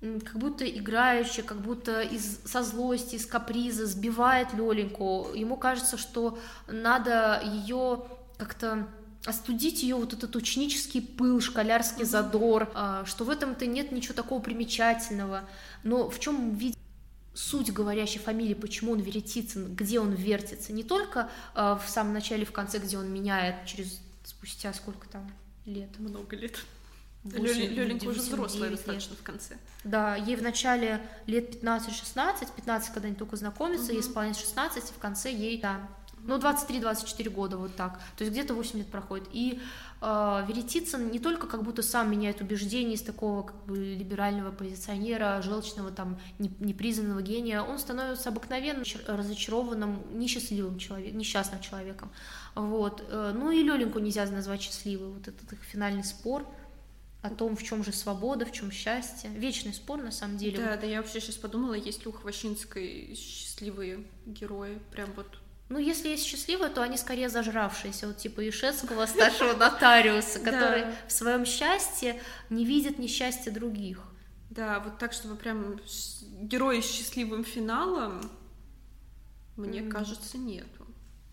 как 0.00 0.38
будто 0.38 0.64
играющий, 0.64 1.42
как 1.42 1.60
будто 1.60 2.02
из, 2.02 2.40
со 2.44 2.62
злости, 2.62 3.16
из 3.16 3.26
каприза 3.26 3.86
сбивает 3.86 4.52
Лёленьку. 4.54 5.28
Ему 5.34 5.56
кажется, 5.56 5.98
что 5.98 6.38
надо 6.68 7.42
ее 7.44 8.06
как-то 8.36 8.86
остудить 9.26 9.82
ее 9.82 9.96
вот 9.96 10.12
этот 10.12 10.36
ученический 10.36 11.02
пыл, 11.02 11.40
школярский 11.40 12.04
задор, 12.04 12.70
а, 12.74 13.04
что 13.04 13.24
в 13.24 13.30
этом-то 13.30 13.66
нет 13.66 13.90
ничего 13.90 14.14
такого 14.14 14.40
примечательного. 14.40 15.42
Но 15.82 16.08
в 16.08 16.20
чем 16.20 16.54
видит 16.54 16.78
суть 17.34 17.72
говорящей 17.72 18.20
фамилии, 18.20 18.54
почему 18.54 18.92
он 18.92 19.00
Веретицын, 19.00 19.74
где 19.74 19.98
он 20.00 20.12
вертится, 20.12 20.72
не 20.72 20.84
только 20.84 21.28
а, 21.54 21.76
в 21.76 21.88
самом 21.88 22.12
начале, 22.12 22.44
в 22.44 22.52
конце, 22.52 22.78
где 22.78 22.96
он 22.96 23.12
меняет 23.12 23.66
через 23.66 24.00
спустя 24.24 24.72
сколько 24.72 25.08
там 25.08 25.28
лет. 25.68 25.98
Много 25.98 26.36
лет. 26.36 26.58
Лёленька 27.24 28.06
уже 28.06 28.20
взрослая 28.20 28.70
достаточно 28.70 29.16
в 29.16 29.22
конце. 29.22 29.56
Да, 29.84 30.16
ей 30.16 30.36
в 30.36 30.42
начале 30.42 31.00
лет 31.26 31.62
15-16, 31.62 32.48
15, 32.56 32.92
когда 32.92 33.08
они 33.08 33.16
только 33.16 33.36
знакомятся, 33.36 33.92
ей 33.92 34.00
Мгм. 34.00 34.08
исполняется 34.08 34.42
16, 34.42 34.90
и 34.90 34.92
в 34.92 34.98
конце 34.98 35.30
ей, 35.32 35.60
да, 35.60 35.88
ну, 36.28 36.38
23-24 36.38 37.30
года, 37.30 37.56
вот 37.56 37.74
так. 37.74 37.98
То 38.16 38.22
есть 38.24 38.32
где-то 38.32 38.54
8 38.54 38.78
лет 38.78 38.86
проходит. 38.86 39.26
И 39.32 39.60
э, 40.00 40.44
Веретицын 40.46 41.10
не 41.10 41.18
только 41.18 41.46
как 41.48 41.64
будто 41.64 41.82
сам 41.82 42.10
меняет 42.10 42.40
убеждения 42.40 42.94
из 42.94 43.02
такого 43.02 43.42
как 43.42 43.56
бы 43.64 43.76
либерального 43.76 44.52
позиционера, 44.52 45.42
желчного, 45.42 45.90
там, 45.90 46.18
не- 46.38 46.52
непризнанного 46.60 47.22
гения, 47.22 47.60
он 47.62 47.78
становится 47.78 48.28
обыкновенным, 48.28 48.84
разочарованным, 49.06 50.02
несчастливым 50.18 50.78
человеком, 50.78 51.18
несчастным 51.18 51.60
человеком. 51.60 52.10
Вот. 52.54 53.02
Э, 53.10 53.32
Ну 53.34 53.50
и 53.50 53.62
Лёленьку 53.62 53.98
нельзя 53.98 54.24
назвать 54.26 54.62
счастливой. 54.62 55.08
Вот 55.08 55.26
этот 55.28 55.52
их 55.52 55.62
финальный 55.62 56.04
спор 56.04 56.46
о 57.22 57.30
том, 57.30 57.56
в 57.56 57.62
чем 57.64 57.82
же 57.82 57.92
свобода, 57.92 58.44
в 58.46 58.52
чем 58.52 58.70
счастье. 58.70 59.28
Вечный 59.30 59.74
спор, 59.74 60.00
на 60.02 60.12
самом 60.12 60.36
деле. 60.38 60.58
Да, 60.58 60.76
да, 60.76 60.86
я 60.86 60.98
вообще 61.02 61.20
сейчас 61.20 61.34
подумала, 61.36 61.74
есть 61.74 62.02
ли 62.04 62.08
у 62.08 62.12
Хвощинской 62.12 63.14
счастливые 63.16 64.04
герои. 64.26 64.78
Прям 64.92 65.08
вот 65.16 65.26
Ну, 65.68 65.78
если 65.78 66.08
есть 66.08 66.24
счастливые, 66.24 66.70
то 66.70 66.82
они 66.82 66.96
скорее 66.96 67.28
зажравшиеся, 67.28 68.06
вот 68.06 68.16
типа 68.16 68.48
Ишецкого, 68.48 69.04
старшего 69.06 69.52
нотариуса, 69.52 70.38
который 70.44 70.82
Да. 70.82 70.94
в 71.06 71.12
своем 71.12 71.44
счастье 71.44 72.20
не 72.50 72.64
видит 72.64 72.98
несчастья 72.98 73.50
других. 73.50 74.00
Да, 74.50 74.80
вот 74.80 74.98
так, 74.98 75.12
чтобы 75.12 75.36
прям 75.36 75.78
герои 76.40 76.80
с 76.80 76.90
счастливым 76.90 77.44
финалом, 77.44 78.30
мне 79.56 79.82
кажется, 79.82 80.38
нету. 80.38 80.77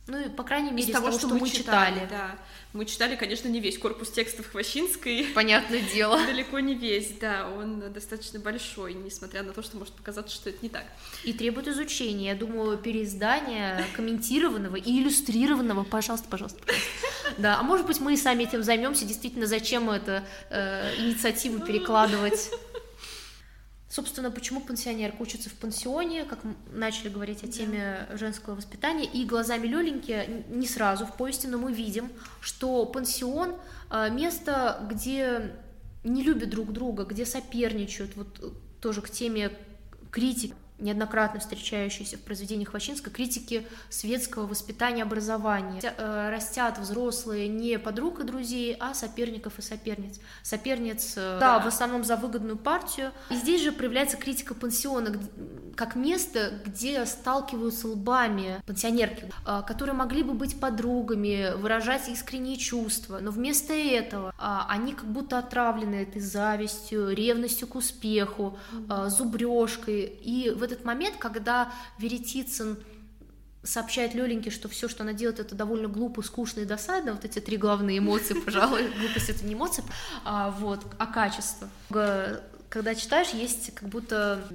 Ну, 0.07 0.23
и, 0.23 0.29
по 0.29 0.43
крайней 0.43 0.71
мере, 0.71 0.83
Из 0.83 0.89
из 0.89 0.93
того, 0.93 1.11
что 1.11 1.27
мы 1.27 1.49
читали. 1.49 1.95
читали, 1.95 2.07
да. 2.09 2.35
Мы 2.73 2.85
читали, 2.85 3.15
конечно, 3.15 3.47
не 3.47 3.59
весь 3.59 3.79
корпус 3.79 4.11
текстов 4.11 4.51
Хвощинской, 4.51 5.27
Понятное 5.33 5.81
дело. 5.81 6.23
далеко 6.27 6.59
не 6.59 6.75
весь, 6.75 7.11
да, 7.19 7.49
он 7.49 7.91
достаточно 7.91 8.37
большой, 8.39 8.93
несмотря 8.93 9.41
на 9.43 9.53
то, 9.53 9.63
что 9.63 9.77
может 9.77 9.93
показаться, 9.93 10.35
что 10.35 10.49
это 10.49 10.59
не 10.61 10.69
так. 10.69 10.83
И 11.23 11.33
требует 11.33 11.67
изучения. 11.69 12.27
Я 12.27 12.35
думаю, 12.35 12.77
переиздания 12.77 13.83
комментированного 13.95 14.75
и 14.75 15.01
иллюстрированного. 15.01 15.85
Пожалуйста, 15.85 16.27
пожалуйста, 16.29 16.59
пожалуйста. 16.59 16.91
Да, 17.37 17.59
а 17.59 17.63
может 17.63 17.87
быть, 17.87 17.99
мы 17.99 18.13
и 18.13 18.17
сами 18.17 18.43
этим 18.43 18.61
займемся. 18.61 19.05
Действительно, 19.05 19.47
зачем 19.47 19.89
эту 19.89 20.21
э, 20.49 20.95
инициативу 20.97 21.65
перекладывать? 21.65 22.51
Собственно, 23.95 24.29
почему 24.29 24.59
пенсионерка 24.59 25.21
учится 25.21 25.49
в 25.49 25.53
пансионе, 25.53 26.25
как 26.25 26.43
мы 26.43 26.55
начали 26.69 27.07
говорить 27.07 27.45
о 27.45 27.47
теме 27.47 28.09
женского 28.11 28.55
воспитания, 28.55 29.05
и 29.05 29.23
глазами 29.23 29.67
Лёленьки 29.67 30.43
не 30.49 30.67
сразу 30.67 31.05
в 31.05 31.15
повести, 31.15 31.47
но 31.47 31.57
мы 31.57 31.71
видим, 31.71 32.11
что 32.41 32.85
пансион 32.85 33.55
э, 33.89 34.09
место, 34.09 34.85
где 34.89 35.55
не 36.03 36.23
любят 36.23 36.49
друг 36.49 36.73
друга, 36.73 37.05
где 37.05 37.25
соперничают, 37.25 38.17
вот 38.17 38.37
э, 38.41 38.49
тоже 38.81 39.01
к 39.01 39.09
теме 39.09 39.49
критики, 40.11 40.53
неоднократно 40.80 41.39
встречающейся 41.39 42.17
в 42.17 42.21
произведениях 42.21 42.73
Ващинской, 42.73 43.11
критики 43.11 43.65
светского 43.89 44.45
воспитания 44.45 45.03
образования. 45.03 45.82
Э, 45.97 46.30
Растят 46.30 46.78
взрослые 46.78 47.47
не 47.47 47.80
подруг 47.80 48.19
и 48.19 48.23
друзей, 48.23 48.76
а 48.80 48.93
соперников 48.93 49.57
и 49.59 49.61
соперниц. 49.61 50.19
Соперниц, 50.43 51.13
э, 51.17 51.38
да, 51.39 51.59
Да. 51.59 51.59
в 51.59 51.67
основном 51.67 52.03
за 52.03 52.15
выгодную 52.17 52.57
партию. 52.57 53.11
И 53.30 53.36
здесь 53.36 53.61
же 53.61 53.71
проявляется 53.71 54.17
критика 54.17 54.53
пансиона, 54.53 55.15
как 55.76 55.95
место, 55.95 56.61
где 56.65 57.05
сталкиваются 57.05 57.88
лбами 57.88 58.61
пансионерки, 58.65 59.30
а, 59.45 59.61
которые 59.61 59.95
могли 59.95 60.23
бы 60.23 60.34
быть 60.34 60.59
подругами, 60.59 61.53
выражать 61.57 62.07
искренние 62.07 62.57
чувства, 62.57 63.19
но 63.21 63.32
вместо 63.32 63.73
этого 63.73 64.34
а, 64.38 64.65
они 64.69 64.93
как 64.93 65.05
будто 65.05 65.38
отравлены 65.38 65.95
этой 65.95 66.21
завистью, 66.21 67.13
ревностью 67.13 67.67
к 67.67 67.76
успеху, 67.76 68.57
зубрежкой. 69.07 70.03
И 70.21 70.49
в 70.49 70.63
этот 70.76 70.86
момент, 70.86 71.15
когда 71.17 71.71
Веретицын 71.97 72.78
сообщает 73.63 74.13
Лёленьке, 74.13 74.51
что 74.51 74.69
все, 74.69 74.88
что 74.88 75.03
она 75.03 75.13
делает, 75.13 75.39
это 75.39 75.55
довольно 75.55 75.88
глупо, 75.88 76.21
скучно 76.21 76.61
и 76.61 76.65
досадно. 76.65 77.13
Вот 77.13 77.26
эти 77.26 77.39
три 77.39 77.57
главные 77.57 77.97
эмоции, 77.97 78.34
пожалуй. 78.45 78.88
Глупость— 78.99 79.30
это 79.32 79.45
не 79.45 79.53
эмоция, 79.53 79.86
а, 80.23 80.51
вот, 80.51 80.86
а 80.97 81.07
качество. 81.07 81.69
Когда 82.69 82.93
читаешь, 82.95 83.30
есть 83.30 83.73
как 83.73 83.89
будто 83.89 84.47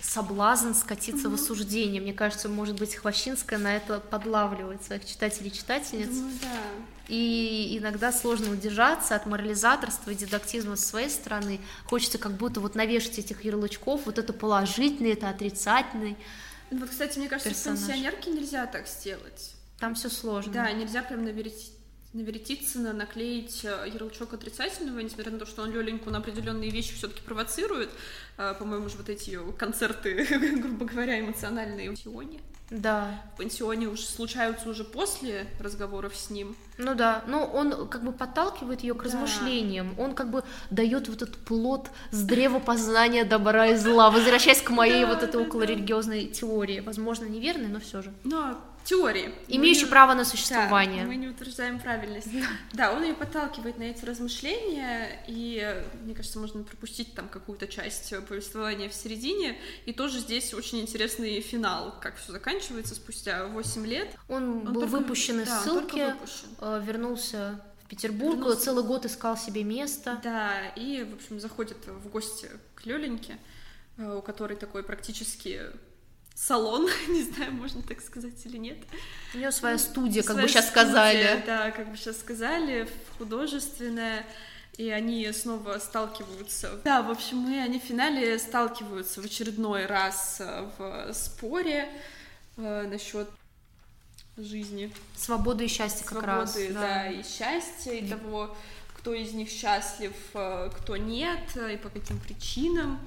соблазн 0.00 0.72
скатиться 0.72 1.28
угу. 1.28 1.36
в 1.36 1.40
осуждение. 1.40 2.00
Мне 2.00 2.12
кажется, 2.12 2.48
может 2.48 2.78
быть, 2.78 2.94
Хвощинская 2.96 3.58
на 3.58 3.76
это 3.76 4.00
подлавливает 4.00 4.82
своих 4.82 5.04
читателей 5.04 5.48
и 5.48 5.52
читательниц. 5.52 6.08
Думаю, 6.08 6.34
да. 6.42 6.48
И 7.10 7.76
иногда 7.76 8.12
сложно 8.12 8.52
удержаться 8.52 9.16
от 9.16 9.26
морализаторства 9.26 10.12
и 10.12 10.14
дидактизма 10.14 10.76
с 10.76 10.86
своей 10.86 11.10
стороны. 11.10 11.60
Хочется 11.86 12.18
как 12.18 12.32
будто 12.32 12.60
вот 12.60 12.76
навешать 12.76 13.18
этих 13.18 13.44
ярлычков, 13.44 14.06
вот 14.06 14.18
это 14.18 14.32
положительный, 14.32 15.14
это 15.14 15.28
отрицательный. 15.28 16.16
Вот, 16.70 16.88
кстати, 16.88 17.18
мне 17.18 17.28
кажется, 17.28 17.50
персонаж. 17.50 17.80
пенсионерке 17.80 18.30
нельзя 18.30 18.64
так 18.66 18.86
сделать. 18.86 19.56
Там 19.80 19.96
все 19.96 20.08
сложно. 20.08 20.52
Да, 20.52 20.70
нельзя 20.70 21.02
прям 21.02 21.24
наверить 21.24 21.72
на 22.12 22.20
Веретицына 22.20 22.92
наклеить 22.92 23.64
э, 23.64 23.88
ярлычок 23.92 24.34
отрицательного, 24.34 25.00
несмотря 25.00 25.32
на 25.32 25.38
то, 25.38 25.46
что 25.46 25.62
он 25.62 25.72
Лёленьку 25.72 26.10
на 26.10 26.18
определенные 26.18 26.70
вещи 26.70 26.94
все-таки 26.94 27.22
провоцирует. 27.22 27.90
Э, 28.36 28.54
по-моему, 28.58 28.88
же 28.88 28.96
вот 28.96 29.08
эти 29.08 29.38
концерты, 29.56 30.24
грубо 30.60 30.86
говоря, 30.86 31.20
эмоциональные 31.20 31.88
в 31.88 31.94
пансионе. 31.94 32.40
Да. 32.70 33.20
В 33.34 33.38
пансионе 33.38 33.88
уже 33.88 34.02
случаются 34.02 34.68
уже 34.68 34.84
после 34.84 35.46
разговоров 35.58 36.14
с 36.14 36.30
ним. 36.30 36.56
Ну 36.78 36.94
да, 36.94 37.22
но 37.26 37.44
он 37.44 37.88
как 37.88 38.04
бы 38.04 38.12
подталкивает 38.12 38.80
ее 38.82 38.94
к 38.94 38.98
да. 38.98 39.04
размышлениям, 39.04 39.94
он 39.98 40.14
как 40.14 40.30
бы 40.30 40.44
дает 40.70 41.08
вот 41.08 41.22
этот 41.22 41.36
плод 41.38 41.90
с 42.12 42.22
древа 42.22 42.60
познания 42.60 43.24
добра 43.24 43.66
и 43.66 43.76
зла, 43.76 44.10
возвращаясь 44.10 44.62
к 44.62 44.70
моей 44.70 45.04
да, 45.04 45.14
вот 45.14 45.22
этой 45.22 45.42
да, 45.42 45.46
околорелигиозной 45.48 46.26
да. 46.26 46.32
теории, 46.32 46.80
возможно, 46.80 47.24
неверной, 47.24 47.68
но 47.68 47.80
все 47.80 48.02
же. 48.02 48.12
Но 48.24 48.56
теории. 48.90 49.32
Имеющий 49.46 49.84
не... 49.84 49.90
право 49.90 50.14
на 50.14 50.24
существование. 50.24 51.02
Да, 51.04 51.08
мы 51.08 51.14
не 51.14 51.28
утверждаем 51.28 51.78
правильность. 51.78 52.28
Да, 52.72 52.92
он 52.92 53.04
ее 53.04 53.14
подталкивает 53.14 53.78
на 53.78 53.84
эти 53.84 54.04
размышления, 54.04 55.22
и, 55.28 55.84
мне 56.02 56.14
кажется, 56.14 56.38
можно 56.38 56.64
пропустить 56.64 57.14
там 57.14 57.28
какую-то 57.28 57.68
часть 57.68 58.12
повествования 58.26 58.88
в 58.88 58.94
середине, 58.94 59.56
и 59.86 59.92
тоже 59.92 60.18
здесь 60.18 60.52
очень 60.54 60.80
интересный 60.80 61.40
финал, 61.40 61.94
как 62.00 62.16
все 62.16 62.32
заканчивается 62.32 62.94
спустя 62.94 63.46
8 63.46 63.86
лет. 63.86 64.08
Он, 64.28 64.66
он 64.66 64.72
был 64.72 64.82
только... 64.82 64.96
выпущен 64.96 65.40
из 65.40 65.48
да, 65.48 65.60
ссылки, 65.60 66.12
выпущен. 66.12 66.48
Э, 66.60 66.82
вернулся 66.84 67.60
в 67.84 67.88
Петербург, 67.88 68.38
вернулся... 68.38 68.60
целый 68.60 68.84
год 68.84 69.06
искал 69.06 69.36
себе 69.36 69.62
место. 69.62 70.20
Да, 70.24 70.68
и, 70.74 71.04
в 71.04 71.14
общем, 71.14 71.38
заходит 71.38 71.78
в 71.86 72.08
гости 72.08 72.50
к 72.74 72.86
Лёленьке, 72.86 73.38
э, 73.98 74.16
у 74.16 74.22
которой 74.22 74.56
такой 74.56 74.82
практически 74.82 75.60
салон, 76.34 76.88
не 77.08 77.22
знаю, 77.22 77.52
можно 77.52 77.82
так 77.82 78.00
сказать 78.00 78.44
или 78.46 78.56
нет. 78.56 78.78
У 79.34 79.38
нее 79.38 79.52
своя 79.52 79.78
студия, 79.78 80.22
как 80.22 80.32
своя 80.32 80.42
бы 80.42 80.48
сейчас 80.48 80.66
студия, 80.66 80.84
сказали. 80.84 81.42
Да, 81.46 81.70
как 81.70 81.90
бы 81.90 81.96
сейчас 81.96 82.18
сказали, 82.18 82.88
художественная, 83.18 84.26
и 84.76 84.88
они 84.90 85.30
снова 85.32 85.78
сталкиваются. 85.78 86.80
Да, 86.84 87.02
в 87.02 87.10
общем, 87.10 87.38
мы, 87.38 87.60
они 87.60 87.78
в 87.78 87.82
финале 87.82 88.38
сталкиваются 88.38 89.20
в 89.20 89.24
очередной 89.24 89.86
раз 89.86 90.38
э, 90.40 90.68
в 90.78 91.12
споре 91.12 91.88
э, 92.56 92.86
насчет 92.86 93.28
жизни. 94.36 94.92
Свободы 95.16 95.66
и 95.66 95.68
счастья 95.68 96.04
как 96.04 96.22
Свободы, 96.22 96.34
раз. 96.34 96.74
Да. 96.74 96.80
да, 96.80 97.10
и 97.10 97.22
счастья, 97.22 97.92
и 97.92 98.08
того, 98.08 98.56
кто 98.96 99.14
из 99.14 99.32
них 99.32 99.50
счастлив, 99.50 100.14
э, 100.34 100.70
кто 100.78 100.96
нет, 100.96 101.40
и 101.56 101.76
по 101.76 101.90
каким 101.90 102.18
причинам. 102.18 102.98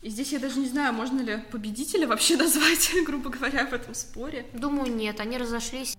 И 0.00 0.10
здесь 0.10 0.32
я 0.32 0.38
даже 0.38 0.60
не 0.60 0.68
знаю, 0.68 0.92
можно 0.94 1.20
ли 1.20 1.38
победителя 1.50 2.06
вообще 2.06 2.36
назвать, 2.38 2.90
грубо 3.04 3.30
говоря, 3.30 3.66
в 3.66 3.72
этом 3.72 3.94
споре. 3.94 4.46
Думаю, 4.52 4.94
нет, 4.94 5.20
они 5.20 5.38
разошлись. 5.38 5.96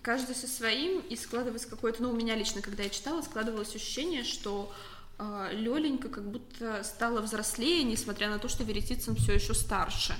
Каждый 0.00 0.34
со 0.34 0.48
своим, 0.48 1.00
и 1.00 1.16
складывается 1.16 1.68
какое-то, 1.68 2.02
ну, 2.02 2.10
у 2.10 2.14
меня 2.14 2.34
лично, 2.34 2.62
когда 2.62 2.82
я 2.82 2.88
читала, 2.88 3.20
складывалось 3.20 3.74
ощущение, 3.74 4.24
что 4.24 4.72
э, 5.18 5.50
Лёленька 5.52 6.08
как 6.08 6.24
будто 6.24 6.82
стала 6.82 7.20
взрослее, 7.20 7.84
несмотря 7.84 8.30
на 8.30 8.38
то, 8.38 8.48
что 8.48 8.64
Веретицын 8.64 9.14
все 9.16 9.34
еще 9.34 9.52
старше. 9.52 10.14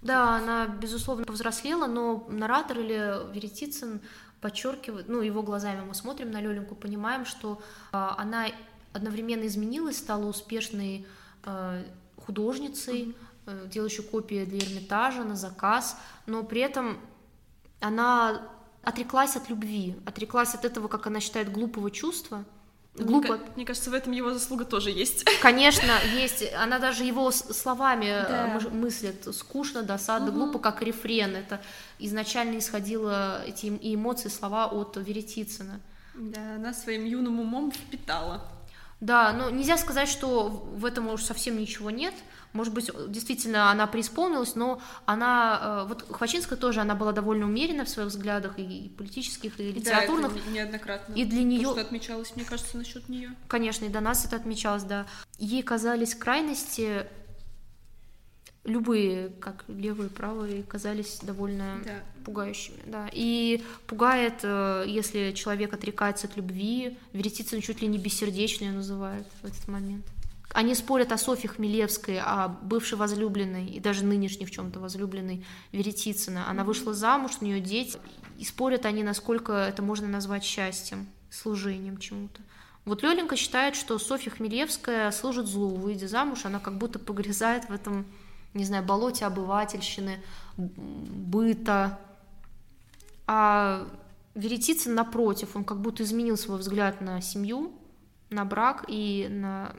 Да, 0.00 0.36
она, 0.36 0.66
безусловно, 0.66 1.24
повзрослела, 1.24 1.86
но 1.86 2.26
наратор 2.30 2.78
или 2.78 3.32
Веретицын 3.34 4.00
подчеркивает, 4.40 5.08
ну, 5.08 5.20
его 5.20 5.42
глазами 5.42 5.82
мы 5.82 5.94
смотрим 5.94 6.30
на 6.30 6.40
Лёленьку, 6.40 6.74
понимаем, 6.74 7.26
что 7.26 7.60
э, 7.92 7.96
она 8.16 8.46
одновременно 8.94 9.46
изменилась, 9.46 9.98
стала 9.98 10.24
успешной 10.24 11.06
э, 11.44 11.84
художницей, 12.28 13.16
mm-hmm. 13.46 13.68
делающей 13.68 14.04
копии 14.04 14.44
для 14.44 14.58
Эрмитажа 14.58 15.24
на 15.24 15.34
заказ, 15.34 15.96
но 16.26 16.44
при 16.44 16.60
этом 16.60 16.98
она 17.80 18.42
отреклась 18.82 19.36
от 19.36 19.48
любви, 19.48 19.96
отреклась 20.04 20.54
от 20.54 20.64
этого, 20.64 20.88
как 20.88 21.06
она 21.06 21.20
считает, 21.20 21.50
глупого 21.50 21.90
чувства. 21.90 22.44
Глупо. 22.94 23.36
Мне, 23.36 23.46
мне 23.56 23.64
кажется, 23.64 23.90
в 23.90 23.94
этом 23.94 24.12
его 24.12 24.32
заслуга 24.32 24.64
тоже 24.64 24.90
есть. 24.90 25.24
Конечно, 25.42 25.92
есть. 26.14 26.44
Она 26.54 26.78
даже 26.78 27.04
его 27.04 27.30
словами 27.30 28.06
э, 28.06 28.28
да. 28.28 28.60
мыслит. 28.70 29.34
Скучно, 29.34 29.82
досадно, 29.82 30.28
угу. 30.28 30.38
глупо, 30.38 30.58
как 30.58 30.82
рефрен. 30.82 31.36
Это 31.36 31.60
изначально 31.98 32.58
исходило 32.58 33.44
эти 33.46 33.66
эмоции, 33.94 34.28
слова 34.28 34.66
от 34.66 34.96
Веретицына. 34.96 35.80
Да, 36.14 36.56
она 36.56 36.74
своим 36.74 37.04
юным 37.04 37.40
умом 37.40 37.70
впитала. 37.70 38.42
Да, 39.00 39.32
но 39.32 39.50
нельзя 39.50 39.76
сказать, 39.76 40.08
что 40.08 40.48
в 40.48 40.84
этом 40.84 41.08
уж 41.08 41.22
совсем 41.22 41.58
ничего 41.58 41.90
нет. 41.90 42.14
Может 42.52 42.72
быть, 42.72 42.90
действительно, 43.08 43.70
она 43.70 43.86
преисполнилась, 43.86 44.54
но 44.54 44.80
она... 45.06 45.84
Э, 45.84 45.88
вот 45.88 46.06
Хвачинская 46.10 46.58
тоже, 46.58 46.80
она 46.80 46.94
была 46.94 47.12
довольно 47.12 47.46
умерена 47.46 47.84
в 47.84 47.88
своих 47.88 48.08
взглядах 48.08 48.58
и 48.58 48.92
политических, 48.96 49.60
и 49.60 49.72
литературных. 49.72 50.32
Да, 50.32 50.40
это 50.40 50.50
неоднократно. 50.50 51.14
И 51.14 51.24
для 51.24 51.42
нее... 51.42 51.62
То, 51.62 51.72
что 51.72 51.80
отмечалось, 51.82 52.34
мне 52.34 52.44
кажется, 52.44 52.76
насчет 52.76 53.08
нее. 53.08 53.34
Конечно, 53.48 53.84
и 53.84 53.88
до 53.88 54.00
нас 54.00 54.24
это 54.24 54.36
отмечалось, 54.36 54.82
да. 54.82 55.06
Ей 55.38 55.62
казались 55.62 56.14
крайности 56.14 57.06
любые, 58.68 59.30
как 59.40 59.64
левые, 59.68 60.10
правые, 60.10 60.62
казались 60.62 61.18
довольно 61.22 61.80
да. 61.84 61.94
пугающими, 62.24 62.78
да. 62.86 63.08
И 63.12 63.64
пугает, 63.86 64.40
э, 64.42 64.84
если 64.86 65.32
человек 65.32 65.72
отрекается 65.72 66.26
от 66.26 66.36
любви, 66.36 66.98
Веретицын 67.12 67.60
чуть 67.60 67.82
ли 67.82 67.88
не 67.88 67.98
бессердечной 67.98 68.70
называют 68.70 69.26
в 69.42 69.46
этот 69.46 69.66
момент. 69.68 70.04
Они 70.52 70.74
спорят 70.74 71.12
о 71.12 71.18
Софье 71.18 71.50
Хмелевской, 71.50 72.20
о 72.20 72.48
бывшей 72.48 72.96
возлюбленной 72.96 73.66
и 73.66 73.80
даже 73.80 74.04
нынешней 74.04 74.46
в 74.46 74.50
чем-то 74.50 74.80
возлюбленной 74.80 75.44
Веретицына. 75.72 76.48
Она 76.48 76.64
вышла 76.64 76.94
замуж, 76.94 77.32
у 77.40 77.44
нее 77.44 77.60
дети, 77.60 77.98
и 78.38 78.44
спорят 78.44 78.86
они, 78.86 79.02
насколько 79.02 79.52
это 79.52 79.82
можно 79.82 80.08
назвать 80.08 80.44
счастьем, 80.44 81.06
служением 81.30 81.98
чему-то. 81.98 82.40
Вот 82.86 83.02
Лёленька 83.02 83.36
считает, 83.36 83.76
что 83.76 83.98
Софья 83.98 84.30
Хмелевская 84.30 85.10
служит 85.10 85.46
злу, 85.46 85.74
выйдя 85.74 86.08
замуж, 86.08 86.46
она 86.46 86.58
как 86.58 86.78
будто 86.78 86.98
погрязает 86.98 87.68
в 87.68 87.72
этом 87.72 88.06
не 88.54 88.64
знаю, 88.64 88.84
болоте 88.84 89.24
обывательщины, 89.26 90.22
быта. 90.56 91.98
А 93.26 93.86
Веретицын, 94.34 94.94
напротив, 94.94 95.54
он 95.54 95.64
как 95.64 95.80
будто 95.80 96.02
изменил 96.02 96.36
свой 96.36 96.58
взгляд 96.58 97.00
на 97.00 97.20
семью, 97.20 97.72
на 98.30 98.44
брак 98.44 98.84
и 98.88 99.26
на 99.30 99.74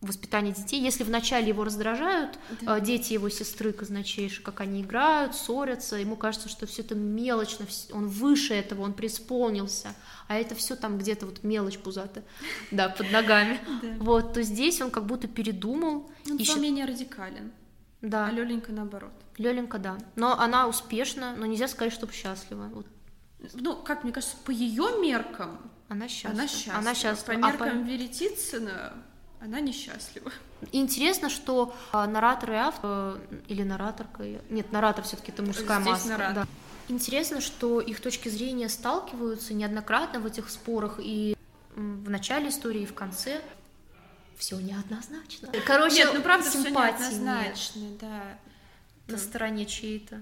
воспитание 0.00 0.54
детей. 0.54 0.80
Если 0.80 1.02
вначале 1.02 1.48
его 1.48 1.64
раздражают 1.64 2.38
да. 2.60 2.74
А, 2.74 2.80
дети 2.80 3.12
его 3.12 3.28
сестры 3.28 3.72
казначейши, 3.72 4.42
как 4.42 4.60
они 4.60 4.82
играют, 4.82 5.34
ссорятся, 5.34 5.96
ему 5.96 6.14
кажется, 6.16 6.48
что 6.48 6.66
все 6.66 6.82
это 6.82 6.94
мелочно, 6.94 7.66
он 7.92 8.06
выше 8.06 8.54
этого, 8.54 8.82
он 8.82 8.92
преисполнился, 8.92 9.94
а 10.28 10.36
это 10.36 10.54
все 10.54 10.76
там 10.76 10.98
где-то 10.98 11.26
вот 11.26 11.42
мелочь 11.42 11.78
пузатая, 11.78 12.24
да, 12.70 12.88
под 12.88 13.10
ногами. 13.10 13.58
Вот, 13.98 14.34
то 14.34 14.42
здесь 14.42 14.80
он 14.80 14.90
как 14.90 15.06
будто 15.06 15.26
передумал. 15.26 16.08
Он 16.30 16.36
ищет... 16.36 16.58
менее 16.58 16.84
радикален. 16.84 17.50
Да. 18.00 18.26
А 18.26 18.30
Лёленька 18.30 18.72
наоборот. 18.72 19.12
Лёленька, 19.38 19.78
да. 19.78 19.98
Но 20.16 20.38
она 20.38 20.66
успешна, 20.66 21.34
но 21.36 21.46
нельзя 21.46 21.68
сказать, 21.68 21.92
чтобы 21.92 22.12
счастлива. 22.12 22.68
Вот. 22.72 22.86
Ну, 23.54 23.76
как 23.76 24.04
мне 24.04 24.12
кажется, 24.12 24.36
по 24.44 24.50
ее 24.50 25.00
меркам 25.00 25.58
она 25.88 26.08
счастлива. 26.08 26.34
Она 26.34 26.48
счастлива. 26.48 26.76
Она 26.76 26.94
счастлива. 26.94 27.34
По 27.34 27.46
меркам 27.46 27.68
а 27.68 27.70
по... 27.70 27.88
Веретицына 27.88 28.92
она 29.40 29.60
несчастлива. 29.60 30.32
Интересно, 30.72 31.30
что 31.30 31.74
а, 31.92 32.06
наратор 32.06 32.50
и 32.52 32.54
автор, 32.56 33.20
или 33.46 33.62
нараторка, 33.62 34.24
нет, 34.50 34.72
наратор 34.72 35.04
все-таки 35.04 35.30
это 35.30 35.42
мужская 35.42 35.80
Здесь 35.80 35.92
маска. 35.92 36.08
Наратор. 36.08 36.34
Да. 36.34 36.48
Интересно, 36.88 37.40
что 37.40 37.80
их 37.80 38.00
точки 38.00 38.28
зрения 38.28 38.68
сталкиваются 38.68 39.54
неоднократно 39.54 40.20
в 40.20 40.26
этих 40.26 40.50
спорах 40.50 40.98
и 40.98 41.36
в 41.76 42.10
начале 42.10 42.48
истории, 42.48 42.82
и 42.82 42.86
в 42.86 42.94
конце. 42.94 43.40
Все 44.38 44.58
неоднозначно. 44.60 45.48
Короче, 45.66 45.96
Нет, 45.96 46.10
ну 46.14 46.22
правда, 46.22 46.48
все 46.48 46.62
симпатии 46.62 47.02
неоднозначно, 47.02 47.80
нет 47.80 47.98
да. 47.98 48.38
на 49.08 49.18
стороне 49.18 49.66
чьей-то. 49.66 50.20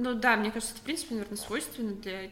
Ну 0.00 0.14
да, 0.14 0.36
мне 0.36 0.50
кажется, 0.50 0.72
это, 0.72 0.80
в 0.80 0.84
принципе, 0.84 1.14
наверное, 1.14 1.36
свойственно 1.36 1.92
для 1.92 2.30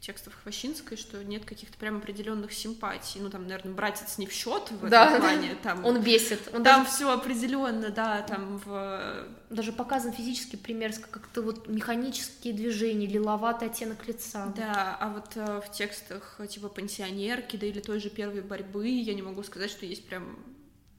текстов 0.00 0.34
Хвощинской, 0.42 0.98
что 0.98 1.24
нет 1.24 1.46
каких-то 1.46 1.78
прям 1.78 1.96
определенных 1.96 2.52
симпатий. 2.52 3.18
Ну, 3.20 3.30
там, 3.30 3.46
наверное, 3.46 3.72
братец 3.72 4.18
не 4.18 4.26
в 4.26 4.32
счет 4.32 4.70
в 4.70 4.88
Да, 4.90 5.08
этом 5.08 5.20
плане. 5.22 5.56
Там, 5.62 5.84
Он 5.86 6.02
бесит. 6.02 6.40
Он 6.52 6.62
там 6.62 6.82
даже, 6.82 6.94
все 6.94 7.10
определенно, 7.10 7.88
да, 7.88 8.20
там 8.22 8.58
в 8.58 9.26
даже 9.48 9.72
показан 9.72 10.12
физический 10.12 10.58
пример, 10.58 10.92
как-то 11.10 11.40
вот 11.40 11.66
механические 11.66 12.52
движения, 12.52 13.06
лиловатый 13.06 13.68
оттенок 13.68 14.06
лица. 14.06 14.52
Да, 14.54 14.96
а 15.00 15.08
вот 15.08 15.32
э, 15.36 15.62
в 15.66 15.72
текстах 15.72 16.36
э, 16.38 16.46
типа 16.46 16.68
пансионерки, 16.68 17.56
да 17.56 17.66
или 17.66 17.80
той 17.80 18.00
же 18.00 18.10
первой 18.10 18.42
борьбы, 18.42 18.86
я 18.86 19.14
не 19.14 19.22
могу 19.22 19.42
сказать, 19.42 19.70
что 19.70 19.86
есть 19.86 20.06
прям 20.06 20.38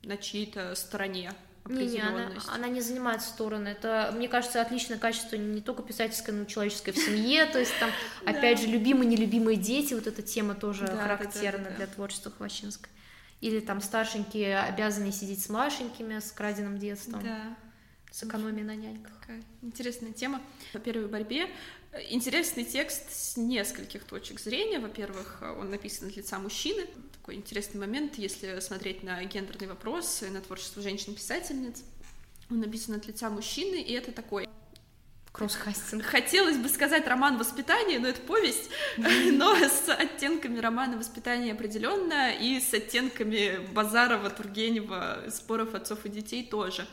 на 0.02 0.18
чьей-то 0.18 0.74
стороне 0.74 1.32
Не-не, 1.70 2.00
она, 2.02 2.10
определенность. 2.24 2.48
она 2.50 2.68
не 2.68 2.82
занимает 2.82 3.22
стороны. 3.22 3.68
Это, 3.70 4.12
мне 4.16 4.28
кажется, 4.28 4.62
отличное 4.62 4.98
качество 4.98 5.36
не 5.36 5.62
только 5.62 5.84
писательское, 5.84 6.36
но 6.36 6.44
и 6.44 6.48
человеческое 6.48 6.92
в 6.92 6.98
семье. 6.98 7.46
То 7.46 7.60
есть 7.60 7.74
там, 7.80 7.90
опять 8.26 8.60
же, 8.60 8.68
любимые, 8.68 9.08
нелюбимые 9.08 9.58
дети, 9.58 9.94
вот 9.94 10.08
эта 10.08 10.22
тема 10.22 10.56
тоже 10.56 10.88
характерна 10.88 11.72
для 11.78 11.88
творчества 11.88 12.32
Хвощинской. 12.32 12.90
Или 13.42 13.60
там 13.60 13.82
старшенькие 13.82 14.60
обязаны 14.60 15.12
сидеть 15.12 15.42
с 15.42 15.50
младшенькими, 15.50 16.20
с 16.20 16.32
краденым 16.32 16.78
детством, 16.78 17.22
Да. 17.24 17.56
с 18.12 18.24
экономией 18.24 18.66
на 18.66 18.76
няньках. 18.76 19.14
Такая 19.22 19.42
интересная 19.62 20.12
тема. 20.12 20.42
По 20.74 20.80
первой 20.80 21.08
борьбе 21.08 21.48
интересный 22.10 22.66
текст 22.66 23.12
с 23.12 23.38
нескольких 23.38 24.04
точек 24.04 24.40
зрения. 24.40 24.80
Во-первых, 24.80 25.42
он 25.42 25.70
написан 25.72 26.08
от 26.10 26.16
лица 26.18 26.38
мужчины. 26.40 26.86
Такой 27.30 27.42
интересный 27.42 27.80
момент, 27.80 28.16
если 28.16 28.60
смотреть 28.60 29.04
на 29.04 29.24
гендерный 29.24 29.68
вопрос 29.68 30.24
на 30.32 30.42
творчество 30.42 30.82
женщин-писательниц. 30.82 31.84
Он 32.50 32.60
написан 32.60 32.96
от 32.96 33.06
лица 33.06 33.30
мужчины, 33.30 33.80
и 33.80 33.94
это 33.94 34.12
такой 34.12 34.50
Кросс-хастинг. 35.32 36.02
Хотелось 36.02 36.58
бы 36.58 36.68
сказать 36.70 37.06
роман 37.08 37.38
воспитания, 37.38 38.00
но 38.00 38.08
это 38.08 38.20
повесть, 38.22 38.72
но 38.98 39.56
с 39.58 39.88
оттенками 39.90 40.58
романа 40.58 40.98
воспитания 40.98 41.52
определенно 41.52 42.34
и 42.34 42.60
с 42.60 42.74
оттенками 42.74 43.60
Базарова, 43.74 44.32
Тургенева, 44.32 45.26
споров 45.30 45.76
отцов 45.76 46.08
и 46.08 46.10
детей 46.10 46.44
тоже. 46.44 46.88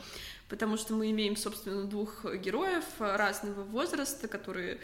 Потому 0.49 0.77
что 0.77 0.93
мы 0.93 1.09
имеем, 1.09 1.35
собственно, 1.35 1.85
двух 1.85 2.25
героев 2.35 2.85
разного 2.99 3.63
возраста, 3.63 4.27
которые 4.27 4.81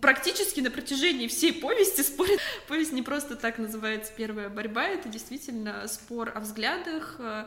практически 0.00 0.60
на 0.60 0.70
протяжении 0.70 1.26
всей 1.28 1.52
повести 1.52 2.02
спорят. 2.02 2.40
Повесть 2.68 2.92
не 2.92 3.02
просто 3.02 3.36
так 3.36 3.58
называется 3.58 4.12
«Первая 4.16 4.48
борьба», 4.48 4.84
это 4.84 5.08
действительно 5.08 5.86
спор 5.88 6.32
о 6.34 6.40
взглядах, 6.40 7.16
э, 7.18 7.46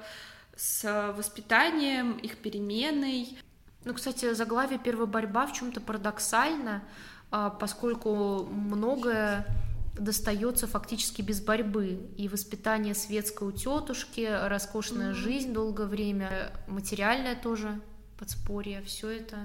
с 0.56 1.14
воспитанием, 1.16 2.18
их 2.18 2.38
переменой, 2.38 3.38
Ну, 3.84 3.94
кстати, 3.94 4.34
заглавие 4.34 4.80
«Первая 4.80 5.06
борьба» 5.06 5.46
в 5.46 5.54
чем-то 5.54 5.80
парадоксально, 5.80 6.84
а, 7.30 7.52
поскольку 7.52 8.44
многое 8.46 9.46
достается 9.94 10.66
фактически 10.66 11.22
без 11.22 11.40
борьбы. 11.40 12.10
И 12.18 12.28
воспитание 12.28 12.96
светской 12.96 13.48
у 13.48 13.52
тетушки, 13.52 14.28
роскошная 14.48 15.12
Мгм. 15.12 15.16
жизнь 15.16 15.54
долгое 15.54 15.86
время, 15.86 16.52
материальное 16.68 17.36
тоже 17.36 17.80
подспорье, 18.18 18.82
все 18.82 19.10
это 19.10 19.38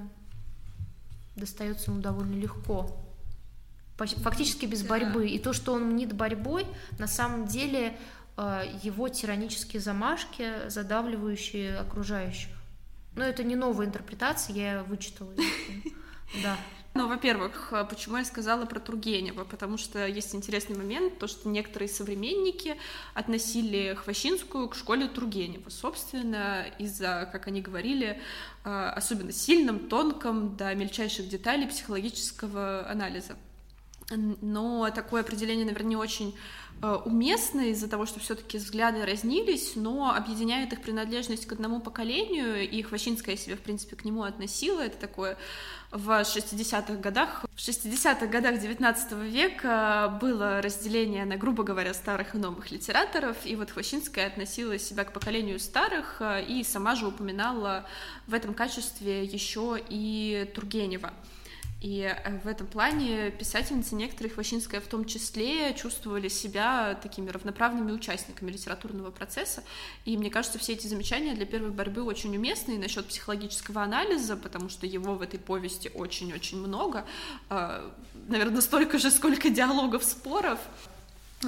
достается 1.41 1.91
ему 1.91 2.01
довольно 2.01 2.35
легко. 2.39 2.97
Фактически 3.97 4.65
без 4.67 4.83
Да. 4.83 4.89
борьбы. 4.89 5.29
И 5.29 5.39
то, 5.39 5.53
что 5.53 5.73
он 5.75 5.85
мнит 5.85 6.13
борьбой, 6.15 6.67
на 6.99 7.07
самом 7.07 7.47
деле 7.47 7.99
э, 8.37 8.63
его 8.83 9.09
тиранические 9.09 9.81
замашки, 9.83 10.69
задавливающие 10.69 11.77
окружающих. 11.77 12.51
Но 13.17 13.25
это 13.25 13.43
не 13.45 13.57
новая 13.57 13.87
интерпретация, 13.87 14.55
я 14.55 14.83
вычитала. 14.85 15.35
Да. 16.45 16.57
Ну, 16.93 17.07
во-первых, 17.07 17.73
э, 17.73 17.85
почему 17.89 18.17
я 18.17 18.25
сказала 18.25 18.67
про 18.67 18.81
Тургенева? 18.81 19.45
Потому 19.45 19.79
что 19.79 20.07
есть 20.07 20.35
интересный 20.35 20.77
момент, 20.77 21.19
то, 21.19 21.29
что 21.29 21.49
некоторые 21.49 21.89
современники 21.89 22.77
относили 23.15 23.95
Хвощинскую 23.95 24.69
к 24.69 24.75
школе 24.75 25.07
Тургенева, 25.07 25.71
собственно, 25.71 26.67
из-за, 26.79 27.29
как 27.31 27.47
они 27.47 27.63
говорили, 27.63 28.21
э, 28.65 28.93
особенно 28.97 29.31
сильным, 29.31 29.89
тонком, 29.89 30.57
до 30.57 30.75
мельчайших 30.75 31.29
деталей 31.29 31.69
психологического 31.69 32.89
анализа. 32.91 33.37
Но 34.11 34.91
такое 34.91 35.23
определение, 35.23 35.65
наверное, 35.65 35.91
не 35.91 35.97
очень 35.97 36.37
э, 36.83 36.99
уместно 37.05 37.61
из-за 37.71 37.89
того, 37.89 38.07
что 38.07 38.19
все-таки 38.19 38.59
взгляды 38.59 39.07
разнились, 39.07 39.73
но 39.77 40.13
объединяет 40.13 40.73
их 40.73 40.83
принадлежность 40.83 41.47
к 41.47 41.53
одному 41.53 41.81
поколению, 41.81 42.69
и 42.69 42.83
Хвощинская 42.83 43.37
себя, 43.37 43.57
в 43.57 43.61
принципе, 43.61 43.95
к 43.95 44.05
нему 44.05 44.25
относила. 44.25 44.81
Это 44.81 44.99
такое 44.99 45.39
в 45.93 46.09
60-х 46.09 46.95
годах. 46.95 47.45
В 47.55 47.59
60-х 47.59 48.27
годах 48.27 48.61
19 48.61 49.13
века 49.13 50.19
было 50.21 50.61
разделение 50.61 51.25
на, 51.25 51.37
грубо 51.37 51.63
говоря, 51.63 51.95
старых 51.95 52.35
и 52.35 52.39
новых 52.39 52.73
литераторов, 52.73 53.37
и 53.45 53.55
вот 53.55 53.71
Хвощинская 53.71 54.27
относила 54.27 54.77
себя 54.79 55.05
к 55.05 55.13
поколению 55.13 55.61
старых 55.61 56.17
э, 56.19 56.45
и 56.45 56.65
сама 56.65 56.97
же 56.97 57.07
упоминала 57.07 57.87
в 58.27 58.35
этом 58.35 58.55
качестве 58.55 59.25
еще 59.25 59.81
и 59.89 60.51
Тургенева. 60.53 61.13
И 61.81 62.03
э, 62.03 62.39
в 62.39 62.47
этом 62.47 62.67
плане 62.67 63.31
писательницы, 63.31 63.95
некоторые, 63.95 64.33
Хвощинская 64.33 64.81
в 64.81 64.87
том 64.87 65.05
числе, 65.07 65.75
чувствовали 65.75 66.29
себя 66.29 66.95
такими 67.03 67.31
равноправными 67.31 67.93
участниками 67.93 68.51
литературного 68.51 69.11
процесса. 69.11 69.63
И 70.05 70.17
мне 70.17 70.31
кажется, 70.31 70.59
все 70.59 70.75
эти 70.75 70.87
замечания 70.87 71.35
для 71.35 71.47
первой 71.47 71.71
борьбы 71.71 72.03
очень 72.03 72.37
уместны 72.37 72.73
и 72.73 72.79
насчет 72.79 73.07
психологического 73.07 73.83
анализа, 73.83 74.37
потому 74.37 74.69
что 74.69 74.87
его 74.87 75.15
в 75.15 75.23
этой 75.23 75.39
повести 75.41 75.91
очень-очень 75.95 76.59
много. 76.59 77.07
Э, 77.49 77.91
Наверное, 78.29 78.61
столько 78.61 78.99
же, 78.99 79.11
сколько 79.11 79.51
диалогов, 79.51 80.05
споров. 80.05 80.61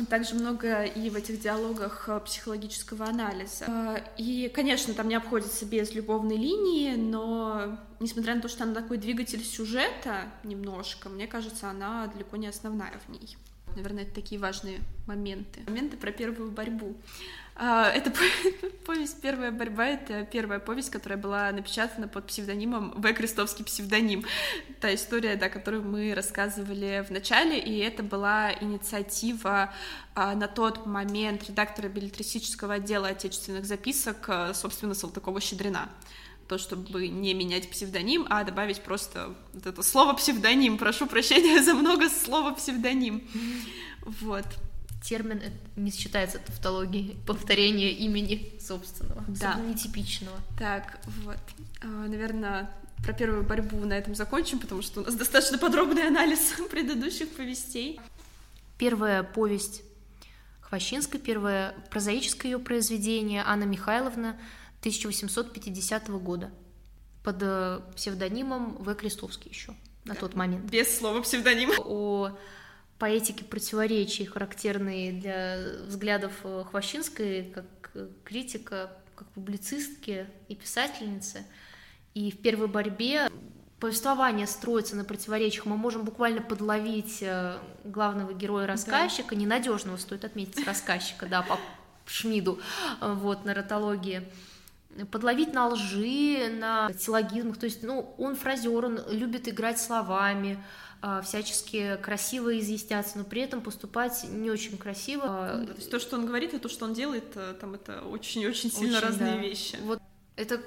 Также 0.08 0.34
много 0.34 0.84
и 0.84 1.10
в 1.10 1.16
этих 1.16 1.40
диалогах 1.40 2.08
э, 2.08 2.18
психологического 2.20 3.04
анализа. 3.04 3.66
Э, 3.68 3.98
И, 4.16 4.50
конечно, 4.54 4.94
там 4.94 5.08
не 5.08 5.14
обходится 5.14 5.66
без 5.66 5.92
любовной 5.92 6.36
линии, 6.36 6.96
но 6.96 7.78
несмотря 8.00 8.34
на 8.34 8.40
то, 8.40 8.48
что 8.48 8.64
она 8.64 8.74
такой 8.74 8.96
двигатель 8.96 9.44
сюжета 9.44 10.24
немножко, 10.44 11.10
мне 11.10 11.26
кажется, 11.26 11.68
она 11.68 12.06
далеко 12.06 12.38
не 12.38 12.46
основная 12.46 12.94
в 13.06 13.10
ней. 13.10 13.36
Наверное, 13.76 14.04
это 14.04 14.14
такие 14.14 14.40
важные 14.40 14.80
моменты. 15.06 15.60
Моменты 15.66 15.96
про 15.96 16.12
первую 16.12 16.50
борьбу. 16.50 16.96
А, 17.54 17.90
Это 17.90 18.10
по- 18.10 18.66
повесть 18.86 19.20
«Первая 19.20 19.50
борьба»— 19.52 19.86
это 19.88 20.24
первая 20.24 20.58
повесть, 20.58 20.90
которая 20.90 21.18
была 21.18 21.52
напечатана 21.52 22.08
под 22.08 22.26
псевдонимом 22.26 22.94
В. 22.96 23.12
Крестовский 23.12 23.64
псевдоним. 23.64 24.24
Та 24.80 24.94
история, 24.94 25.36
да, 25.36 25.48
которую 25.48 25.82
мы 25.82 26.14
рассказывали 26.14 27.04
в 27.06 27.10
начале, 27.10 27.58
и 27.58 27.78
это 27.78 28.02
была 28.02 28.52
инициатива 28.60 29.72
а, 30.14 30.34
на 30.34 30.48
тот 30.48 30.86
момент 30.86 31.46
редактора 31.48 31.88
билетристического 31.88 32.74
отдела 32.74 33.08
отечественных 33.08 33.66
записок, 33.66 34.28
а, 34.28 34.54
собственно, 34.54 34.94
Салтыкова-Щедрина 34.94 35.88
то, 36.52 36.58
чтобы 36.58 37.08
не 37.08 37.32
менять 37.32 37.70
псевдоним, 37.70 38.26
а 38.28 38.44
добавить 38.44 38.82
просто 38.82 39.34
вот 39.54 39.66
это 39.66 39.82
слово 39.82 40.12
псевдоним. 40.12 40.76
Прошу 40.76 41.06
прощения 41.06 41.62
за 41.62 41.72
много 41.72 42.10
слова 42.10 42.52
псевдоним. 42.52 43.26
Вот. 44.04 44.44
Термин 45.02 45.40
э, 45.42 45.50
не 45.76 45.90
считается 45.90 46.40
тавтологией, 46.40 47.16
повторение 47.26 47.90
имени 47.92 48.52
собственного, 48.60 49.24
Да. 49.28 49.54
нетипичного. 49.60 50.36
Так, 50.58 50.98
вот. 51.24 51.38
Наверное, 51.82 52.70
про 53.02 53.14
первую 53.14 53.44
борьбу 53.44 53.78
на 53.86 53.94
этом 53.94 54.14
закончим, 54.14 54.58
потому 54.58 54.82
что 54.82 55.00
у 55.00 55.04
нас 55.04 55.14
достаточно 55.14 55.56
подробный 55.56 56.06
анализ 56.06 56.52
предыдущих 56.70 57.30
повестей. 57.30 57.98
Первая 58.76 59.22
повесть 59.22 59.84
Хвощинской, 60.60 61.18
первое 61.18 61.74
прозаическое 61.90 62.52
ее 62.52 62.58
произведение 62.58 63.42
Анна 63.46 63.64
Михайловна 63.64 64.36
1850 64.82 66.08
года 66.08 66.50
под 67.22 67.36
э, 67.40 67.80
псевдонимом 67.94 68.76
В. 68.82 68.92
Крестовский 68.96 69.48
еще 69.48 69.76
на 70.04 70.16
тот 70.16 70.34
момент. 70.34 70.64
Без 70.64 70.98
слова 70.98 71.22
псевдоним. 71.22 71.70
О 71.78 72.36
поэтике 72.98 73.44
противоречий, 73.44 74.24
характерной 74.24 75.12
для 75.12 75.56
взглядов 75.86 76.32
э, 76.42 76.64
Хвощинской, 76.68 77.44
как 77.54 77.64
э, 77.94 78.08
критика, 78.24 78.90
как 79.14 79.28
публицистки 79.28 80.26
и 80.48 80.56
писательницы. 80.56 81.46
И 82.14 82.32
в 82.32 82.38
первой 82.38 82.66
борьбе 82.66 83.30
повествование 83.78 84.48
строится 84.48 84.96
на 84.96 85.04
противоречиях. 85.04 85.64
Мы 85.64 85.76
можем 85.76 86.04
буквально 86.04 86.42
подловить 86.42 87.22
главного 87.84 88.32
героя-рассказчика, 88.32 89.36
ненадежного, 89.36 89.96
стоит 89.96 90.24
отметить, 90.24 90.66
рассказчика, 90.66 91.26
да, 91.26 91.42
по 91.42 91.58
Шмиду, 92.04 92.60
вот, 93.00 93.44
нарратологии 93.44 94.28
подловить 95.10 95.52
на 95.54 95.68
лжи, 95.68 96.48
на 96.58 96.90
силлогизмах. 96.98 97.58
То 97.58 97.66
есть, 97.66 97.82
ну, 97.82 98.14
он 98.18 98.36
фразер, 98.36 98.84
он 98.84 99.00
любит 99.08 99.48
играть 99.48 99.80
словами, 99.80 100.62
э, 101.02 101.20
всячески 101.24 101.96
красиво 102.02 102.58
изъясняться, 102.58 103.18
но 103.18 103.24
при 103.24 103.42
этом 103.42 103.60
поступать 103.60 104.24
не 104.28 104.50
очень 104.50 104.76
красиво. 104.78 105.56
Ну, 105.58 105.66
то 105.66 105.74
есть 105.74 105.90
то, 105.90 105.98
что 105.98 106.16
он 106.16 106.26
говорит, 106.26 106.54
и 106.54 106.58
то, 106.58 106.68
что 106.68 106.84
он 106.84 106.94
делает, 106.94 107.24
э, 107.34 107.54
там 107.60 107.74
это 107.74 108.02
очень-очень 108.02 108.70
сильно 108.70 108.98
очень, 108.98 109.06
разные 109.06 109.32
да. 109.32 109.38
вещи. 109.38 109.78
Вот 109.82 110.00
это, 110.36 110.60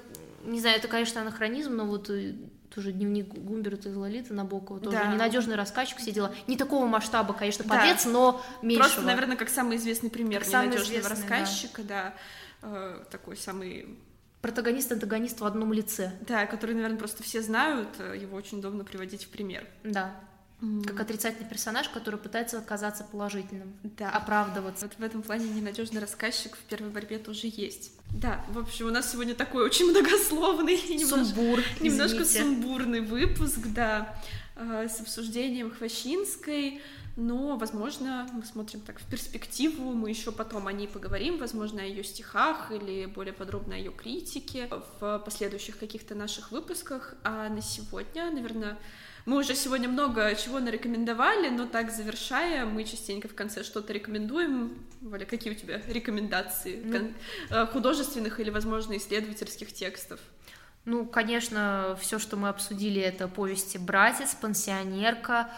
не 0.44 0.60
знаю, 0.60 0.78
это, 0.78 0.88
конечно, 0.88 1.20
анахронизм, 1.20 1.74
но 1.74 1.86
вот 1.86 2.10
э, 2.10 2.34
тоже 2.74 2.92
дневник 2.92 3.28
Гумберта 3.28 3.88
и 3.88 3.94
Лолиты 3.94 4.34
Набокова, 4.34 4.80
тоже 4.80 4.98
да. 4.98 5.12
ненадежный 5.12 5.56
рассказчик, 5.56 5.98
все 5.98 6.12
дела. 6.12 6.34
Не 6.46 6.56
такого 6.56 6.86
масштаба, 6.86 7.32
конечно, 7.32 7.64
подлец, 7.64 8.04
да. 8.04 8.10
но 8.10 8.42
меньше. 8.60 8.82
Просто, 8.82 9.02
наверное, 9.02 9.36
как 9.36 9.48
самый 9.48 9.76
известный 9.76 10.10
пример 10.10 10.44
как 10.44 10.48
ненадежного 10.48 11.08
рассказчика, 11.08 11.82
да, 11.82 12.14
да 12.60 12.68
э, 12.68 13.04
такой 13.10 13.36
самый 13.36 13.98
протагонист-антагонист 14.42 15.40
в 15.40 15.44
одном 15.44 15.72
лице. 15.72 16.12
Да, 16.26 16.46
который, 16.46 16.74
наверное, 16.74 16.98
просто 16.98 17.22
все 17.22 17.42
знают, 17.42 17.88
его 17.98 18.36
очень 18.36 18.58
удобно 18.58 18.84
приводить 18.84 19.24
в 19.24 19.28
пример. 19.28 19.66
Да. 19.82 20.14
Mm. 20.62 20.84
Как 20.86 21.00
отрицательный 21.00 21.46
персонаж, 21.46 21.88
который 21.90 22.18
пытается 22.18 22.58
оказаться 22.58 23.04
положительным, 23.04 23.74
да. 23.82 24.08
оправдываться. 24.08 24.86
Вот 24.86 24.94
в 24.98 25.02
этом 25.02 25.22
плане 25.22 25.48
ненадежный 25.50 26.00
рассказчик 26.00 26.56
в 26.56 26.60
первой 26.60 26.88
борьбе 26.88 27.18
тоже 27.18 27.42
есть. 27.44 27.92
Да, 28.10 28.42
в 28.48 28.58
общем, 28.58 28.86
у 28.86 28.90
нас 28.90 29.12
сегодня 29.12 29.34
такой 29.34 29.64
очень 29.64 29.86
многословный, 29.90 30.78
Сумбур, 30.78 31.60
немножко, 31.80 31.84
немножко 31.84 32.24
сумбурный 32.24 33.00
выпуск, 33.00 33.58
да, 33.66 34.18
э, 34.56 34.88
с 34.88 34.98
обсуждением 35.00 35.70
Хвощинской 35.70 36.80
но, 37.16 37.56
возможно, 37.56 38.28
мы 38.32 38.44
смотрим 38.44 38.80
так 38.80 39.00
в 39.00 39.06
перспективу, 39.06 39.92
мы 39.92 40.10
еще 40.10 40.32
потом 40.32 40.66
о 40.66 40.72
ней 40.72 40.86
поговорим, 40.86 41.38
возможно, 41.38 41.80
о 41.80 41.84
ее 41.84 42.04
стихах 42.04 42.70
или 42.70 43.06
более 43.06 43.32
подробно 43.32 43.74
о 43.74 43.78
ее 43.78 43.90
критике 43.90 44.68
в 45.00 45.18
последующих 45.24 45.78
каких-то 45.78 46.14
наших 46.14 46.52
выпусках. 46.52 47.14
А 47.24 47.48
на 47.48 47.62
сегодня, 47.62 48.30
наверное, 48.30 48.76
мы 49.24 49.38
уже 49.38 49.54
сегодня 49.54 49.88
много 49.88 50.34
чего 50.34 50.60
нарекомендовали, 50.60 51.48
но 51.48 51.66
так 51.66 51.90
завершая, 51.90 52.66
мы 52.66 52.84
частенько 52.84 53.28
в 53.28 53.34
конце 53.34 53.64
что-то 53.64 53.94
рекомендуем. 53.94 54.78
Валя, 55.00 55.24
какие 55.24 55.54
у 55.54 55.56
тебя 55.56 55.80
рекомендации 55.88 56.82
ну, 56.84 57.12
э, 57.50 57.66
художественных 57.66 58.40
или, 58.40 58.50
возможно, 58.50 58.94
исследовательских 58.96 59.72
текстов? 59.72 60.20
Ну, 60.84 61.04
конечно, 61.06 61.98
все, 62.00 62.18
что 62.18 62.36
мы 62.36 62.48
обсудили, 62.48 63.00
это 63.00 63.26
повести 63.26 63.78
«Братец», 63.78 64.34
«Пансионерка», 64.34 65.50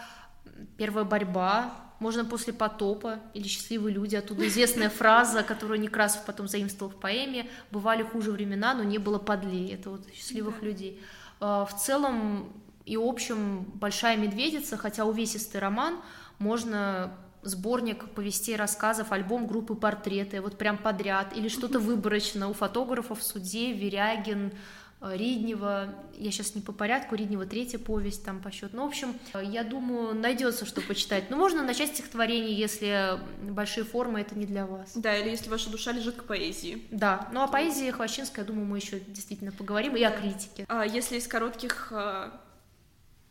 первая 0.77 1.05
борьба, 1.05 1.73
можно 1.99 2.23
после 2.23 2.53
потопа 2.53 3.19
или 3.33 3.47
счастливые 3.47 3.93
люди, 3.93 4.15
оттуда 4.15 4.47
известная 4.47 4.89
фраза, 4.89 5.43
которую 5.43 5.79
Некрасов 5.79 6.25
потом 6.25 6.47
заимствовал 6.47 6.91
в 6.91 6.95
поэме, 6.95 7.49
бывали 7.71 8.03
хуже 8.03 8.31
времена, 8.31 8.73
но 8.73 8.83
не 8.83 8.97
было 8.97 9.19
подлее, 9.19 9.73
это 9.73 9.89
вот 9.89 10.07
счастливых 10.13 10.61
людей. 10.61 11.01
А, 11.39 11.65
в 11.65 11.75
целом 11.75 12.53
и 12.85 12.95
общем 12.95 13.65
«Большая 13.75 14.17
медведица», 14.17 14.77
хотя 14.77 15.05
увесистый 15.05 15.59
роман, 15.59 15.99
можно 16.39 17.13
сборник 17.41 18.09
повестей, 18.11 18.55
рассказов, 18.55 19.11
альбом 19.11 19.47
группы 19.47 19.75
«Портреты», 19.75 20.41
вот 20.41 20.57
прям 20.57 20.77
подряд, 20.77 21.35
или 21.35 21.49
что-то 21.49 21.79
выборочно 21.79 22.49
у 22.49 22.53
фотографов, 22.53 23.21
Суде, 23.21 23.73
Верягин, 23.73 24.53
Риднева, 25.01 25.95
я 26.17 26.31
сейчас 26.31 26.55
не 26.55 26.61
по 26.61 26.73
порядку, 26.73 27.15
Риднева 27.15 27.45
третья 27.45 27.79
повесть 27.79 28.25
там 28.25 28.41
по 28.41 28.51
счету. 28.51 28.75
Ну, 28.75 28.83
в 28.83 28.87
общем, 28.87 29.15
я 29.41 29.63
думаю, 29.63 30.13
найдется 30.13 30.65
что 30.65 30.81
почитать. 30.81 31.29
Но 31.29 31.37
можно 31.37 31.63
начать 31.63 31.93
стихотворение, 31.93 32.53
если 32.53 33.17
большие 33.41 33.85
формы 33.85 34.19
это 34.19 34.37
не 34.37 34.45
для 34.45 34.65
вас. 34.65 34.91
Да, 34.95 35.17
или 35.17 35.29
если 35.29 35.49
ваша 35.49 35.69
душа 35.69 35.93
лежит 35.93 36.15
к 36.15 36.25
поэзии. 36.25 36.85
Да, 36.91 37.29
ну 37.31 37.41
о 37.41 37.47
поэзии 37.47 37.91
Хвощинской, 37.91 38.43
я 38.43 38.47
думаю, 38.47 38.65
мы 38.65 38.77
еще 38.77 38.99
действительно 38.99 39.53
поговорим, 39.53 39.95
и 39.95 40.03
о 40.03 40.11
критике. 40.11 40.65
А 40.67 40.85
если 40.85 41.17
из 41.17 41.27
коротких 41.27 41.89
э, 41.91 42.31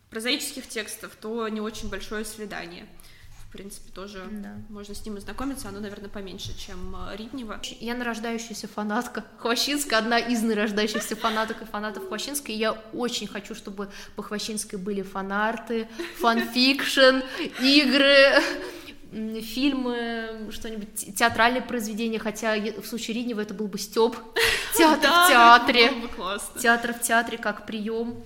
прозаических 0.09 0.67
текстов, 0.67 1.17
то 1.21 1.49
не 1.49 1.61
очень 1.61 1.91
большое 1.91 2.25
свидание 2.25 2.87
в 3.49 3.51
принципе, 3.51 3.91
тоже 3.91 4.23
да. 4.31 4.57
можно 4.69 4.95
с 4.95 5.05
ним 5.07 5.17
ознакомиться. 5.17 5.71
Оно, 5.71 5.81
наверное, 5.81 6.11
поменьше, 6.11 6.57
чем 6.59 6.95
э, 6.95 7.17
Риднева. 7.17 7.59
Я 7.81 7.95
нарождающаяся 7.95 8.69
фанатка 8.69 9.25
Хвощинска, 9.39 9.97
одна 9.97 10.19
из 10.19 10.43
нарождающихся 10.43 11.17
фанаток 11.17 11.63
и 11.63 11.65
фанатов 11.65 12.09
Хвощинской. 12.09 12.55
И 12.55 12.59
я 12.59 12.73
очень 12.93 13.27
хочу, 13.27 13.55
чтобы 13.55 13.89
по 14.17 14.23
Хвощинской 14.23 14.79
были 14.79 15.01
фанарты, 15.01 15.89
фанфикшн, 16.19 17.23
игры, 17.63 18.43
фильмы, 19.41 20.51
что-нибудь, 20.51 21.17
театральные 21.17 21.63
произведения, 21.63 22.19
хотя 22.19 22.55
в 22.55 22.87
случае 22.87 23.17
Риднева 23.17 23.41
это 23.41 23.55
был 23.55 23.67
бы 23.67 23.79
Степ. 23.79 24.15
Театр 24.77 25.11
в 25.11 25.29
театре. 25.29 25.93
Театр 26.61 26.93
в 26.93 27.01
театре 27.01 27.39
как 27.39 27.65
прием. 27.65 28.23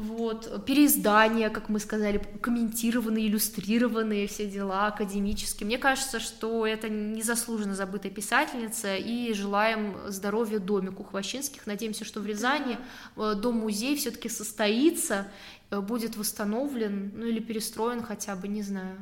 Вот, 0.00 0.64
переиздания, 0.64 1.50
как 1.50 1.68
мы 1.68 1.78
сказали, 1.78 2.22
комментированные, 2.40 3.26
иллюстрированные 3.26 4.26
все 4.28 4.46
дела, 4.46 4.86
академические. 4.86 5.66
Мне 5.66 5.76
кажется, 5.76 6.20
что 6.20 6.66
это 6.66 6.88
незаслуженно 6.88 7.74
забытая 7.74 8.10
писательница, 8.10 8.96
и 8.96 9.34
желаем 9.34 9.94
здоровья 10.06 10.58
домику 10.58 11.04
Хвощинских. 11.04 11.66
Надеемся, 11.66 12.06
что 12.06 12.20
в 12.20 12.26
Рязани 12.26 12.78
э, 13.16 13.34
дом-музей 13.34 13.94
все-таки 13.96 14.30
состоится, 14.30 15.28
э, 15.70 15.80
будет 15.80 16.16
восстановлен, 16.16 17.12
ну 17.14 17.26
или 17.26 17.40
перестроен 17.40 18.02
хотя 18.02 18.34
бы, 18.36 18.48
не 18.48 18.62
знаю. 18.62 18.96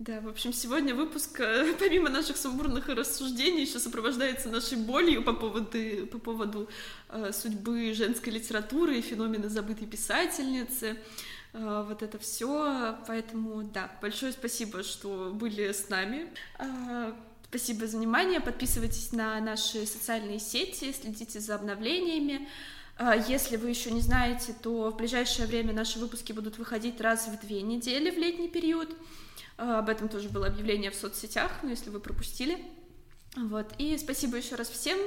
Да, 0.00 0.18
в 0.22 0.28
общем, 0.28 0.54
сегодня 0.54 0.94
выпуск, 0.94 1.40
э, 1.40 1.74
помимо 1.78 2.08
наших 2.08 2.38
сумбурных 2.38 2.88
рассуждений, 2.88 3.66
еще 3.66 3.78
сопровождается 3.78 4.48
нашей 4.48 4.78
болью 4.78 5.22
по 5.22 5.34
поводу, 5.34 6.06
по 6.10 6.18
поводу 6.18 6.70
э, 7.10 7.32
судьбы 7.34 7.92
женской 7.92 8.32
литературы 8.32 8.96
и 8.96 9.02
феномена 9.02 9.50
забытой 9.50 9.86
писательницы. 9.86 10.96
Э, 11.52 11.84
вот 11.86 12.02
это 12.02 12.18
все. 12.18 12.96
Поэтому, 13.06 13.62
да, 13.62 13.92
большое 14.00 14.32
спасибо, 14.32 14.84
что 14.84 15.32
были 15.34 15.70
с 15.70 15.90
нами. 15.90 16.28
Э, 16.58 17.12
спасибо 17.50 17.86
за 17.86 17.98
внимание. 17.98 18.40
Подписывайтесь 18.40 19.12
на 19.12 19.38
наши 19.38 19.84
социальные 19.84 20.38
сети, 20.38 20.94
следите 20.98 21.40
за 21.40 21.56
обновлениями. 21.56 22.48
Э, 22.98 23.22
если 23.28 23.58
вы 23.58 23.68
еще 23.68 23.90
не 23.90 24.00
знаете, 24.00 24.54
то 24.62 24.92
в 24.92 24.96
ближайшее 24.96 25.46
время 25.46 25.74
наши 25.74 25.98
выпуски 25.98 26.32
будут 26.32 26.56
выходить 26.56 27.02
раз 27.02 27.28
в 27.28 27.38
две 27.46 27.60
недели 27.60 28.10
в 28.10 28.16
летний 28.16 28.48
период. 28.48 28.88
Э, 29.60 29.78
об 29.78 29.90
этом 29.90 30.08
тоже 30.08 30.30
было 30.30 30.46
объявление 30.46 30.90
в 30.90 30.94
соцсетях, 30.94 31.52
ну, 31.62 31.68
если 31.68 31.90
вы 31.90 32.00
пропустили. 32.00 32.58
Вот. 33.36 33.72
И 33.78 33.96
спасибо 33.98 34.38
еще 34.38 34.54
раз 34.54 34.70
всем. 34.70 34.98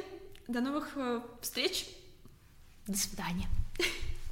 До 0.47 0.62
новых 0.62 0.91
э, 0.95 1.22
встреч. 1.41 1.88
До 2.88 2.95
свидания. 2.95 3.47